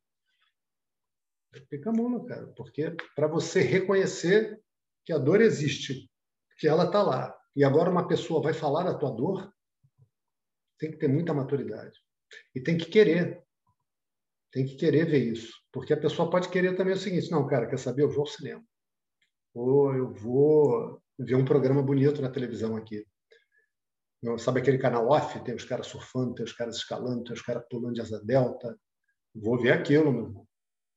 Pica 1.70 1.90
a 1.90 1.92
mula, 1.92 2.26
cara, 2.26 2.46
porque 2.56 2.96
para 3.14 3.28
você 3.28 3.60
reconhecer 3.60 4.60
que 5.04 5.12
a 5.12 5.18
dor 5.18 5.40
existe, 5.40 6.10
que 6.58 6.66
ela 6.66 6.86
está 6.86 7.02
lá, 7.02 7.36
e 7.54 7.62
agora 7.64 7.90
uma 7.90 8.08
pessoa 8.08 8.42
vai 8.42 8.52
falar 8.52 8.82
da 8.82 8.98
tua 8.98 9.10
dor, 9.10 9.52
tem 10.78 10.90
que 10.90 10.96
ter 10.96 11.08
muita 11.08 11.32
maturidade. 11.32 11.98
E 12.54 12.60
tem 12.60 12.76
que 12.76 12.86
querer. 12.86 13.43
Tem 14.54 14.64
que 14.64 14.76
querer 14.76 15.04
ver 15.04 15.18
isso. 15.18 15.52
Porque 15.72 15.92
a 15.92 15.96
pessoa 15.96 16.30
pode 16.30 16.48
querer 16.48 16.76
também 16.76 16.94
o 16.94 16.98
seguinte: 16.98 17.28
não, 17.28 17.44
cara, 17.44 17.66
quer 17.66 17.76
saber? 17.76 18.02
Eu 18.02 18.08
vou 18.10 18.20
ao 18.20 18.26
cinema. 18.26 18.64
Ou 19.52 19.92
eu 19.92 20.12
vou 20.12 21.02
ver 21.18 21.34
um 21.34 21.44
programa 21.44 21.82
bonito 21.82 22.22
na 22.22 22.30
televisão 22.30 22.76
aqui. 22.76 23.04
Sabe 24.38 24.60
aquele 24.60 24.78
canal 24.78 25.08
off? 25.08 25.38
Tem 25.40 25.54
os 25.54 25.64
caras 25.64 25.88
surfando, 25.88 26.34
tem 26.34 26.44
os 26.44 26.52
caras 26.52 26.76
escalando, 26.76 27.24
tem 27.24 27.34
os 27.34 27.42
caras 27.42 27.64
pulando 27.68 27.94
de 27.94 28.00
asa 28.00 28.24
delta. 28.24 28.78
Vou 29.34 29.60
ver 29.60 29.72
aquilo, 29.72 30.12
meu 30.12 30.26
irmão. 30.26 30.46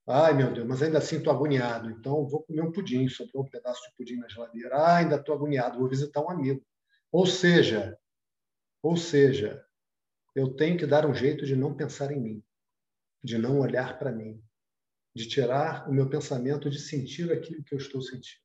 Ai, 0.07 0.33
meu 0.33 0.53
Deus, 0.53 0.65
mas 0.65 0.81
ainda 0.81 0.99
assim 0.99 1.17
estou 1.17 1.33
agoniado. 1.33 1.89
Então, 1.89 2.25
vou 2.27 2.43
comer 2.43 2.61
um 2.61 2.71
pudim, 2.71 3.09
sobrou 3.09 3.43
um 3.43 3.49
pedaço 3.49 3.81
de 3.81 3.95
pudim 3.97 4.17
na 4.17 4.29
geladeira. 4.29 4.77
Ah, 4.77 4.97
ainda 4.97 5.15
estou 5.15 5.35
agoniado, 5.35 5.79
vou 5.79 5.89
visitar 5.89 6.21
um 6.21 6.29
amigo. 6.29 6.63
Ou 7.11 7.25
seja, 7.25 7.97
ou 8.81 8.95
seja, 8.95 9.65
eu 10.35 10.53
tenho 10.53 10.77
que 10.77 10.85
dar 10.85 11.05
um 11.05 11.13
jeito 11.13 11.45
de 11.45 11.55
não 11.55 11.75
pensar 11.75 12.11
em 12.11 12.21
mim, 12.21 12.43
de 13.23 13.37
não 13.37 13.59
olhar 13.59 13.97
para 13.97 14.11
mim, 14.11 14.43
de 15.15 15.27
tirar 15.27 15.89
o 15.89 15.93
meu 15.93 16.09
pensamento 16.09 16.69
de 16.69 16.79
sentir 16.79 17.31
aquilo 17.31 17.63
que 17.63 17.73
eu 17.73 17.77
estou 17.77 18.01
sentindo. 18.01 18.41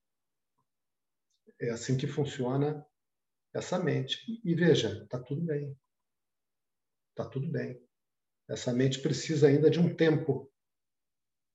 É 1.60 1.70
assim 1.70 1.96
que 1.96 2.06
funciona 2.06 2.84
essa 3.54 3.78
mente. 3.78 4.18
E 4.44 4.54
veja, 4.54 5.02
está 5.04 5.20
tudo 5.22 5.42
bem. 5.42 5.76
Está 7.10 7.28
tudo 7.28 7.50
bem. 7.50 7.80
Essa 8.48 8.72
mente 8.72 9.00
precisa 9.00 9.48
ainda 9.48 9.70
de 9.70 9.78
um 9.78 9.94
tempo 9.94 10.50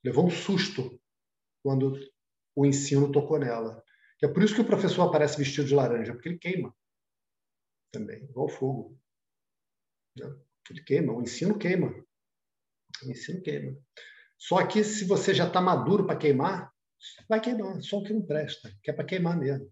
levou 0.04 0.26
um 0.26 0.30
susto 0.30 1.02
quando 1.62 2.00
o 2.56 2.66
ensino 2.66 3.12
tocou 3.12 3.38
nela. 3.38 3.84
É 4.24 4.28
por 4.28 4.42
isso 4.42 4.56
que 4.56 4.62
o 4.62 4.68
professor 4.68 5.04
aparece 5.04 5.38
vestido 5.38 5.68
de 5.68 5.76
laranja, 5.76 6.14
porque 6.14 6.30
ele 6.30 6.40
queima 6.40 6.74
também, 7.92 8.24
igual 8.26 8.48
fogo. 8.48 9.00
Ele 10.70 10.84
queima, 10.84 11.14
o 11.14 11.22
ensino 11.22 11.58
queima. 11.58 11.94
Ensino 13.06 13.42
queima. 13.42 13.78
Só 14.38 14.66
que 14.66 14.84
se 14.84 15.06
você 15.06 15.34
já 15.34 15.48
está 15.48 15.60
maduro 15.60 16.06
para 16.06 16.18
queimar, 16.18 16.72
vai 17.28 17.42
queimar, 17.42 17.82
só 17.82 17.98
o 17.98 18.04
que 18.04 18.14
não 18.14 18.22
presta, 18.22 18.72
que 18.84 18.92
é 18.92 18.94
para 18.94 19.06
queimar 19.06 19.38
mesmo. 19.38 19.72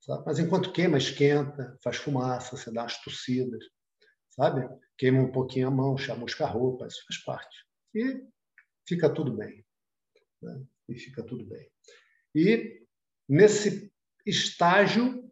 Sabe? 0.00 0.22
Mas 0.26 0.38
enquanto 0.38 0.72
queima, 0.72 0.98
esquenta, 0.98 1.78
faz 1.82 1.96
fumaça, 1.96 2.56
você 2.56 2.72
dá 2.72 2.84
as 2.84 3.02
tossidas, 3.02 3.62
sabe? 4.30 4.66
Queima 4.96 5.20
um 5.20 5.32
pouquinho 5.32 5.68
a 5.68 5.70
mão, 5.70 5.96
chamusca 5.96 6.44
a 6.44 6.48
roupa, 6.48 6.86
isso 6.86 7.04
faz 7.06 7.22
parte. 7.24 7.56
E 7.94 8.22
fica 8.88 9.12
tudo 9.12 9.36
bem. 9.36 9.64
Né? 10.42 10.62
E 10.88 10.94
fica 10.94 11.22
tudo 11.22 11.44
bem. 11.44 11.70
E 12.34 12.82
nesse 13.28 13.92
estágio, 14.26 15.30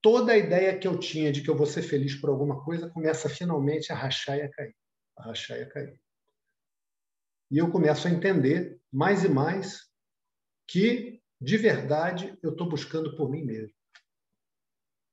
toda 0.00 0.32
a 0.32 0.38
ideia 0.38 0.78
que 0.78 0.88
eu 0.88 0.98
tinha 0.98 1.32
de 1.32 1.42
que 1.42 1.50
eu 1.50 1.56
vou 1.56 1.66
ser 1.66 1.82
feliz 1.82 2.14
por 2.14 2.30
alguma 2.30 2.64
coisa 2.64 2.90
começa 2.90 3.28
finalmente 3.28 3.92
a 3.92 3.96
rachar 3.96 4.38
e 4.38 4.42
a 4.42 4.50
cair. 4.50 4.76
A 5.16 5.24
rachar 5.24 5.58
e 5.58 5.62
a 5.62 5.68
cair. 5.68 6.00
E 7.50 7.58
eu 7.58 7.70
começo 7.70 8.06
a 8.06 8.10
entender 8.10 8.80
mais 8.92 9.24
e 9.24 9.28
mais 9.28 9.88
que, 10.66 11.20
de 11.40 11.56
verdade, 11.56 12.38
eu 12.42 12.50
estou 12.50 12.68
buscando 12.68 13.16
por 13.16 13.30
mim 13.30 13.44
mesmo. 13.44 13.74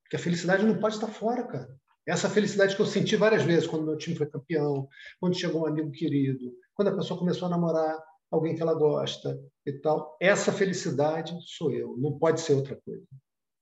Que 0.10 0.18
a 0.18 0.20
felicidade 0.20 0.66
não 0.66 0.80
pode 0.80 0.96
estar 0.96 1.08
fora, 1.08 1.48
cara. 1.48 1.76
Essa 2.08 2.30
felicidade 2.30 2.76
que 2.76 2.82
eu 2.82 2.86
senti 2.86 3.16
várias 3.16 3.44
vezes 3.44 3.66
quando 3.66 3.86
meu 3.86 3.98
time 3.98 4.16
foi 4.16 4.28
campeão, 4.28 4.88
quando 5.20 5.38
chegou 5.38 5.64
um 5.64 5.66
amigo 5.66 5.92
querido, 5.92 6.54
quando 6.76 6.90
a 6.90 6.96
pessoa 6.96 7.18
começou 7.18 7.48
a 7.48 7.52
namorar 7.52 7.98
alguém 8.30 8.56
que 8.56 8.62
ela 8.62 8.76
gosta 8.76 9.40
e 9.66 9.74
tal. 9.74 10.16
Essa 10.22 10.52
felicidade 10.52 11.36
sou 11.48 11.72
eu, 11.72 11.96
não 11.98 12.20
pode 12.20 12.42
ser 12.42 12.54
outra 12.54 12.76
coisa. 12.76 13.06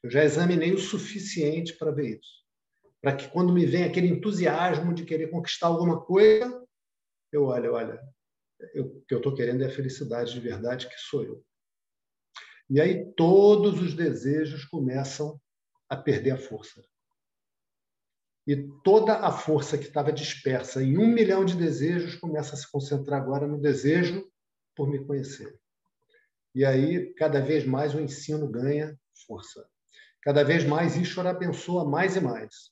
Eu 0.03 0.09
já 0.09 0.23
examinei 0.23 0.73
o 0.73 0.77
suficiente 0.77 1.77
para 1.77 1.91
ver 1.91 2.19
isso. 2.19 2.43
Para 3.01 3.15
que 3.15 3.29
quando 3.29 3.53
me 3.53 3.65
vem 3.65 3.83
aquele 3.83 4.07
entusiasmo 4.07 4.93
de 4.93 5.05
querer 5.05 5.29
conquistar 5.29 5.67
alguma 5.67 6.01
coisa, 6.01 6.65
eu 7.31 7.45
olho, 7.45 7.73
olha, 7.73 8.01
eu, 8.73 8.85
o 8.85 9.01
que 9.01 9.13
eu 9.13 9.17
estou 9.17 9.33
querendo 9.33 9.63
é 9.63 9.67
a 9.67 9.71
felicidade 9.71 10.33
de 10.33 10.39
verdade, 10.39 10.87
que 10.87 10.97
sou 10.97 11.23
eu. 11.23 11.43
E 12.69 12.79
aí 12.79 13.05
todos 13.15 13.81
os 13.81 13.93
desejos 13.93 14.65
começam 14.65 15.39
a 15.89 15.97
perder 15.97 16.31
a 16.31 16.37
força 16.37 16.81
e 18.45 18.67
toda 18.83 19.19
a 19.19 19.31
força 19.31 19.77
que 19.77 19.85
estava 19.85 20.11
dispersa 20.11 20.83
em 20.83 20.97
um 20.97 21.07
milhão 21.07 21.45
de 21.45 21.55
desejos 21.55 22.15
começa 22.15 22.55
a 22.55 22.57
se 22.57 22.69
concentrar 22.69 23.21
agora 23.21 23.47
no 23.47 23.59
desejo 23.59 24.29
por 24.75 24.89
me 24.89 25.03
conhecer. 25.05 25.57
E 26.53 26.65
aí, 26.65 27.13
cada 27.13 27.39
vez 27.39 27.65
mais 27.65 27.95
o 27.95 28.01
ensino 28.01 28.47
ganha 28.47 28.99
força. 29.25 29.65
Cada 30.21 30.43
vez 30.43 30.65
mais 30.65 30.95
Ishvara 30.95 31.29
abençoa 31.29 31.85
mais 31.89 32.15
e 32.15 32.19
mais. 32.19 32.71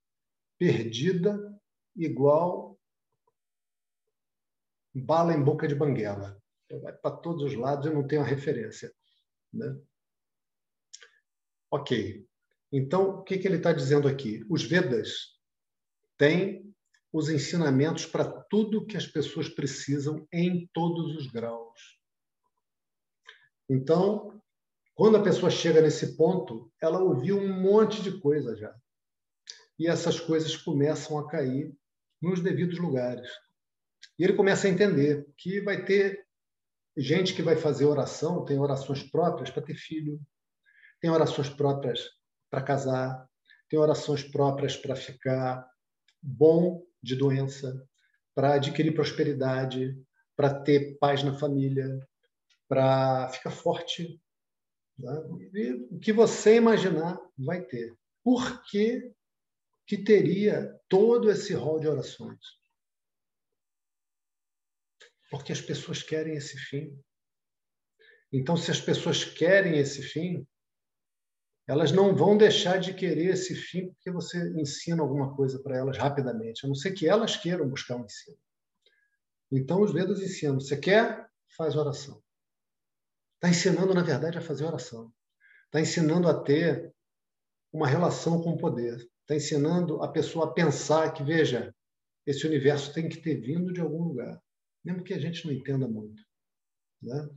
perdida, 0.59 1.59
igual 1.97 2.70
bala 4.95 5.33
em 5.33 5.43
boca 5.43 5.67
de 5.67 5.75
banguela. 5.75 6.41
Vai 6.83 6.93
para 6.93 7.17
todos 7.17 7.43
os 7.43 7.55
lados 7.55 7.87
e 7.87 7.95
não 7.95 8.07
tem 8.07 8.19
uma 8.19 8.27
referência. 8.27 8.93
Né? 9.53 9.77
Ok. 11.71 12.27
Então, 12.73 13.11
o 13.11 13.23
que, 13.25 13.39
que 13.39 13.49
ele 13.49 13.57
está 13.57 13.73
dizendo 13.73 14.07
aqui? 14.07 14.45
Os 14.49 14.63
Vedas 14.63 15.37
têm 16.17 16.73
os 17.13 17.29
ensinamentos 17.29 18.07
para 18.07 18.25
tudo 18.25 18.87
que 18.87 18.97
as 18.97 19.07
pessoas 19.07 19.49
precisam 19.49 20.27
em 20.33 20.69
todos 20.73 21.17
os 21.17 21.27
graus. 21.27 21.99
Então, 23.69 24.41
quando 24.95 25.17
a 25.17 25.23
pessoa 25.23 25.51
chega 25.51 25.81
nesse 25.81 26.17
ponto, 26.17 26.73
ela 26.81 27.01
ouviu 27.01 27.39
um 27.39 27.61
monte 27.61 28.03
de 28.03 28.21
coisa 28.21 28.57
já. 28.57 28.75
E 29.79 29.89
essas 29.89 30.21
coisas 30.21 30.57
começam 30.57 31.19
a 31.19 31.29
cair 31.29 31.75
nos 32.21 32.41
devidos 32.41 32.79
lugares. 32.79 33.29
E 34.21 34.25
ele 34.25 34.35
começa 34.35 34.67
a 34.67 34.71
entender 34.71 35.27
que 35.35 35.63
vai 35.63 35.83
ter 35.83 36.27
gente 36.95 37.33
que 37.33 37.41
vai 37.41 37.57
fazer 37.57 37.87
oração, 37.87 38.45
tem 38.45 38.59
orações 38.59 39.03
próprias 39.03 39.49
para 39.49 39.63
ter 39.63 39.75
filho, 39.75 40.21
tem 41.01 41.11
orações 41.11 41.49
próprias 41.49 42.07
para 42.51 42.61
casar, 42.61 43.27
tem 43.71 43.79
orações 43.79 44.23
próprias 44.23 44.77
para 44.77 44.95
ficar 44.95 45.67
bom 46.21 46.85
de 47.03 47.17
doença, 47.17 47.83
para 48.35 48.57
adquirir 48.57 48.93
prosperidade, 48.93 49.99
para 50.37 50.53
ter 50.53 50.99
paz 50.99 51.23
na 51.23 51.33
família, 51.33 51.89
para 52.69 53.27
ficar 53.31 53.51
forte. 53.51 54.21
Né? 54.99 55.13
o 55.91 55.99
que 55.99 56.13
você 56.13 56.57
imaginar 56.57 57.19
vai 57.39 57.63
ter. 57.63 57.97
Por 58.23 58.63
que, 58.65 59.15
que 59.87 59.97
teria 59.97 60.79
todo 60.91 61.31
esse 61.31 61.55
rol 61.55 61.81
de 61.81 61.89
orações? 61.89 62.60
Porque 65.31 65.53
as 65.53 65.61
pessoas 65.61 66.03
querem 66.03 66.35
esse 66.35 66.59
fim. 66.59 66.99
Então, 68.33 68.57
se 68.57 68.71
as 68.71 68.81
pessoas 68.81 69.25
querem 69.25 69.79
esse 69.79 70.03
fim, 70.03 70.47
elas 71.67 71.93
não 71.93 72.15
vão 72.15 72.37
deixar 72.37 72.79
de 72.79 72.93
querer 72.93 73.31
esse 73.35 73.55
fim 73.55 73.93
porque 73.93 74.11
você 74.11 74.39
ensina 74.61 75.03
alguma 75.03 75.35
coisa 75.37 75.63
para 75.63 75.77
elas 75.77 75.97
rapidamente, 75.97 76.65
a 76.65 76.69
não 76.69 76.75
ser 76.75 76.93
que 76.93 77.09
elas 77.09 77.37
queiram 77.37 77.69
buscar 77.69 77.97
um 77.97 78.05
ensino. 78.05 78.39
Então, 79.53 79.81
os 79.81 79.93
Vedas 79.93 80.21
ensinam: 80.21 80.59
você 80.59 80.77
quer? 80.77 81.29
Faz 81.57 81.77
oração. 81.77 82.23
Está 83.37 83.49
ensinando, 83.49 83.95
na 83.95 84.03
verdade, 84.03 84.37
a 84.37 84.43
fazer 84.43 84.65
oração. 84.65 85.13
Está 85.67 85.81
ensinando 85.81 86.29
a 86.29 86.43
ter 86.43 86.93
uma 87.73 87.87
relação 87.87 88.43
com 88.43 88.51
o 88.51 88.59
poder. 88.59 88.97
Está 89.23 89.35
ensinando 89.35 90.03
a 90.03 90.09
pessoa 90.09 90.47
a 90.47 90.53
pensar 90.53 91.13
que, 91.13 91.23
veja, 91.23 91.75
esse 92.27 92.47
universo 92.47 92.93
tem 92.93 93.09
que 93.09 93.17
ter 93.17 93.37
vindo 93.37 93.73
de 93.73 93.81
algum 93.81 94.03
lugar, 94.03 94.41
mesmo 94.85 95.05
que 95.05 95.15
a 95.15 95.19
gente 95.19 95.47
não 95.47 95.53
entenda 95.53 95.87
muito. 95.87 96.23
Né? 97.03 97.29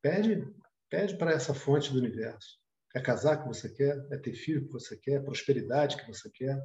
Pede, 0.00 0.54
pede 0.88 1.16
para 1.16 1.32
essa 1.32 1.54
fonte 1.54 1.92
do 1.92 1.98
universo. 1.98 2.60
É 2.94 3.00
casar 3.00 3.42
que 3.42 3.48
você 3.48 3.72
quer, 3.72 4.06
é 4.10 4.18
ter 4.18 4.34
filho 4.34 4.66
que 4.66 4.72
você 4.72 4.96
quer, 4.96 5.24
prosperidade 5.24 5.96
que 5.96 6.06
você 6.06 6.30
quer, 6.30 6.58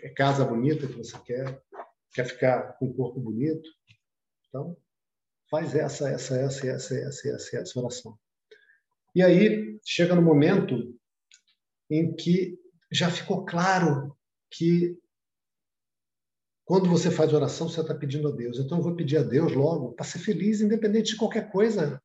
é 0.00 0.08
casa 0.10 0.44
bonita 0.44 0.86
que 0.86 0.94
você 0.94 1.18
quer, 1.20 1.62
quer 2.12 2.26
ficar 2.26 2.74
com 2.74 2.86
um 2.86 2.92
corpo 2.92 3.20
bonito. 3.20 3.68
Então, 4.48 4.76
faz 5.50 5.74
essa, 5.74 6.08
essa, 6.08 6.36
essa, 6.36 6.66
essa, 6.66 6.94
essa, 6.96 7.28
essa, 7.28 7.56
essa 7.58 7.78
oração. 7.78 8.18
E 9.14 9.22
aí 9.22 9.78
chega 9.84 10.14
no 10.14 10.22
momento 10.22 10.98
em 11.90 12.14
que 12.14 12.58
já 12.90 13.10
ficou 13.10 13.44
claro 13.44 14.16
que 14.50 14.98
quando 16.64 16.88
você 16.88 17.10
faz 17.10 17.32
oração, 17.32 17.68
você 17.68 17.80
está 17.80 17.94
pedindo 17.94 18.28
a 18.28 18.32
Deus. 18.32 18.58
Então 18.58 18.78
eu 18.78 18.84
vou 18.84 18.96
pedir 18.96 19.18
a 19.18 19.22
Deus 19.22 19.52
logo 19.52 19.92
para 19.92 20.04
ser 20.04 20.18
feliz, 20.18 20.60
independente 20.60 21.12
de 21.12 21.16
qualquer 21.16 21.50
coisa. 21.50 22.02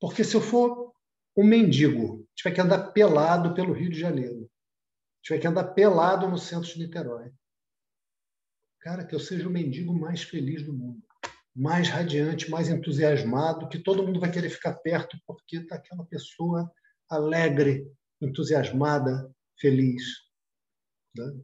Porque 0.00 0.22
se 0.22 0.36
eu 0.36 0.40
for 0.40 0.92
um 1.36 1.44
mendigo, 1.44 2.26
tiver 2.36 2.52
que 2.54 2.60
andar 2.60 2.92
pelado 2.92 3.54
pelo 3.54 3.72
Rio 3.72 3.90
de 3.90 3.98
Janeiro, 3.98 4.48
tiver 5.22 5.40
que 5.40 5.46
andar 5.46 5.64
pelado 5.74 6.28
no 6.28 6.38
centro 6.38 6.68
de 6.68 6.78
Niterói, 6.78 7.32
cara, 8.80 9.04
que 9.04 9.14
eu 9.14 9.20
seja 9.20 9.48
o 9.48 9.50
mendigo 9.50 9.92
mais 9.92 10.22
feliz 10.22 10.64
do 10.64 10.72
mundo, 10.72 11.02
mais 11.54 11.88
radiante, 11.88 12.48
mais 12.50 12.68
entusiasmado, 12.68 13.68
que 13.68 13.78
todo 13.78 14.04
mundo 14.04 14.20
vai 14.20 14.30
querer 14.30 14.50
ficar 14.50 14.74
perto 14.74 15.18
porque 15.26 15.56
está 15.56 15.74
aquela 15.74 16.04
pessoa 16.04 16.70
alegre, 17.08 17.90
entusiasmada, 18.20 19.30
feliz. 19.60 20.04
Né? 21.16 21.40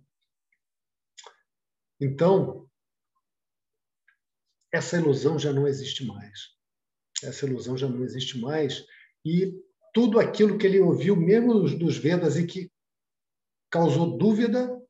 Então, 2.00 2.68
essa 4.72 4.96
ilusão 4.96 5.38
já 5.38 5.52
não 5.52 5.68
existe 5.68 6.04
mais. 6.04 6.54
Essa 7.22 7.46
ilusão 7.46 7.76
já 7.76 7.88
não 7.88 8.02
existe 8.02 8.38
mais. 8.38 8.84
E 9.24 9.54
tudo 9.92 10.18
aquilo 10.18 10.58
que 10.58 10.66
ele 10.66 10.80
ouviu, 10.80 11.16
mesmo 11.16 11.62
dos 11.78 11.96
Vedas, 11.96 12.36
e 12.36 12.46
que 12.46 12.70
causou 13.70 14.18
dúvida, 14.18 14.80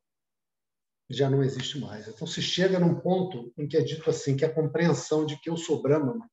já 1.09 1.29
não 1.29 1.43
existe 1.43 1.79
mais. 1.79 2.07
Então, 2.07 2.25
se 2.25 2.41
chega 2.41 2.79
num 2.79 2.99
ponto 2.99 3.53
em 3.57 3.67
que 3.67 3.77
é 3.77 3.81
dito 3.81 4.09
assim, 4.09 4.35
que 4.35 4.43
a 4.43 4.53
compreensão 4.53 5.25
de 5.25 5.39
que 5.39 5.49
eu 5.49 5.55
sou 5.55 5.81
Brahma, 5.81 6.27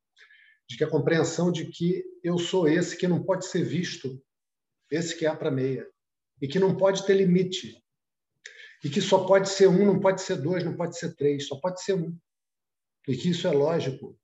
de 0.69 0.77
que 0.77 0.85
a 0.85 0.91
compreensão 0.91 1.53
de 1.53 1.67
que 1.67 2.03
eu 2.23 2.39
sou 2.39 2.67
esse 2.67 2.97
que 2.97 3.07
não 3.07 3.23
pode 3.23 3.47
ser 3.47 3.63
visto, 3.63 4.23
esse 4.91 5.17
que 5.17 5.27
é 5.27 5.29
a 5.29 5.37
para 5.37 5.51
meia, 5.51 5.87
e 6.41 6.49
que 6.49 6.59
não 6.59 6.77
pode 6.77 7.05
ter 7.07 7.15
limite, 7.15 7.82
e 8.85 8.91
que 8.91 9.01
só 9.01 9.25
pode 9.25 9.49
ser 9.49 9.69
um, 9.69 9.87
não 9.87 10.01
pode 10.01 10.23
ser 10.23 10.37
dois, 10.37 10.65
não 10.65 10.77
pode 10.77 10.99
ser 10.99 11.15
três, 11.15 11.47
só 11.47 11.57
pode 11.57 11.83
ser 11.83 11.95
um, 11.95 12.17
e 13.07 13.17
que 13.17 13.31
isso 13.31 13.47
é 13.47 13.51
lógico, 13.51 14.19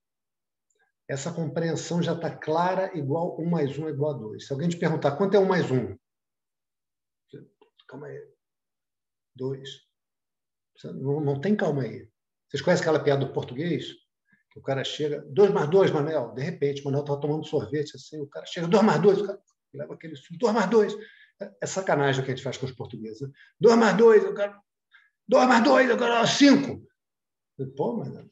essa 1.08 1.32
compreensão 1.32 2.02
já 2.02 2.14
está 2.14 2.34
clara, 2.34 2.96
igual 2.96 3.40
um 3.40 3.48
mais 3.48 3.78
um 3.78 3.88
é 3.88 3.90
igual 3.90 4.14
a 4.14 4.18
dois. 4.18 4.46
Se 4.46 4.52
alguém 4.52 4.68
te 4.68 4.76
perguntar 4.76 5.16
quanto 5.16 5.36
é 5.36 5.40
um 5.40 5.46
mais 5.46 5.70
um, 5.70 5.96
calma 7.88 8.06
aí, 8.06 8.22
dois. 9.34 9.80
Não, 10.84 11.20
não 11.20 11.40
tem 11.40 11.56
calma 11.56 11.82
aí. 11.82 12.08
Vocês 12.48 12.62
conhecem 12.62 12.82
aquela 12.82 13.02
piada 13.02 13.24
do 13.24 13.32
português? 13.32 13.94
Que 14.52 14.58
o 14.58 14.62
cara 14.62 14.84
chega, 14.84 15.20
dois 15.22 15.50
mais 15.50 15.68
dois, 15.68 15.90
Manel. 15.90 16.32
De 16.34 16.42
repente, 16.42 16.84
Manel 16.84 17.00
estava 17.00 17.20
tomando 17.20 17.44
sorvete 17.46 17.96
assim, 17.96 18.20
o 18.20 18.26
cara 18.26 18.46
chega, 18.46 18.68
dois 18.68 18.84
mais 18.84 19.00
dois, 19.00 19.20
o 19.20 19.26
cara 19.26 19.42
leva 19.74 19.94
aquele 19.94 20.14
dois 20.38 20.54
mais 20.54 20.70
dois. 20.70 20.94
É 21.60 21.66
sacanagem 21.66 22.20
o 22.20 22.24
que 22.24 22.32
a 22.32 22.34
gente 22.34 22.44
faz 22.44 22.56
com 22.56 22.66
os 22.66 22.72
portugueses. 22.72 23.28
Dois 23.60 23.76
mais 23.76 23.96
dois, 23.96 24.24
eu 24.24 24.34
quero. 24.34 24.58
Dois 25.26 25.46
mais 25.46 25.62
dois, 25.62 25.88
eu 25.88 25.98
quero 25.98 26.26
cinco. 26.26 26.86
Pô, 27.76 27.96
Manel, 27.96 28.30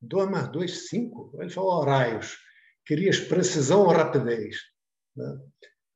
2 0.00 0.30
mais 0.30 0.48
2, 0.50 0.88
5. 0.88 1.38
Ele 1.40 1.50
falou 1.50 1.80
horários. 1.80 2.38
Querias 2.84 3.18
precisão 3.18 3.82
ou 3.82 3.92
rapidez. 3.92 4.56
Né? 5.16 5.40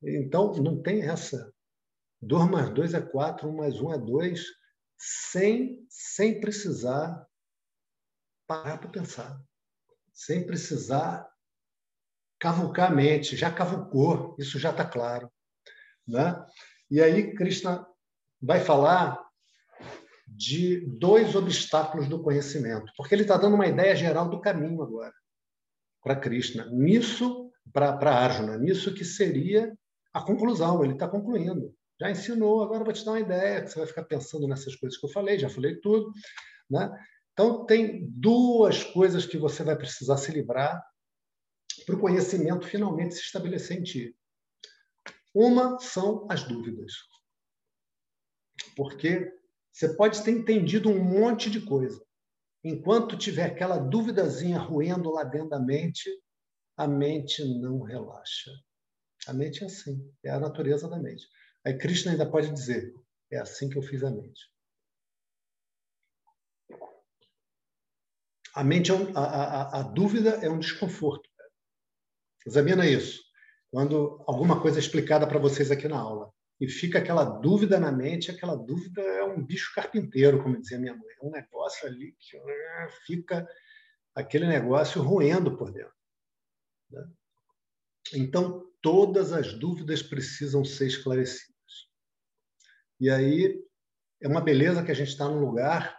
Então, 0.03 0.53
não 0.55 0.83
tem 0.83 1.03
essa. 1.03 1.53
2 2.21 2.51
mais 2.51 2.71
2 2.71 2.95
é 2.95 3.01
4, 3.01 3.49
1 3.49 3.57
mais 3.57 3.81
1 3.81 3.93
é 3.93 3.99
2, 3.99 4.45
sem, 4.99 5.87
sem 5.89 6.41
precisar 6.41 7.27
parar 8.47 8.79
para 8.79 8.91
pensar. 8.91 9.43
Sem 10.13 10.47
precisar 10.47 11.29
cavucar 12.39 12.91
a 12.91 12.95
mente. 12.95 13.37
Já 13.37 13.53
cavucou, 13.53 14.37
isso 14.39 14.59
já 14.59 14.71
está 14.71 14.85
claro. 14.85 15.31
Né? 16.07 16.45
E 16.91 17.01
aí, 17.01 17.35
Krishna 17.35 17.87
vai 18.41 18.61
falar 18.61 19.23
de 20.27 20.87
dois 20.99 21.35
obstáculos 21.35 22.09
do 22.09 22.23
conhecimento, 22.23 22.91
porque 22.97 23.15
ele 23.15 23.23
está 23.23 23.37
dando 23.37 23.55
uma 23.55 23.67
ideia 23.67 23.95
geral 23.95 24.29
do 24.29 24.41
caminho 24.41 24.83
agora 24.83 25.13
para 26.03 26.17
Krishna. 26.17 26.67
Nisso, 26.67 27.51
para 27.73 28.11
Arjuna, 28.11 28.59
nisso 28.59 28.93
que 28.95 29.05
seria 29.05 29.73
a 30.13 30.21
conclusão, 30.21 30.83
ele 30.83 30.95
está 30.95 31.09
concluindo. 31.09 31.75
Já 32.01 32.11
ensinou, 32.11 32.63
agora 32.63 32.85
vou 32.85 32.93
te 32.93 33.05
dar 33.05 33.13
uma 33.13 33.21
ideia, 33.21 33.63
que 33.63 33.71
você 33.71 33.79
vai 33.79 33.89
ficar 33.89 34.05
pensando 34.05 34.49
nessas 34.49 34.75
coisas 34.75 34.99
que 34.99 35.07
eu 35.07 35.11
falei, 35.11 35.39
já 35.39 35.49
falei 35.49 35.77
tudo. 35.77 36.13
Né? 36.69 36.91
Então, 37.33 37.65
tem 37.65 38.07
duas 38.11 38.83
coisas 38.83 39.25
que 39.25 39.39
você 39.39 39.63
vai 39.63 39.77
precisar 39.77 40.17
se 40.17 40.33
livrar 40.33 40.83
para 41.87 41.95
o 41.95 42.01
conhecimento 42.01 42.67
finalmente 42.67 43.15
se 43.15 43.21
estabelecer 43.21 43.79
em 43.79 43.83
ti. 43.83 44.17
Uma 45.35 45.78
são 45.78 46.26
as 46.30 46.45
dúvidas. 46.45 46.93
Porque 48.76 49.33
você 49.72 49.95
pode 49.97 50.22
ter 50.22 50.33
entendido 50.33 50.91
um 50.91 51.03
monte 51.03 51.51
de 51.51 51.61
coisa. 51.64 52.05
Enquanto 52.62 53.16
tiver 53.16 53.45
aquela 53.45 53.78
duvidazinha 53.78 54.59
ruendo 54.59 55.11
lá 55.11 55.24
dentro 55.24 55.49
da 55.49 55.59
mente, 55.59 56.09
a 56.76 56.87
mente 56.87 57.43
não 57.61 57.80
relaxa. 57.80 58.51
A 59.26 59.33
mente 59.33 59.62
é 59.62 59.66
assim, 59.66 60.12
é 60.22 60.30
a 60.30 60.39
natureza 60.39 60.89
da 60.89 60.99
mente. 60.99 61.26
Aí 61.64 61.76
Krishna 61.76 62.12
ainda 62.12 62.30
pode 62.30 62.53
dizer: 62.53 62.95
é 63.30 63.39
assim 63.39 63.68
que 63.68 63.78
eu 63.78 63.83
fiz 63.83 64.03
a 64.03 64.11
mente. 64.11 64.53
A 68.55 68.62
mente 68.62 68.91
é 68.91 68.95
um, 68.95 69.16
a, 69.16 69.24
a, 69.24 69.80
a 69.80 69.83
dúvida 69.83 70.30
é 70.45 70.51
um 70.51 70.59
desconforto. 70.59 71.28
Examina 72.47 72.87
isso. 72.87 73.22
Quando 73.73 74.23
alguma 74.27 74.61
coisa 74.61 74.79
é 74.79 74.81
explicada 74.81 75.27
para 75.27 75.39
vocês 75.39 75.70
aqui 75.70 75.89
na 75.89 75.99
aula 75.99 76.31
e 76.61 76.68
fica 76.68 76.99
aquela 76.99 77.25
dúvida 77.25 77.81
na 77.81 77.91
mente, 77.91 78.31
aquela 78.31 78.55
dúvida 78.55 79.01
é 79.01 79.25
um 79.25 79.43
bicho 79.43 79.73
carpinteiro, 79.75 80.43
como 80.43 80.61
dizia 80.61 80.79
minha 80.79 80.95
mãe. 80.95 81.09
É 81.23 81.27
um 81.27 81.31
negócio 81.31 81.89
ali 81.89 82.14
que 82.20 82.37
ah, 82.37 82.89
fica 83.07 83.49
aquele 84.14 84.47
negócio 84.47 85.01
roendo 85.01 85.57
por 85.57 85.73
dentro. 85.73 85.95
Né? 86.91 87.03
Então, 88.12 88.70
todas 88.83 89.33
as 89.33 89.55
dúvidas 89.55 90.03
precisam 90.03 90.62
ser 90.66 90.89
esclarecidas. 90.89 91.53
E 93.01 93.09
aí 93.09 93.59
é 94.20 94.29
uma 94.29 94.43
beleza 94.43 94.85
que 94.85 94.91
a 94.91 94.95
gente 94.95 95.09
está 95.09 95.27
num 95.27 95.41
lugar, 95.41 95.99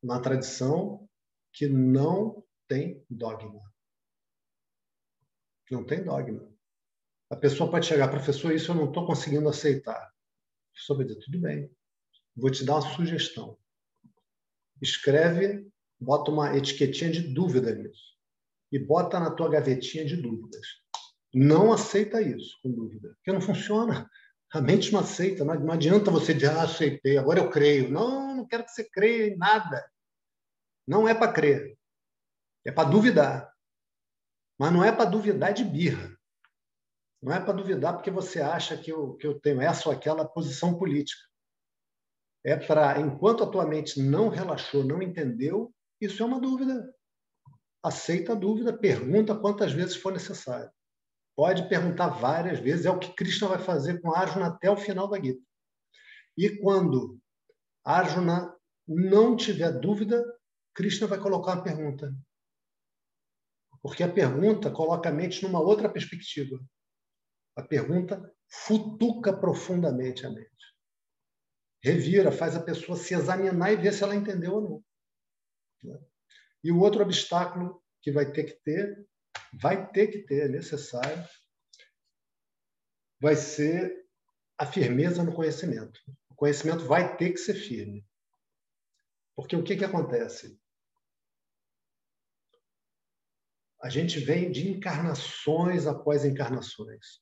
na 0.00 0.20
tradição, 0.20 1.08
que 1.52 1.66
não 1.66 2.46
tem 2.68 3.04
dogma. 3.10 3.60
Não 5.70 5.84
tem 5.84 6.04
dogma. 6.04 6.48
A 7.30 7.36
pessoa 7.36 7.70
pode 7.70 7.86
chegar, 7.86 8.08
professor, 8.08 8.52
isso 8.52 8.70
eu 8.70 8.76
não 8.76 8.86
estou 8.86 9.06
conseguindo 9.06 9.48
aceitar. 9.48 9.98
O 9.98 10.72
professor 10.72 10.96
vai 10.96 11.06
dizer, 11.06 11.20
tudo 11.20 11.40
bem, 11.40 11.70
vou 12.36 12.50
te 12.50 12.64
dar 12.64 12.74
uma 12.74 12.94
sugestão. 12.94 13.58
Escreve, 14.80 15.66
bota 15.98 16.30
uma 16.30 16.56
etiquetinha 16.56 17.10
de 17.10 17.20
dúvida 17.20 17.74
nisso. 17.74 18.14
E 18.70 18.78
bota 18.78 19.18
na 19.18 19.30
tua 19.30 19.48
gavetinha 19.48 20.04
de 20.04 20.16
dúvidas. 20.16 20.66
Não 21.34 21.72
aceita 21.72 22.22
isso 22.22 22.56
com 22.62 22.70
dúvida, 22.70 23.08
porque 23.16 23.32
não 23.32 23.40
funciona. 23.40 24.08
A 24.52 24.60
mente 24.60 24.92
não 24.92 25.00
aceita. 25.00 25.44
Não 25.44 25.72
adianta 25.72 26.10
você 26.10 26.32
dizer, 26.32 26.50
ah, 26.50 26.62
aceitei, 26.62 27.18
agora 27.18 27.40
eu 27.40 27.50
creio. 27.50 27.90
Não, 27.90 28.36
não 28.36 28.46
quero 28.46 28.64
que 28.64 28.70
você 28.70 28.84
creia 28.84 29.28
em 29.28 29.36
nada. 29.36 29.84
Não 30.86 31.08
é 31.08 31.14
para 31.14 31.32
crer. 31.32 31.76
É 32.64 32.70
para 32.70 32.88
duvidar. 32.88 33.52
Mas 34.58 34.72
não 34.72 34.82
é 34.82 34.90
para 34.90 35.04
duvidar 35.04 35.52
de 35.52 35.64
birra. 35.64 36.16
Não 37.22 37.32
é 37.32 37.40
para 37.40 37.52
duvidar 37.52 37.94
porque 37.94 38.10
você 38.10 38.40
acha 38.40 38.76
que 38.76 38.90
eu, 38.90 39.14
que 39.14 39.26
eu 39.26 39.38
tenho 39.40 39.60
essa 39.60 39.88
ou 39.88 39.94
aquela 39.94 40.24
posição 40.24 40.78
política. 40.78 41.20
É 42.44 42.56
para, 42.56 43.00
enquanto 43.00 43.42
a 43.42 43.50
tua 43.50 43.66
mente 43.66 44.00
não 44.00 44.28
relaxou, 44.28 44.84
não 44.84 45.02
entendeu, 45.02 45.74
isso 46.00 46.22
é 46.22 46.26
uma 46.26 46.40
dúvida. 46.40 46.94
Aceita 47.82 48.32
a 48.32 48.36
dúvida, 48.36 48.76
pergunta 48.76 49.34
quantas 49.34 49.72
vezes 49.72 49.96
for 49.96 50.12
necessário. 50.12 50.70
Pode 51.36 51.68
perguntar 51.68 52.08
várias 52.08 52.60
vezes, 52.60 52.86
é 52.86 52.90
o 52.90 52.98
que 52.98 53.14
Krishna 53.14 53.48
vai 53.48 53.58
fazer 53.58 54.00
com 54.00 54.14
Arjuna 54.14 54.46
até 54.46 54.70
o 54.70 54.76
final 54.76 55.08
da 55.08 55.20
Gita. 55.20 55.42
E 56.36 56.48
quando 56.58 57.18
Arjuna 57.84 58.54
não 58.86 59.36
tiver 59.36 59.72
dúvida, 59.72 60.24
Krishna 60.74 61.06
vai 61.06 61.18
colocar 61.18 61.54
uma 61.54 61.62
pergunta. 61.62 62.14
Porque 63.82 64.02
a 64.02 64.12
pergunta 64.12 64.70
coloca 64.70 65.08
a 65.08 65.12
mente 65.12 65.42
numa 65.42 65.60
outra 65.60 65.88
perspectiva. 65.88 66.58
A 67.56 67.62
pergunta 67.62 68.32
futuca 68.48 69.36
profundamente 69.36 70.26
a 70.26 70.30
mente. 70.30 70.50
Revira, 71.82 72.32
faz 72.32 72.56
a 72.56 72.62
pessoa 72.62 72.96
se 72.96 73.14
examinar 73.14 73.72
e 73.72 73.76
ver 73.76 73.92
se 73.92 74.02
ela 74.02 74.14
entendeu 74.14 74.54
ou 74.54 74.84
não. 75.82 76.00
E 76.64 76.72
o 76.72 76.80
outro 76.80 77.02
obstáculo 77.02 77.82
que 78.02 78.10
vai 78.10 78.30
ter 78.30 78.44
que 78.44 78.54
ter, 78.64 79.06
vai 79.60 79.90
ter 79.90 80.08
que 80.08 80.18
ter, 80.20 80.46
é 80.46 80.48
necessário, 80.48 81.24
vai 83.20 83.36
ser 83.36 84.06
a 84.58 84.66
firmeza 84.66 85.22
no 85.22 85.34
conhecimento. 85.34 86.00
O 86.30 86.34
conhecimento 86.34 86.84
vai 86.84 87.16
ter 87.16 87.32
que 87.32 87.38
ser 87.38 87.54
firme. 87.54 88.06
Porque 89.34 89.54
o 89.54 89.62
que, 89.62 89.76
que 89.76 89.84
acontece? 89.84 90.58
A 93.86 93.88
gente 93.88 94.18
vem 94.18 94.50
de 94.50 94.68
encarnações 94.68 95.86
após 95.86 96.24
encarnações. 96.24 97.20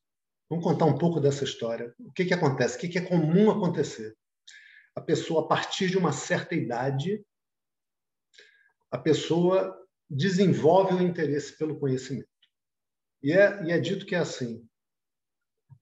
Vamos 0.49 0.65
contar 0.65 0.87
um 0.87 0.97
pouco 0.97 1.21
dessa 1.21 1.45
história. 1.45 1.95
O 1.99 2.11
que, 2.11 2.25
que 2.25 2.33
acontece? 2.33 2.79
O 2.79 2.81
que, 2.81 2.89
que 2.89 2.97
é 2.97 3.05
comum 3.05 3.51
acontecer? 3.51 4.17
A 4.97 5.01
pessoa, 5.03 5.45
a 5.45 5.47
partir 5.47 5.91
de 5.91 5.99
uma 5.99 6.11
certa 6.11 6.55
idade, 6.55 7.23
a 8.91 8.97
pessoa 8.97 9.79
desenvolve 10.09 10.95
o 10.95 11.03
interesse 11.03 11.55
pelo 11.59 11.79
conhecimento. 11.79 12.31
E 13.23 13.31
é, 13.31 13.63
e 13.65 13.71
é 13.71 13.79
dito 13.79 14.07
que 14.07 14.15
é 14.15 14.19
assim. 14.21 14.67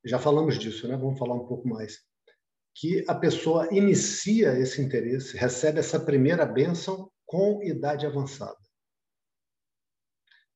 Já 0.05 0.19
falamos 0.19 0.59
disso, 0.59 0.89
né? 0.89 0.97
Vamos 0.97 1.17
falar 1.17 1.37
um 1.37 1.47
pouco 1.47 1.69
mais. 1.69 2.01
Que 2.75 3.05
a 3.07 3.15
pessoa 3.15 3.69
inicia 3.71 4.59
esse 4.59 4.83
interesse, 4.83 5.37
recebe 5.37 5.79
essa 5.79 6.01
primeira 6.01 6.45
bênção 6.45 7.09
com 7.25 7.63
idade 7.63 8.05
avançada. 8.05 8.62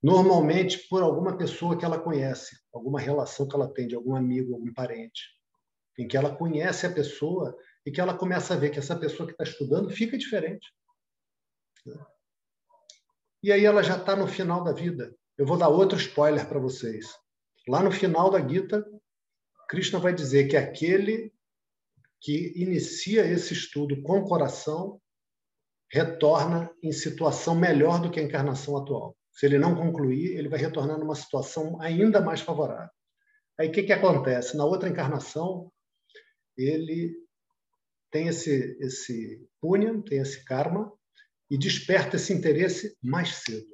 Normalmente 0.07 0.87
por 0.89 1.03
alguma 1.03 1.37
pessoa 1.37 1.77
que 1.77 1.85
ela 1.85 1.99
conhece, 1.99 2.57
alguma 2.73 3.01
relação 3.01 3.49
que 3.49 3.57
ela 3.57 3.75
tem 3.75 3.89
de 3.89 3.97
algum 3.97 4.15
amigo, 4.15 4.55
algum 4.55 4.73
parente, 4.73 5.21
em 5.99 6.07
que 6.07 6.17
ela 6.17 6.33
conhece 6.33 6.87
a 6.87 6.93
pessoa 6.93 7.59
e 7.85 7.91
que 7.91 8.01
ela 8.01 8.17
começa 8.17 8.55
a 8.55 8.57
ver 8.57 8.71
que 8.71 8.79
essa 8.79 8.95
pessoa 8.95 9.27
que 9.27 9.33
está 9.33 9.43
estudando 9.43 9.91
fica 9.91 10.17
diferente. 10.17 10.73
E 13.43 13.51
aí 13.51 13.65
ela 13.65 13.83
já 13.83 13.97
está 13.97 14.15
no 14.15 14.29
final 14.29 14.63
da 14.63 14.71
vida. 14.73 15.13
Eu 15.37 15.45
vou 15.45 15.59
dar 15.59 15.71
outro 15.71 15.99
spoiler 15.99 16.49
para 16.49 16.61
vocês. 16.61 17.07
Lá 17.67 17.83
no 17.83 17.91
final 17.91 18.31
da 18.31 18.39
Gita, 18.47 18.87
Krishna 19.69 19.99
vai 19.99 20.15
dizer 20.15 20.47
que 20.47 20.57
aquele 20.57 21.35
que 22.21 22.53
inicia 22.55 23.27
esse 23.27 23.55
estudo 23.55 24.01
com 24.03 24.21
o 24.21 24.29
coração 24.29 25.03
retorna 25.91 26.71
em 26.81 26.93
situação 26.93 27.57
melhor 27.57 28.01
do 28.01 28.09
que 28.09 28.21
a 28.21 28.23
encarnação 28.23 28.77
atual. 28.77 29.17
Se 29.37 29.45
ele 29.45 29.59
não 29.59 29.75
concluir, 29.75 30.37
ele 30.39 30.49
vai 30.49 30.59
retornar 30.59 30.99
numa 30.99 31.15
situação 31.15 31.79
ainda 31.81 32.23
mais 32.23 32.41
favorável. 32.41 32.91
Aí 33.59 33.69
o 33.69 33.73
que, 33.73 33.83
que 33.83 33.93
acontece? 33.93 34.57
Na 34.57 34.65
outra 34.65 34.89
encarnação, 34.89 35.71
ele 36.57 37.15
tem 38.11 38.29
esse, 38.29 38.79
esse 38.81 39.47
punham, 39.61 40.01
tem 40.01 40.19
esse 40.21 40.43
karma, 40.43 40.91
e 41.51 41.59
desperta 41.59 42.17
esse 42.17 42.33
interesse 42.33 42.97
mais 43.03 43.35
cedo. 43.37 43.67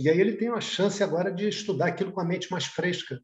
E 0.00 0.08
aí 0.08 0.18
ele 0.18 0.36
tem 0.36 0.48
a 0.48 0.60
chance 0.60 1.02
agora 1.02 1.30
de 1.30 1.48
estudar 1.48 1.88
aquilo 1.88 2.12
com 2.12 2.20
a 2.20 2.24
mente 2.24 2.50
mais 2.50 2.64
fresca, 2.64 3.20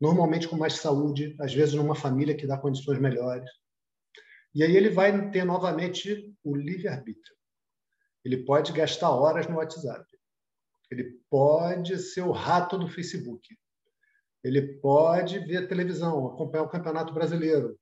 normalmente 0.00 0.48
com 0.48 0.56
mais 0.56 0.74
saúde, 0.74 1.34
às 1.40 1.52
vezes 1.52 1.74
numa 1.74 1.96
família 1.96 2.36
que 2.36 2.46
dá 2.46 2.56
condições 2.56 3.00
melhores. 3.00 3.50
E 4.54 4.62
aí 4.62 4.76
ele 4.76 4.90
vai 4.90 5.30
ter 5.30 5.44
novamente 5.44 6.32
o 6.44 6.54
livre-arbítrio. 6.54 7.34
Ele 8.24 8.44
pode 8.44 8.72
gastar 8.72 9.10
horas 9.10 9.48
no 9.48 9.56
WhatsApp. 9.56 10.06
Ele 10.90 11.18
pode 11.30 11.98
ser 11.98 12.22
o 12.22 12.30
rato 12.30 12.78
do 12.78 12.88
Facebook. 12.88 13.56
Ele 14.42 14.78
pode 14.78 15.38
ver 15.38 15.68
televisão, 15.68 16.26
acompanhar 16.26 16.64
o 16.64 16.68
Campeonato 16.68 17.14
Brasileiro. 17.14 17.78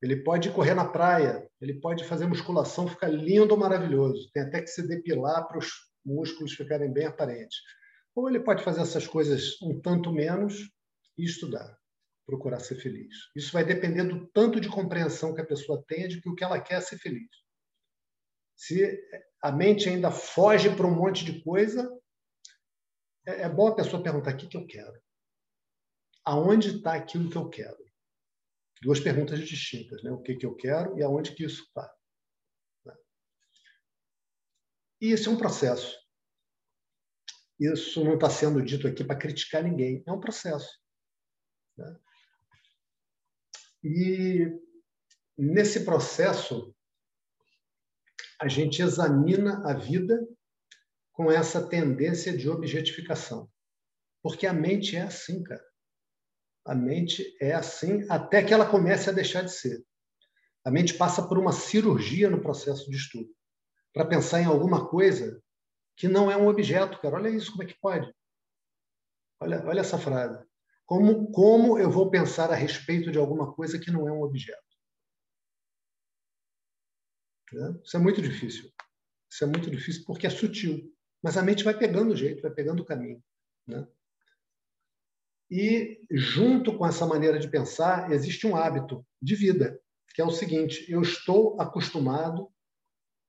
Ele 0.00 0.16
pode 0.16 0.50
correr 0.50 0.74
na 0.74 0.84
praia. 0.84 1.48
Ele 1.60 1.74
pode 1.74 2.04
fazer 2.04 2.26
musculação, 2.26 2.88
ficar 2.88 3.08
lindo, 3.08 3.56
maravilhoso. 3.56 4.30
Tem 4.32 4.42
até 4.42 4.60
que 4.60 4.68
se 4.68 4.86
depilar 4.86 5.46
para 5.46 5.58
os 5.58 5.68
músculos 6.04 6.54
ficarem 6.54 6.92
bem 6.92 7.06
aparentes. 7.06 7.58
Ou 8.14 8.28
ele 8.28 8.40
pode 8.40 8.62
fazer 8.62 8.82
essas 8.82 9.06
coisas 9.06 9.60
um 9.62 9.80
tanto 9.80 10.12
menos 10.12 10.70
e 11.16 11.24
estudar, 11.24 11.76
procurar 12.26 12.60
ser 12.60 12.76
feliz. 12.76 13.14
Isso 13.34 13.52
vai 13.52 13.64
depender 13.64 14.04
do 14.04 14.26
tanto 14.28 14.60
de 14.60 14.68
compreensão 14.68 15.34
que 15.34 15.40
a 15.40 15.46
pessoa 15.46 15.82
tenha 15.86 16.08
de 16.08 16.20
que 16.20 16.28
o 16.28 16.34
que 16.34 16.44
ela 16.44 16.60
quer 16.60 16.78
é 16.78 16.80
ser 16.80 16.98
feliz. 16.98 17.30
Se 18.56 19.00
a 19.40 19.50
mente 19.50 19.88
ainda 19.88 20.10
foge 20.10 20.74
para 20.74 20.86
um 20.86 20.94
monte 20.94 21.24
de 21.24 21.42
coisa, 21.42 21.90
é, 23.26 23.42
é 23.42 23.48
bom 23.48 23.68
a 23.68 23.74
pessoa 23.74 24.02
perguntar 24.02 24.34
o 24.34 24.36
que, 24.36 24.48
que 24.48 24.56
eu 24.56 24.66
quero. 24.66 25.00
Aonde 26.24 26.76
está 26.76 26.94
aquilo 26.94 27.30
que 27.30 27.36
eu 27.36 27.48
quero? 27.48 27.82
Duas 28.82 29.00
perguntas 29.00 29.38
distintas, 29.40 30.02
né? 30.02 30.10
O 30.10 30.20
que, 30.22 30.34
que 30.36 30.46
eu 30.46 30.54
quero 30.54 30.98
e 30.98 31.02
aonde 31.02 31.34
que 31.34 31.44
isso 31.44 31.62
está. 31.62 31.92
Né? 32.84 32.94
E 35.00 35.12
isso 35.12 35.28
é 35.28 35.32
um 35.32 35.38
processo. 35.38 36.00
Isso 37.58 38.04
não 38.04 38.14
está 38.14 38.28
sendo 38.28 38.62
dito 38.62 38.88
aqui 38.88 39.04
para 39.04 39.18
criticar 39.18 39.62
ninguém. 39.62 40.02
É 40.06 40.12
um 40.12 40.20
processo. 40.20 40.80
Né? 41.76 42.00
E 43.84 44.46
nesse 45.36 45.84
processo, 45.84 46.74
a 48.40 48.48
gente 48.48 48.82
examina 48.82 49.62
a 49.68 49.74
vida 49.74 50.26
com 51.12 51.30
essa 51.30 51.66
tendência 51.66 52.36
de 52.36 52.48
objetificação. 52.48 53.50
Porque 54.22 54.46
a 54.46 54.52
mente 54.52 54.96
é 54.96 55.02
assim, 55.02 55.42
cara. 55.42 55.64
A 56.64 56.74
mente 56.74 57.36
é 57.40 57.52
assim 57.52 58.06
até 58.08 58.42
que 58.42 58.54
ela 58.54 58.68
comece 58.68 59.10
a 59.10 59.12
deixar 59.12 59.42
de 59.42 59.52
ser. 59.52 59.84
A 60.64 60.70
mente 60.70 60.94
passa 60.94 61.26
por 61.26 61.38
uma 61.38 61.52
cirurgia 61.52 62.30
no 62.30 62.40
processo 62.40 62.88
de 62.88 62.96
estudo 62.96 63.28
para 63.92 64.06
pensar 64.06 64.40
em 64.40 64.46
alguma 64.46 64.88
coisa 64.88 65.42
que 65.96 66.08
não 66.08 66.30
é 66.30 66.36
um 66.36 66.46
objeto, 66.46 67.00
cara. 67.00 67.16
Olha 67.16 67.28
isso, 67.28 67.50
como 67.50 67.64
é 67.64 67.66
que 67.66 67.78
pode? 67.80 68.12
Olha, 69.40 69.64
olha 69.66 69.80
essa 69.80 69.98
frase. 69.98 70.42
Como, 70.86 71.30
como 71.32 71.78
eu 71.78 71.90
vou 71.90 72.10
pensar 72.10 72.50
a 72.50 72.54
respeito 72.54 73.10
de 73.10 73.18
alguma 73.18 73.52
coisa 73.52 73.78
que 73.78 73.90
não 73.90 74.08
é 74.08 74.12
um 74.12 74.22
objeto? 74.22 74.62
Isso 77.84 77.96
é 77.96 78.00
muito 78.00 78.22
difícil. 78.22 78.72
Isso 79.30 79.44
é 79.44 79.46
muito 79.46 79.70
difícil 79.70 80.04
porque 80.06 80.26
é 80.26 80.30
sutil. 80.30 80.90
Mas 81.22 81.36
a 81.36 81.42
mente 81.42 81.64
vai 81.64 81.76
pegando 81.76 82.12
o 82.12 82.16
jeito, 82.16 82.42
vai 82.42 82.50
pegando 82.50 82.80
o 82.80 82.84
caminho. 82.84 83.22
Né? 83.66 83.86
E, 85.50 86.00
junto 86.10 86.76
com 86.76 86.86
essa 86.86 87.06
maneira 87.06 87.38
de 87.38 87.48
pensar, 87.48 88.10
existe 88.10 88.46
um 88.46 88.56
hábito 88.56 89.06
de 89.20 89.34
vida, 89.34 89.78
que 90.14 90.20
é 90.20 90.24
o 90.24 90.30
seguinte: 90.30 90.90
eu 90.90 91.02
estou 91.02 91.60
acostumado 91.60 92.48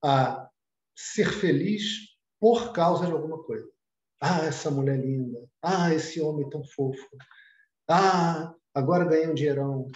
a 0.03 0.49
ser 0.95 1.29
feliz 1.31 2.13
por 2.39 2.73
causa 2.73 3.05
de 3.05 3.11
alguma 3.11 3.43
coisa. 3.43 3.69
Ah, 4.21 4.45
essa 4.45 4.71
mulher 4.71 4.99
linda. 4.99 5.45
Ah, 5.61 5.93
esse 5.93 6.21
homem 6.21 6.49
tão 6.49 6.63
fofo. 6.63 7.09
Ah, 7.89 8.53
agora 8.73 9.05
ganhei 9.05 9.27
um 9.27 9.33
dinheirão. 9.33 9.89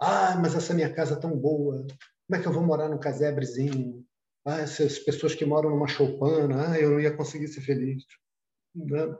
Ah, 0.00 0.36
mas 0.36 0.56
essa 0.56 0.74
minha 0.74 0.92
casa 0.92 1.20
tão 1.20 1.38
boa. 1.38 1.86
Como 2.26 2.38
é 2.38 2.42
que 2.42 2.48
eu 2.48 2.52
vou 2.52 2.64
morar 2.64 2.88
num 2.88 2.98
casebrezinho? 2.98 4.04
Ah, 4.44 4.60
essas 4.60 4.98
pessoas 4.98 5.34
que 5.34 5.44
moram 5.44 5.70
numa 5.70 5.86
choupana, 5.86 6.72
ah, 6.72 6.80
eu 6.80 6.90
não 6.90 7.00
ia 7.00 7.14
conseguir 7.14 7.48
ser 7.48 7.60
feliz. 7.60 8.04
Né? 8.74 9.16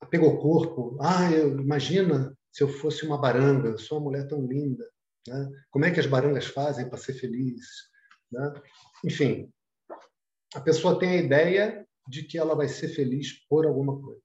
Apego 0.00 0.38
corpo, 0.38 0.96
ah, 1.00 1.30
eu, 1.30 1.60
imagina 1.60 2.36
se 2.50 2.62
eu 2.62 2.68
fosse 2.68 3.06
uma 3.06 3.20
baranga, 3.20 3.68
eu 3.68 3.78
sou 3.78 3.98
uma 3.98 4.10
mulher 4.10 4.26
tão 4.26 4.44
linda. 4.46 4.84
Né? 5.26 5.48
Como 5.70 5.84
é 5.84 5.92
que 5.92 6.00
as 6.00 6.06
barangas 6.06 6.46
fazem 6.46 6.88
para 6.88 6.98
ser 6.98 7.14
felizes? 7.14 7.88
Né? 8.32 8.52
Enfim, 9.04 9.52
a 10.54 10.60
pessoa 10.60 10.98
tem 10.98 11.10
a 11.10 11.22
ideia 11.22 11.86
de 12.08 12.24
que 12.24 12.38
ela 12.38 12.54
vai 12.54 12.68
ser 12.68 12.88
feliz 12.88 13.46
por 13.48 13.66
alguma 13.66 14.00
coisa. 14.00 14.22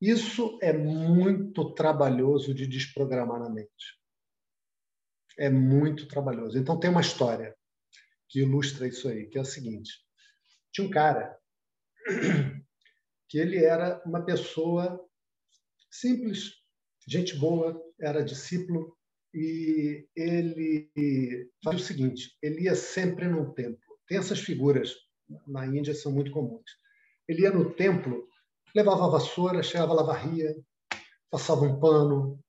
Isso 0.00 0.58
é 0.62 0.72
muito 0.72 1.74
trabalhoso 1.74 2.54
de 2.54 2.66
desprogramar 2.66 3.40
na 3.40 3.50
mente. 3.50 4.00
É 5.38 5.48
muito 5.48 6.08
trabalhoso. 6.08 6.58
Então, 6.58 6.78
tem 6.78 6.90
uma 6.90 7.02
história 7.02 7.54
que 8.30 8.40
ilustra 8.40 8.88
isso 8.88 9.08
aí, 9.08 9.26
que 9.26 9.36
é 9.36 9.40
o 9.42 9.44
seguinte: 9.44 9.90
tinha 10.72 10.86
um 10.86 10.90
cara 10.90 11.36
que 13.28 13.38
ele 13.38 13.62
era 13.62 14.02
uma 14.06 14.24
pessoa 14.24 15.04
simples, 15.90 16.54
gente 17.06 17.36
boa, 17.36 17.78
era 18.00 18.24
discípulo 18.24 18.96
e 19.34 20.08
ele 20.16 20.90
fazia 21.62 21.80
o 21.80 21.84
seguinte: 21.84 22.36
ele 22.42 22.62
ia 22.62 22.74
sempre 22.74 23.28
num 23.28 23.52
templo. 23.52 23.98
Tem 24.06 24.18
essas 24.18 24.40
figuras 24.40 24.94
na 25.46 25.66
Índia 25.66 25.94
são 25.94 26.12
muito 26.12 26.30
comuns. 26.30 26.70
Ele 27.28 27.42
ia 27.42 27.50
no 27.50 27.72
templo, 27.74 28.26
levava 28.74 29.06
a 29.06 29.10
vassoura, 29.10 29.62
chegava 29.62 29.92
lá, 29.92 30.02
varria, 30.02 30.56
passava 31.30 31.62
um 31.62 31.78
pano. 31.78 32.42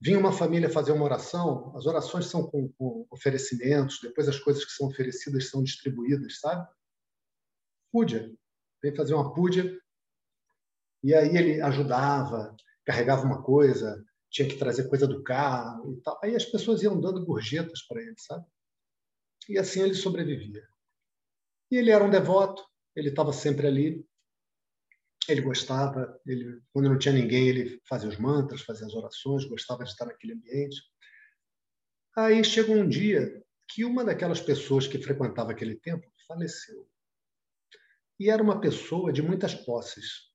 Vinha 0.00 0.18
uma 0.18 0.32
família 0.32 0.70
fazer 0.70 0.92
uma 0.92 1.04
oração, 1.04 1.76
as 1.76 1.84
orações 1.86 2.26
são 2.26 2.48
com, 2.48 2.68
com 2.74 3.06
oferecimentos, 3.10 3.98
depois 4.00 4.28
as 4.28 4.38
coisas 4.38 4.64
que 4.64 4.70
são 4.70 4.86
oferecidas 4.86 5.50
são 5.50 5.62
distribuídas, 5.62 6.38
sabe? 6.38 6.68
Púdia. 7.90 8.32
Vem 8.80 8.94
fazer 8.94 9.14
uma 9.14 9.34
púdia. 9.34 9.76
E 11.02 11.14
aí 11.14 11.36
ele 11.36 11.60
ajudava, 11.60 12.56
carregava 12.84 13.24
uma 13.24 13.42
coisa, 13.42 14.04
tinha 14.30 14.48
que 14.48 14.56
trazer 14.56 14.88
coisa 14.88 15.06
do 15.06 15.22
carro 15.22 15.94
e 15.94 16.00
tal. 16.02 16.18
Aí 16.22 16.36
as 16.36 16.44
pessoas 16.44 16.82
iam 16.82 17.00
dando 17.00 17.24
gorjetas 17.24 17.82
para 17.82 18.00
ele, 18.00 18.14
sabe? 18.18 18.46
E 19.48 19.58
assim 19.58 19.82
ele 19.82 19.94
sobrevivia. 19.94 20.66
E 21.70 21.76
ele 21.76 21.90
era 21.90 22.04
um 22.04 22.10
devoto, 22.10 22.64
ele 22.94 23.08
estava 23.08 23.32
sempre 23.32 23.66
ali. 23.66 24.07
Ele 25.28 25.42
gostava, 25.42 26.18
ele, 26.26 26.62
quando 26.72 26.88
não 26.88 26.98
tinha 26.98 27.12
ninguém, 27.12 27.48
ele 27.48 27.82
fazia 27.86 28.08
os 28.08 28.16
mantras, 28.16 28.62
fazia 28.62 28.86
as 28.86 28.94
orações, 28.94 29.44
gostava 29.44 29.84
de 29.84 29.90
estar 29.90 30.06
naquele 30.06 30.32
ambiente. 30.32 30.80
Aí 32.16 32.42
chegou 32.42 32.74
um 32.74 32.88
dia 32.88 33.44
que 33.68 33.84
uma 33.84 34.04
daquelas 34.04 34.40
pessoas 34.40 34.86
que 34.86 34.98
frequentava 34.98 35.52
aquele 35.52 35.76
templo 35.76 36.10
faleceu. 36.26 36.88
E 38.18 38.30
era 38.30 38.42
uma 38.42 38.60
pessoa 38.60 39.12
de 39.12 39.22
muitas 39.22 39.54
posses. 39.54 40.28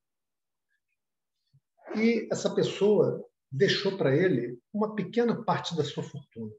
E 1.96 2.28
essa 2.32 2.54
pessoa 2.54 3.28
deixou 3.52 3.98
para 3.98 4.16
ele 4.16 4.60
uma 4.72 4.96
pequena 4.96 5.44
parte 5.44 5.76
da 5.76 5.84
sua 5.84 6.04
fortuna. 6.04 6.54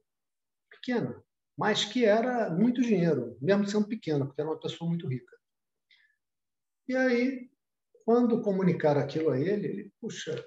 Pequena, 0.70 1.24
mas 1.56 1.84
que 1.84 2.04
era 2.04 2.50
muito 2.50 2.82
dinheiro, 2.82 3.38
mesmo 3.40 3.66
sendo 3.66 3.88
pequena, 3.88 4.26
porque 4.26 4.40
era 4.40 4.50
uma 4.50 4.60
pessoa 4.60 4.88
muito 4.88 5.08
rica. 5.08 5.36
E 6.86 6.94
aí, 6.94 7.50
quando 8.04 8.42
comunicaram 8.42 9.00
aquilo 9.00 9.30
a 9.30 9.40
ele, 9.40 9.66
ele, 9.66 9.92
puxa, 10.00 10.44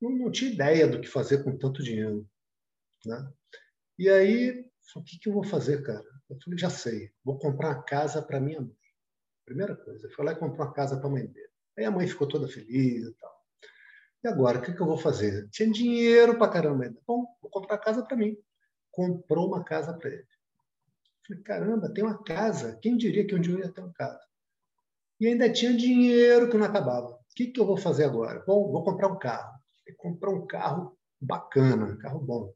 não, 0.00 0.10
não 0.10 0.30
tinha 0.30 0.52
ideia 0.52 0.88
do 0.88 1.00
que 1.00 1.06
fazer 1.06 1.44
com 1.44 1.56
tanto 1.56 1.82
dinheiro. 1.82 2.28
Né? 3.06 3.32
E 3.98 4.08
aí, 4.08 4.64
o 4.96 5.02
que, 5.02 5.18
que 5.18 5.28
eu 5.28 5.32
vou 5.32 5.44
fazer, 5.44 5.82
cara? 5.82 6.04
Eu 6.28 6.38
falei, 6.42 6.58
já 6.58 6.70
sei, 6.70 7.12
vou 7.24 7.38
comprar 7.38 7.68
uma 7.68 7.82
casa 7.82 8.22
para 8.22 8.40
minha 8.40 8.60
mãe. 8.60 8.76
Primeira 9.44 9.76
coisa, 9.76 10.06
eu 10.06 10.10
fui 10.12 10.24
lá 10.24 10.32
e 10.32 10.36
comprei 10.36 10.64
uma 10.64 10.72
casa 10.72 10.96
para 10.96 11.06
a 11.06 11.10
mãe 11.10 11.26
dele. 11.26 11.50
Aí 11.76 11.84
a 11.84 11.90
mãe 11.90 12.06
ficou 12.06 12.28
toda 12.28 12.48
feliz 12.48 13.06
e 13.06 13.14
tal. 13.14 13.40
E 14.22 14.28
agora, 14.28 14.58
o 14.58 14.62
que, 14.62 14.72
que 14.72 14.80
eu 14.80 14.86
vou 14.86 14.98
fazer? 14.98 15.48
Tinha 15.50 15.70
dinheiro 15.70 16.36
para 16.36 16.52
caramba 16.52 16.84
ainda. 16.84 17.00
Bom, 17.06 17.26
vou 17.40 17.50
comprar 17.50 17.78
casa 17.78 18.04
para 18.04 18.16
mim. 18.16 18.36
Comprou 18.90 19.48
uma 19.48 19.64
casa 19.64 19.94
para 19.94 20.10
ele. 20.10 20.26
Falei, 21.26 21.42
caramba, 21.42 21.92
tem 21.92 22.04
uma 22.04 22.22
casa. 22.22 22.78
Quem 22.82 22.96
diria 22.96 23.26
que 23.26 23.34
um 23.34 23.40
dia 23.40 23.54
eu 23.54 23.60
ia 23.60 23.72
ter 23.72 23.80
uma 23.80 23.92
casa? 23.92 24.29
E 25.20 25.26
ainda 25.26 25.52
tinha 25.52 25.76
dinheiro 25.76 26.50
que 26.50 26.56
não 26.56 26.66
acabava. 26.66 27.08
O 27.08 27.34
que, 27.36 27.48
que 27.48 27.60
eu 27.60 27.66
vou 27.66 27.76
fazer 27.76 28.04
agora? 28.04 28.42
Bom, 28.46 28.70
vou 28.72 28.82
comprar 28.82 29.08
um 29.08 29.18
carro. 29.18 29.58
E 29.86 29.92
comprar 29.92 30.30
um 30.30 30.46
carro 30.46 30.98
bacana, 31.20 31.86
um 31.86 31.98
carro 31.98 32.20
bom. 32.20 32.54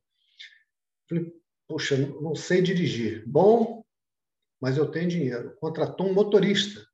Falei, 1.09 1.33
poxa, 1.69 1.97
não 1.97 2.35
sei 2.35 2.63
dirigir. 2.63 3.23
Bom, 3.27 3.85
mas 4.61 4.79
eu 4.79 4.91
tenho 4.91 5.09
dinheiro. 5.09 5.55
Contratou 5.61 6.07
um 6.07 6.15
motorista. 6.15 6.85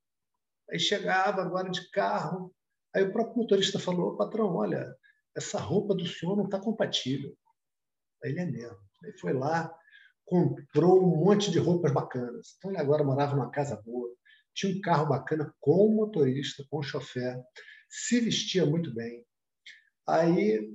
Aí 0.70 0.78
chegava 0.78 1.42
agora 1.42 1.70
de 1.70 1.88
carro, 1.90 2.52
Aí 2.94 3.04
o 3.04 3.12
próprio 3.12 3.36
motorista 3.36 3.78
falou: 3.78 4.16
patrão, 4.16 4.54
olha, 4.54 4.94
essa 5.36 5.58
roupa 5.58 5.94
do 5.94 6.06
senhor 6.06 6.36
não 6.36 6.44
está 6.44 6.58
compatível. 6.58 7.36
Aí 8.24 8.30
ele 8.32 8.40
é 8.40 8.46
mesmo. 8.46 8.78
Aí 9.04 9.12
foi 9.18 9.32
lá, 9.32 9.72
comprou 10.24 11.02
um 11.02 11.24
monte 11.24 11.50
de 11.50 11.58
roupas 11.58 11.92
bacanas. 11.92 12.54
Então 12.56 12.70
ele 12.70 12.80
agora 12.80 13.04
morava 13.04 13.34
numa 13.34 13.50
casa 13.50 13.80
boa, 13.84 14.08
tinha 14.60 14.76
um 14.76 14.80
carro 14.80 15.08
bacana 15.08 15.54
com 15.58 15.94
motorista, 15.94 16.64
com 16.70 16.82
chofer, 16.82 17.40
se 17.88 18.20
vestia 18.20 18.66
muito 18.66 18.92
bem. 18.94 19.24
Aí 20.06 20.70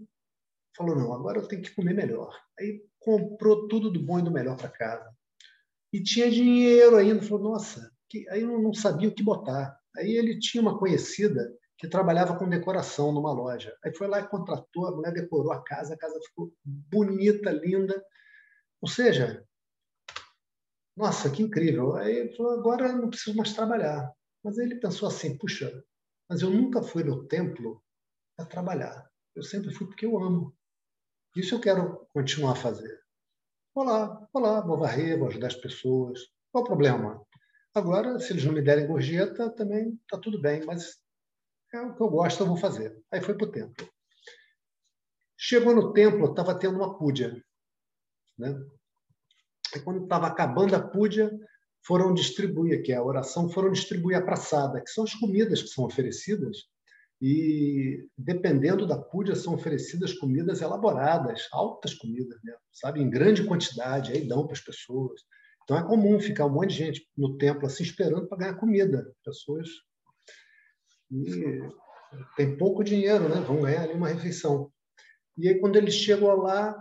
falou: 0.75 0.95
não, 0.95 1.13
agora 1.13 1.39
eu 1.39 1.47
tenho 1.47 1.61
que 1.61 1.73
comer 1.75 1.93
melhor. 1.93 2.36
Aí 2.59 2.83
comprou 2.99 3.67
tudo 3.67 3.91
do 3.91 4.03
bom 4.03 4.19
e 4.19 4.23
do 4.23 4.31
melhor 4.31 4.57
para 4.57 4.69
casa. 4.69 5.09
E 5.93 6.01
tinha 6.01 6.31
dinheiro 6.31 6.95
ainda. 6.95 7.21
Falou: 7.21 7.51
nossa, 7.51 7.91
que... 8.09 8.27
aí 8.29 8.41
eu 8.41 8.59
não 8.59 8.73
sabia 8.73 9.09
o 9.09 9.13
que 9.13 9.23
botar. 9.23 9.77
Aí 9.95 10.11
ele 10.11 10.39
tinha 10.39 10.61
uma 10.61 10.79
conhecida 10.79 11.53
que 11.77 11.88
trabalhava 11.88 12.38
com 12.38 12.49
decoração 12.49 13.11
numa 13.11 13.31
loja. 13.31 13.75
Aí 13.83 13.93
foi 13.93 14.07
lá 14.07 14.19
e 14.19 14.27
contratou, 14.27 14.88
a 14.88 14.95
mulher 14.95 15.13
decorou 15.13 15.51
a 15.51 15.63
casa, 15.63 15.93
a 15.93 15.97
casa 15.97 16.19
ficou 16.27 16.51
bonita, 16.63 17.51
linda. 17.51 18.03
Ou 18.81 18.89
seja, 18.89 19.45
nossa, 20.96 21.30
que 21.30 21.43
incrível. 21.43 21.96
Aí 21.96 22.16
ele 22.16 22.36
falou, 22.36 22.54
agora 22.54 22.93
não 22.93 23.10
preciso 23.10 23.36
mais 23.36 23.54
trabalhar. 23.54 24.12
Mas 24.43 24.58
ele 24.58 24.80
pensou 24.80 25.08
assim, 25.08 25.38
puxa, 25.38 25.84
mas 26.30 26.41
eu 26.41 26.50
nunca 26.50 26.82
fui 26.82 27.04
no 27.04 27.28
templo 27.28 27.84
para 28.36 28.46
trabalhar. 28.46 29.10
Eu 29.36 29.43
sempre 29.43 29.74
fui 29.74 29.88
porque 29.88 30.06
eu 30.06 30.18
amo. 30.18 30.56
Isso 31.36 31.56
eu 31.56 31.60
quero 31.60 32.08
continuar 32.14 32.54
a 32.54 32.56
fazer. 32.56 33.00
Vou 33.74 33.84
lá, 33.84 34.28
vou 34.32 34.68
vou 34.68 34.80
varrer, 34.80 35.20
vou 35.20 35.28
ajudar 35.28 35.48
as 35.48 35.56
pessoas. 35.56 36.20
Qual 36.52 36.64
o 36.64 36.68
problema? 36.68 37.22
Agora, 37.74 38.18
se 38.20 38.32
eles 38.32 38.46
não 38.46 38.54
me 38.54 38.62
derem 38.62 38.88
gorjeta, 38.88 39.50
também 39.50 40.00
está 40.04 40.18
tudo 40.18 40.39
bem, 40.39 40.64
mas 40.66 40.98
é 41.74 41.82
o 41.82 41.93
que 41.93 42.02
eu 42.02 42.08
gosto, 42.08 42.41
eu 42.41 42.48
vou 42.48 42.56
fazer. 42.56 42.98
Aí 43.12 43.22
foi 43.22 43.36
para 43.36 43.48
o 43.48 43.52
templo. 43.52 43.89
Chegou 45.38 45.76
no 45.76 45.91
templo, 45.91 46.30
estava 46.30 46.58
tendo 46.58 46.78
uma 46.78 46.98
púdia. 46.98 47.43
Né? 48.38 48.56
E 49.76 49.80
quando 49.80 50.03
estava 50.03 50.28
acabando 50.28 50.76
a 50.76 50.80
púdia, 50.80 51.32
foram 51.86 52.13
distribuir, 52.13 52.82
que 52.84 52.91
é 52.91 52.95
a 52.95 53.03
oração, 53.03 53.49
foram 53.49 53.71
distribuir 53.71 54.17
a 54.17 54.21
praçada, 54.21 54.82
que 54.82 54.89
são 54.89 55.03
as 55.03 55.13
comidas 55.13 55.61
que 55.61 55.69
são 55.69 55.86
oferecidas. 55.86 56.57
E, 57.21 58.07
dependendo 58.17 58.86
da 58.86 58.97
púdia, 58.97 59.36
são 59.36 59.53
oferecidas 59.53 60.13
comidas 60.13 60.61
elaboradas, 60.61 61.47
altas 61.51 61.93
comidas 61.93 62.38
mesmo, 62.43 62.59
sabe? 62.73 63.01
Em 63.01 63.09
grande 63.09 63.45
quantidade, 63.45 64.11
aí 64.11 64.28
dão 64.28 64.45
para 64.45 64.53
as 64.53 64.61
pessoas. 64.61 65.21
Então 65.63 65.78
é 65.78 65.84
comum 65.84 66.19
ficar 66.19 66.45
um 66.45 66.51
monte 66.51 66.69
de 66.69 66.76
gente 66.76 67.07
no 67.17 67.38
templo 67.38 67.65
assim 67.65 67.84
esperando 67.84 68.28
para 68.28 68.38
ganhar 68.38 68.55
comida. 68.55 69.11
Pessoas 69.23 69.67
e 71.11 71.59
tem 72.36 72.57
pouco 72.57 72.84
dinheiro, 72.84 73.28
né? 73.30 73.41
Vão 73.41 73.61
ganhar 73.61 73.84
ali 73.84 73.93
uma 73.93 74.07
refeição. 74.07 74.71
E 75.38 75.47
aí, 75.47 75.59
quando 75.59 75.76
ele 75.76 75.91
chegou 75.91 76.34
lá, 76.36 76.76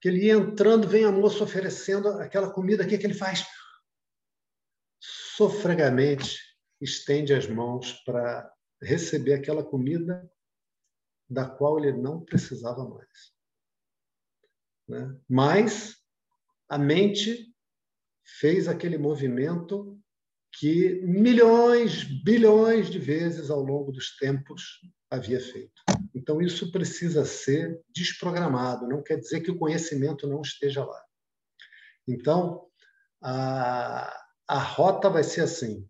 que 0.00 0.08
ele 0.08 0.26
ia 0.26 0.34
entrando, 0.34 0.88
vem 0.88 1.04
a 1.04 1.12
moça 1.12 1.42
oferecendo 1.42 2.08
aquela 2.08 2.50
comida, 2.50 2.84
o 2.84 2.88
que, 2.88 2.98
que 2.98 3.06
ele 3.06 3.14
faz? 3.14 3.46
Sofregamente 5.00 6.38
estende 6.80 7.34
as 7.34 7.46
mãos 7.46 7.92
para 8.04 8.52
receber 8.80 9.34
aquela 9.34 9.64
comida 9.64 10.30
da 11.28 11.48
qual 11.48 11.78
ele 11.78 11.92
não 11.92 12.24
precisava 12.24 12.88
mais. 12.88 13.32
Né? 14.88 15.20
Mas 15.28 15.96
a 16.68 16.78
mente 16.78 17.54
fez 18.24 18.68
aquele 18.68 18.96
movimento 18.96 20.00
que 20.52 21.00
milhões, 21.02 22.04
bilhões 22.04 22.90
de 22.90 22.98
vezes 22.98 23.50
ao 23.50 23.60
longo 23.60 23.92
dos 23.92 24.16
tempos 24.16 24.80
havia 25.10 25.40
feito. 25.40 25.82
Então, 26.14 26.40
isso 26.40 26.70
precisa 26.72 27.24
ser 27.24 27.80
desprogramado, 27.94 28.88
não 28.88 29.02
quer 29.02 29.18
dizer 29.18 29.40
que 29.40 29.50
o 29.50 29.58
conhecimento 29.58 30.26
não 30.26 30.40
esteja 30.40 30.84
lá. 30.84 31.02
Então, 32.06 32.66
a, 33.22 34.16
a 34.46 34.58
rota 34.58 35.10
vai 35.10 35.22
ser 35.22 35.42
assim: 35.42 35.88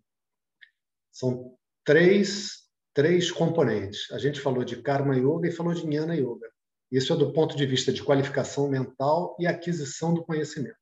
são 1.12 1.56
três, 1.84 2.64
três 2.92 3.30
componentes. 3.30 4.10
A 4.10 4.18
gente 4.18 4.40
falou 4.40 4.64
de 4.64 4.82
Karma 4.82 5.16
Yoga 5.16 5.48
e 5.48 5.52
falou 5.52 5.72
de 5.72 5.82
Jnana 5.82 6.14
Yoga. 6.14 6.50
Isso 6.90 7.12
é 7.12 7.16
do 7.16 7.32
ponto 7.32 7.56
de 7.56 7.66
vista 7.66 7.92
de 7.92 8.02
qualificação 8.02 8.68
mental 8.68 9.36
e 9.38 9.46
aquisição 9.46 10.14
do 10.14 10.24
conhecimento. 10.24 10.76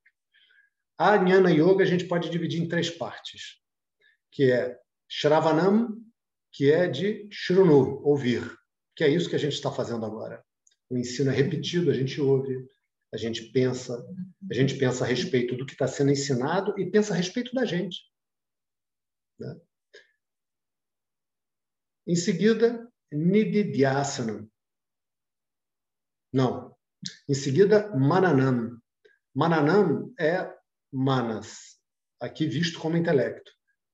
A 0.98 1.16
Jnana 1.18 1.50
Yoga 1.50 1.82
a 1.82 1.86
gente 1.86 2.06
pode 2.06 2.30
dividir 2.30 2.62
em 2.62 2.68
três 2.68 2.88
partes, 2.88 3.60
que 4.32 4.50
é 4.50 4.78
Shravanam, 5.08 5.96
que 6.52 6.72
é 6.72 6.88
de 6.88 7.28
Shrunu, 7.30 8.00
ouvir, 8.02 8.42
que 8.96 9.04
é 9.04 9.08
isso 9.08 9.28
que 9.28 9.36
a 9.36 9.38
gente 9.38 9.52
está 9.52 9.70
fazendo 9.70 10.06
agora. 10.06 10.42
O 10.88 10.96
ensino 10.96 11.30
é 11.30 11.34
repetido, 11.34 11.90
a 11.90 11.94
gente 11.94 12.20
ouve, 12.20 12.66
a 13.12 13.16
gente 13.16 13.52
pensa, 13.52 13.94
a 14.50 14.54
gente 14.54 14.76
pensa 14.76 15.04
a 15.04 15.06
respeito 15.06 15.54
do 15.54 15.66
que 15.66 15.72
está 15.72 15.86
sendo 15.86 16.10
ensinado 16.10 16.78
e 16.78 16.90
pensa 16.90 17.12
a 17.12 17.16
respeito 17.16 17.54
da 17.54 17.64
gente. 17.64 17.98
Né? 19.38 19.60
Em 22.06 22.16
seguida, 22.16 22.90
Nididhyasana. 23.12 24.48
Não. 26.32 26.74
Em 27.28 27.34
seguida, 27.34 27.94
Mananam. 27.96 28.80
Mananam 29.34 30.14
é 30.18 30.56
manas, 30.90 31.78
aqui 32.20 32.46
visto 32.46 32.78
como 32.78 32.96
intelecto, 32.96 33.52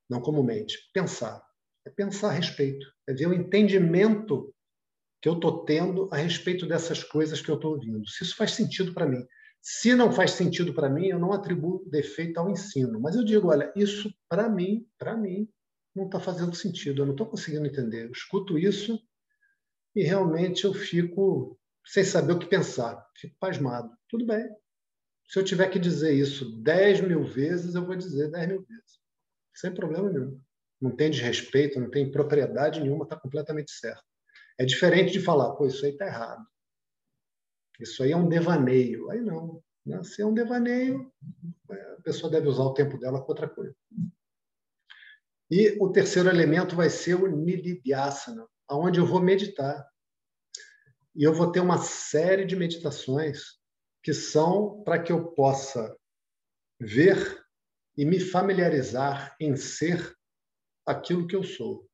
não 0.08 0.20
como 0.20 0.42
mente. 0.42 0.78
Pensar. 0.92 1.44
É 1.84 1.90
pensar 1.90 2.28
a 2.28 2.32
respeito. 2.32 2.86
É 3.08 3.12
ver 3.12 3.26
o 3.26 3.34
entendimento 3.34 4.51
que 5.22 5.28
eu 5.28 5.34
estou 5.34 5.64
tendo 5.64 6.08
a 6.10 6.16
respeito 6.16 6.66
dessas 6.66 7.04
coisas 7.04 7.40
que 7.40 7.48
eu 7.48 7.54
estou 7.54 7.74
ouvindo. 7.74 8.06
Se 8.08 8.24
isso 8.24 8.36
faz 8.36 8.50
sentido 8.50 8.92
para 8.92 9.06
mim. 9.06 9.24
Se 9.62 9.94
não 9.94 10.10
faz 10.10 10.32
sentido 10.32 10.74
para 10.74 10.90
mim, 10.90 11.06
eu 11.06 11.18
não 11.20 11.32
atribuo 11.32 11.88
defeito 11.88 12.38
ao 12.38 12.50
ensino. 12.50 13.00
Mas 13.00 13.14
eu 13.14 13.24
digo, 13.24 13.48
olha, 13.48 13.72
isso 13.76 14.12
para 14.28 14.48
mim, 14.48 14.84
para 14.98 15.16
mim, 15.16 15.48
não 15.94 16.06
está 16.06 16.18
fazendo 16.18 16.56
sentido. 16.56 17.02
Eu 17.02 17.06
não 17.06 17.12
estou 17.12 17.28
conseguindo 17.28 17.64
entender. 17.64 18.06
Eu 18.06 18.10
escuto 18.10 18.58
isso 18.58 19.00
e 19.94 20.02
realmente 20.02 20.64
eu 20.64 20.74
fico 20.74 21.56
sem 21.86 22.02
saber 22.02 22.32
o 22.32 22.38
que 22.40 22.46
pensar. 22.46 23.06
Fico 23.16 23.36
pasmado. 23.38 23.96
Tudo 24.08 24.26
bem. 24.26 24.44
Se 25.28 25.38
eu 25.38 25.44
tiver 25.44 25.68
que 25.68 25.78
dizer 25.78 26.12
isso 26.12 26.60
10 26.62 27.02
mil 27.02 27.22
vezes, 27.22 27.76
eu 27.76 27.86
vou 27.86 27.94
dizer 27.94 28.28
10 28.28 28.48
mil 28.48 28.62
vezes. 28.64 28.98
Sem 29.54 29.72
problema 29.72 30.10
nenhum. 30.10 30.40
Não 30.80 30.90
tem 30.90 31.12
desrespeito, 31.12 31.78
não 31.78 31.88
tem 31.88 32.10
propriedade 32.10 32.80
nenhuma, 32.80 33.04
está 33.04 33.14
completamente 33.14 33.70
certo. 33.70 34.11
É 34.58 34.64
diferente 34.64 35.12
de 35.12 35.20
falar, 35.20 35.54
pô, 35.56 35.66
isso 35.66 35.84
aí 35.84 35.92
está 35.92 36.06
errado. 36.06 36.46
Isso 37.80 38.02
aí 38.02 38.12
é 38.12 38.16
um 38.16 38.28
devaneio. 38.28 39.10
Aí 39.10 39.20
não. 39.20 39.62
Né? 39.84 40.02
Se 40.02 40.22
é 40.22 40.26
um 40.26 40.34
devaneio, 40.34 41.12
a 41.70 42.02
pessoa 42.02 42.30
deve 42.30 42.48
usar 42.48 42.62
o 42.62 42.74
tempo 42.74 42.98
dela 42.98 43.20
com 43.20 43.28
outra 43.28 43.48
coisa. 43.48 43.74
E 45.50 45.76
o 45.80 45.90
terceiro 45.90 46.28
elemento 46.28 46.74
vai 46.74 46.88
ser 46.88 47.14
o 47.14 47.28
Nididhyasana, 47.28 48.46
onde 48.70 48.98
eu 48.98 49.06
vou 49.06 49.20
meditar. 49.20 49.86
E 51.14 51.24
eu 51.24 51.34
vou 51.34 51.52
ter 51.52 51.60
uma 51.60 51.78
série 51.78 52.44
de 52.44 52.56
meditações 52.56 53.58
que 54.02 54.14
são 54.14 54.82
para 54.82 55.02
que 55.02 55.12
eu 55.12 55.32
possa 55.32 55.94
ver 56.80 57.44
e 57.96 58.04
me 58.04 58.18
familiarizar 58.18 59.36
em 59.38 59.54
ser 59.54 60.16
aquilo 60.86 61.26
que 61.26 61.36
eu 61.36 61.44
sou. 61.44 61.88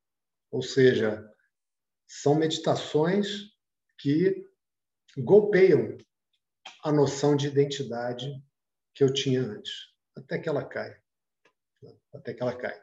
Ou 0.51 0.63
seja, 0.63 1.29
são 2.09 2.35
meditações 2.35 3.53
que 3.99 4.45
golpeiam 5.17 5.99
a 6.83 6.91
noção 6.91 7.37
de 7.37 7.47
identidade 7.47 8.33
que 8.95 9.05
eu 9.05 9.13
tinha 9.13 9.43
antes, 9.43 9.73
até 10.17 10.39
que 10.39 10.49
ela 10.49 10.65
cai. 10.65 10.97
Até 12.13 12.33
que 12.33 12.43
ela 12.43 12.57
cai. 12.57 12.81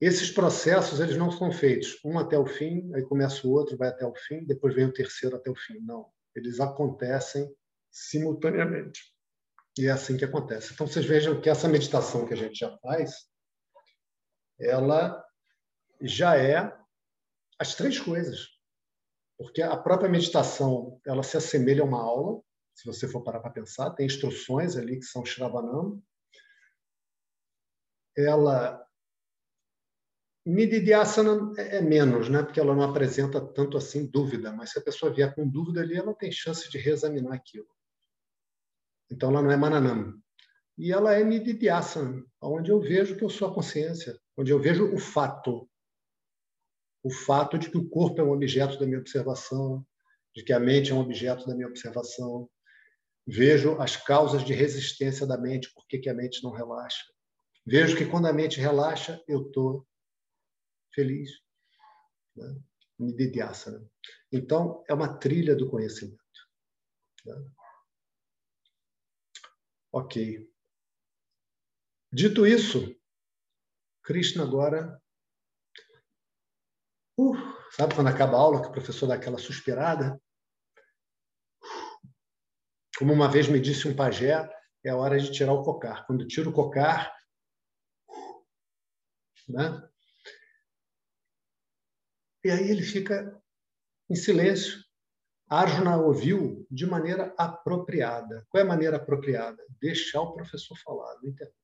Esses 0.00 0.30
processos 0.30 1.00
eles 1.00 1.16
não 1.16 1.30
são 1.30 1.50
feitos 1.50 1.98
um 2.04 2.18
até 2.18 2.38
o 2.38 2.44
fim, 2.44 2.92
aí 2.94 3.02
começa 3.02 3.46
o 3.46 3.50
outro, 3.50 3.76
vai 3.76 3.88
até 3.88 4.04
o 4.04 4.14
fim, 4.14 4.44
depois 4.44 4.74
vem 4.74 4.84
o 4.84 4.92
terceiro 4.92 5.36
até 5.36 5.50
o 5.50 5.54
fim. 5.54 5.78
Não, 5.80 6.10
eles 6.34 6.60
acontecem 6.60 7.50
simultaneamente. 7.90 9.00
E 9.78 9.86
é 9.86 9.90
assim 9.90 10.16
que 10.16 10.24
acontece. 10.24 10.72
Então 10.72 10.86
vocês 10.86 11.06
vejam 11.06 11.40
que 11.40 11.48
essa 11.48 11.68
meditação 11.68 12.26
que 12.26 12.34
a 12.34 12.36
gente 12.36 12.58
já 12.58 12.76
faz, 12.78 13.26
ela 14.58 15.24
já 16.00 16.36
é 16.36 16.76
as 17.58 17.74
três 17.74 17.98
coisas. 17.98 18.55
Porque 19.38 19.62
a 19.62 19.76
própria 19.76 20.08
meditação, 20.08 21.00
ela 21.06 21.22
se 21.22 21.36
assemelha 21.36 21.82
a 21.82 21.86
uma 21.86 22.00
aula, 22.00 22.40
se 22.74 22.86
você 22.86 23.08
for 23.08 23.22
parar 23.22 23.40
para 23.40 23.50
pensar, 23.50 23.90
tem 23.90 24.06
instruções 24.06 24.76
ali 24.76 24.98
que 24.98 25.04
são 25.04 25.24
Shravanam. 25.24 26.02
Ela 28.16 28.86
Nididhyasana 30.46 31.54
é, 31.60 31.80
menos, 31.80 32.28
né? 32.28 32.40
porque 32.40 32.60
ela 32.60 32.74
não 32.74 32.84
apresenta 32.84 33.40
tanto 33.40 33.76
assim 33.76 34.06
dúvida, 34.06 34.52
mas 34.52 34.70
se 34.70 34.78
a 34.78 34.82
pessoa 34.82 35.12
vier 35.12 35.34
com 35.34 35.48
dúvida 35.48 35.80
ali, 35.80 35.96
ela 35.96 36.14
tem 36.14 36.30
chance 36.30 36.70
de 36.70 36.78
reexaminar 36.78 37.32
aquilo. 37.32 37.66
Então, 39.10 39.30
ela 39.30 39.42
não 39.42 39.50
é 39.50 39.56
Mananam. 39.56 40.14
E 40.78 40.92
ela 40.92 41.14
é 41.14 41.24
Nididhyasana, 41.24 42.24
onde 42.40 42.70
eu 42.70 42.80
vejo 42.80 43.16
que 43.16 43.24
eu 43.24 43.30
sou 43.30 43.48
a 43.48 43.54
consciência, 43.54 44.20
onde 44.36 44.52
eu 44.52 44.60
vejo 44.60 44.94
o 44.94 44.98
fato, 44.98 45.68
o 47.06 47.10
fato 47.10 47.56
de 47.56 47.70
que 47.70 47.78
o 47.78 47.88
corpo 47.88 48.20
é 48.20 48.24
um 48.24 48.32
objeto 48.32 48.80
da 48.80 48.84
minha 48.84 48.98
observação, 48.98 49.86
de 50.34 50.42
que 50.42 50.52
a 50.52 50.58
mente 50.58 50.90
é 50.90 50.94
um 50.94 50.98
objeto 50.98 51.46
da 51.46 51.54
minha 51.54 51.68
observação. 51.68 52.50
Vejo 53.24 53.80
as 53.80 53.96
causas 53.96 54.44
de 54.44 54.52
resistência 54.52 55.24
da 55.24 55.38
mente, 55.38 55.72
por 55.72 55.86
que 55.86 56.08
a 56.08 56.14
mente 56.14 56.42
não 56.42 56.50
relaxa. 56.50 57.04
Vejo 57.64 57.96
que 57.96 58.06
quando 58.06 58.26
a 58.26 58.32
mente 58.32 58.58
relaxa, 58.58 59.22
eu 59.28 59.46
estou 59.46 59.86
feliz. 60.92 61.30
Né? 62.34 62.60
Nididhyasana. 62.98 63.88
Então, 64.32 64.82
é 64.88 64.92
uma 64.92 65.16
trilha 65.16 65.54
do 65.54 65.70
conhecimento. 65.70 66.18
Né? 67.24 67.50
Ok. 69.92 70.50
Dito 72.12 72.44
isso, 72.44 72.92
Krishna 74.02 74.42
agora 74.42 75.00
Uh, 77.18 77.34
sabe 77.70 77.94
quando 77.94 78.08
acaba 78.08 78.36
a 78.36 78.40
aula 78.40 78.60
que 78.60 78.68
o 78.68 78.72
professor 78.72 79.06
dá 79.06 79.14
aquela 79.14 79.38
suspirada? 79.38 80.20
Como 82.98 83.12
uma 83.12 83.30
vez 83.30 83.48
me 83.48 83.60
disse 83.60 83.88
um 83.88 83.96
pajé, 83.96 84.48
é 84.84 84.90
a 84.90 84.96
hora 84.96 85.18
de 85.18 85.32
tirar 85.32 85.52
o 85.52 85.62
cocar. 85.62 86.06
Quando 86.06 86.26
tira 86.26 86.48
o 86.48 86.52
cocar, 86.52 87.14
né? 89.48 89.88
E 92.44 92.50
aí 92.50 92.70
ele 92.70 92.82
fica 92.82 93.42
em 94.10 94.14
silêncio. 94.14 94.84
Arjuna 95.48 95.96
ouviu 95.96 96.66
de 96.70 96.86
maneira 96.86 97.34
apropriada. 97.38 98.44
Qual 98.48 98.60
é 98.60 98.64
a 98.64 98.68
maneira 98.68 98.96
apropriada? 98.96 99.64
Deixar 99.80 100.20
o 100.22 100.32
professor 100.32 100.76
falar, 100.78 101.14
não 101.22 101.30
interrompe. 101.30 101.56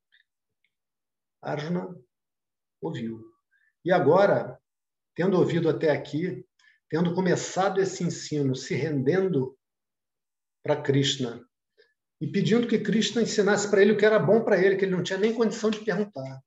Arjuna 1.40 1.96
ouviu. 2.80 3.20
E 3.84 3.90
agora 3.90 4.61
tendo 5.14 5.38
ouvido 5.38 5.68
até 5.68 5.90
aqui, 5.90 6.46
tendo 6.88 7.14
começado 7.14 7.80
esse 7.80 8.04
ensino, 8.04 8.54
se 8.54 8.74
rendendo 8.74 9.56
para 10.62 10.80
Krishna 10.80 11.46
e 12.20 12.26
pedindo 12.26 12.68
que 12.68 12.78
Krishna 12.78 13.22
ensinasse 13.22 13.68
para 13.70 13.82
ele 13.82 13.92
o 13.92 13.96
que 13.96 14.04
era 14.04 14.18
bom 14.18 14.44
para 14.44 14.58
ele, 14.58 14.76
que 14.76 14.84
ele 14.84 14.94
não 14.94 15.02
tinha 15.02 15.18
nem 15.18 15.34
condição 15.34 15.70
de 15.70 15.84
perguntar, 15.84 16.42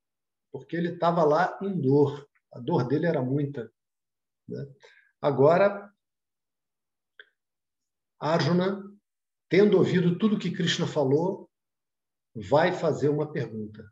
porque 0.52 0.76
ele 0.76 0.94
estava 0.94 1.24
lá 1.24 1.58
em 1.62 1.80
dor. 1.80 2.28
A 2.54 2.60
dor 2.60 2.88
dele 2.88 3.06
era 3.06 3.22
muita. 3.22 3.70
Né? 4.48 4.66
Agora, 5.22 5.92
Arjuna, 8.20 8.82
tendo 9.50 9.78
ouvido 9.78 10.18
tudo 10.18 10.40
que 10.40 10.52
Krishna 10.52 10.88
falou, 10.88 11.50
vai 12.34 12.72
fazer 12.72 13.10
uma 13.10 13.32
pergunta 13.32 13.84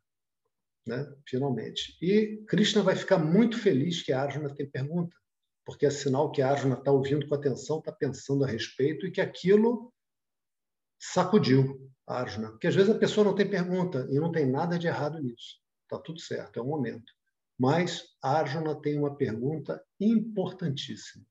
né? 0.85 1.05
finalmente. 1.27 1.97
E 2.01 2.43
Krishna 2.47 2.81
vai 2.81 2.95
ficar 2.95 3.17
muito 3.17 3.57
feliz 3.57 4.01
que 4.01 4.11
Arjuna 4.11 4.53
tem 4.53 4.69
pergunta, 4.69 5.15
porque 5.65 5.85
é 5.85 5.89
sinal 5.89 6.31
que 6.31 6.41
Arjuna 6.41 6.75
está 6.75 6.91
ouvindo 6.91 7.27
com 7.27 7.35
atenção, 7.35 7.79
está 7.79 7.91
pensando 7.91 8.43
a 8.43 8.47
respeito 8.47 9.07
e 9.07 9.11
que 9.11 9.21
aquilo 9.21 9.93
sacudiu 10.99 11.91
Arjuna. 12.07 12.49
Porque 12.51 12.67
às 12.67 12.75
vezes 12.75 12.89
a 12.89 12.99
pessoa 12.99 13.25
não 13.25 13.35
tem 13.35 13.49
pergunta 13.49 14.07
e 14.09 14.19
não 14.19 14.31
tem 14.31 14.45
nada 14.45 14.77
de 14.77 14.87
errado 14.87 15.21
nisso. 15.21 15.61
Está 15.83 15.99
tudo 15.99 16.19
certo, 16.19 16.59
é 16.59 16.61
o 16.61 16.65
momento. 16.65 17.11
Mas 17.57 18.03
Arjuna 18.21 18.79
tem 18.81 18.97
uma 18.97 19.15
pergunta 19.15 19.83
importantíssima. 19.99 21.25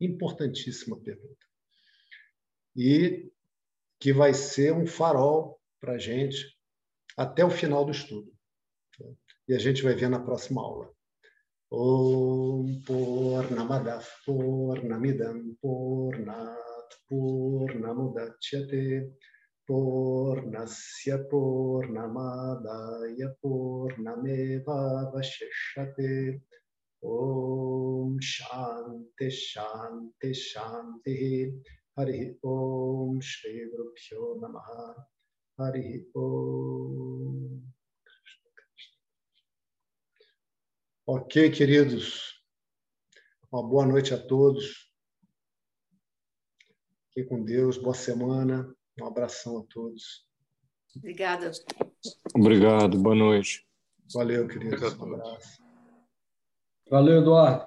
Importantíssima 0.00 1.00
pergunta. 1.00 1.46
E 2.76 3.32
que 3.98 4.12
vai 4.12 4.32
ser 4.34 4.72
um 4.72 4.86
farol 4.86 5.60
para 5.80 5.94
a 5.94 5.98
gente 5.98 6.56
até 7.16 7.44
o 7.44 7.50
final 7.50 7.84
do 7.84 7.90
estudo. 7.90 8.32
E 9.48 9.54
a 9.54 9.58
gente 9.58 9.82
vai 9.82 9.94
ver 9.94 10.10
na 10.10 10.20
próxima 10.20 10.60
aula. 10.60 10.92
Om 11.72 12.82
Purnamadav 12.86 14.04
Purnamidam 14.26 15.56
Purnat 15.62 16.90
Purnamudachyate 17.08 19.10
Purnasya 19.66 21.18
Purnamadaya 21.30 23.28
Purnameva 23.42 25.10
Vashishyate 25.12 26.42
Om 27.02 28.18
Shanti 28.20 29.30
Shanti 29.30 30.34
Shanti 30.34 31.54
Hari 31.96 32.36
Om 32.44 33.18
Shri 33.22 33.64
Guru 33.70 33.94
Namaha 34.40 34.94
Hari 35.58 36.04
Om 36.14 37.47
Ok, 41.10 41.50
queridos. 41.52 42.38
Uma 43.50 43.66
boa 43.66 43.86
noite 43.86 44.12
a 44.12 44.18
todos. 44.18 44.92
Fique 47.14 47.26
com 47.26 47.42
Deus. 47.42 47.78
Boa 47.78 47.94
semana. 47.94 48.76
Um 49.00 49.06
abração 49.06 49.60
a 49.60 49.64
todos. 49.72 50.28
Obrigada. 50.94 51.50
Obrigado. 52.34 52.98
Boa 52.98 53.14
noite. 53.14 53.66
Valeu, 54.12 54.46
queridos. 54.46 54.98
Um 54.98 55.14
abraço. 55.14 55.62
Valeu, 56.90 57.22
Eduardo. 57.22 57.66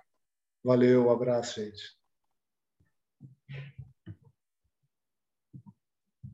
Valeu, 0.64 1.08
um 1.08 1.10
abraço, 1.10 1.60
gente. 1.62 1.98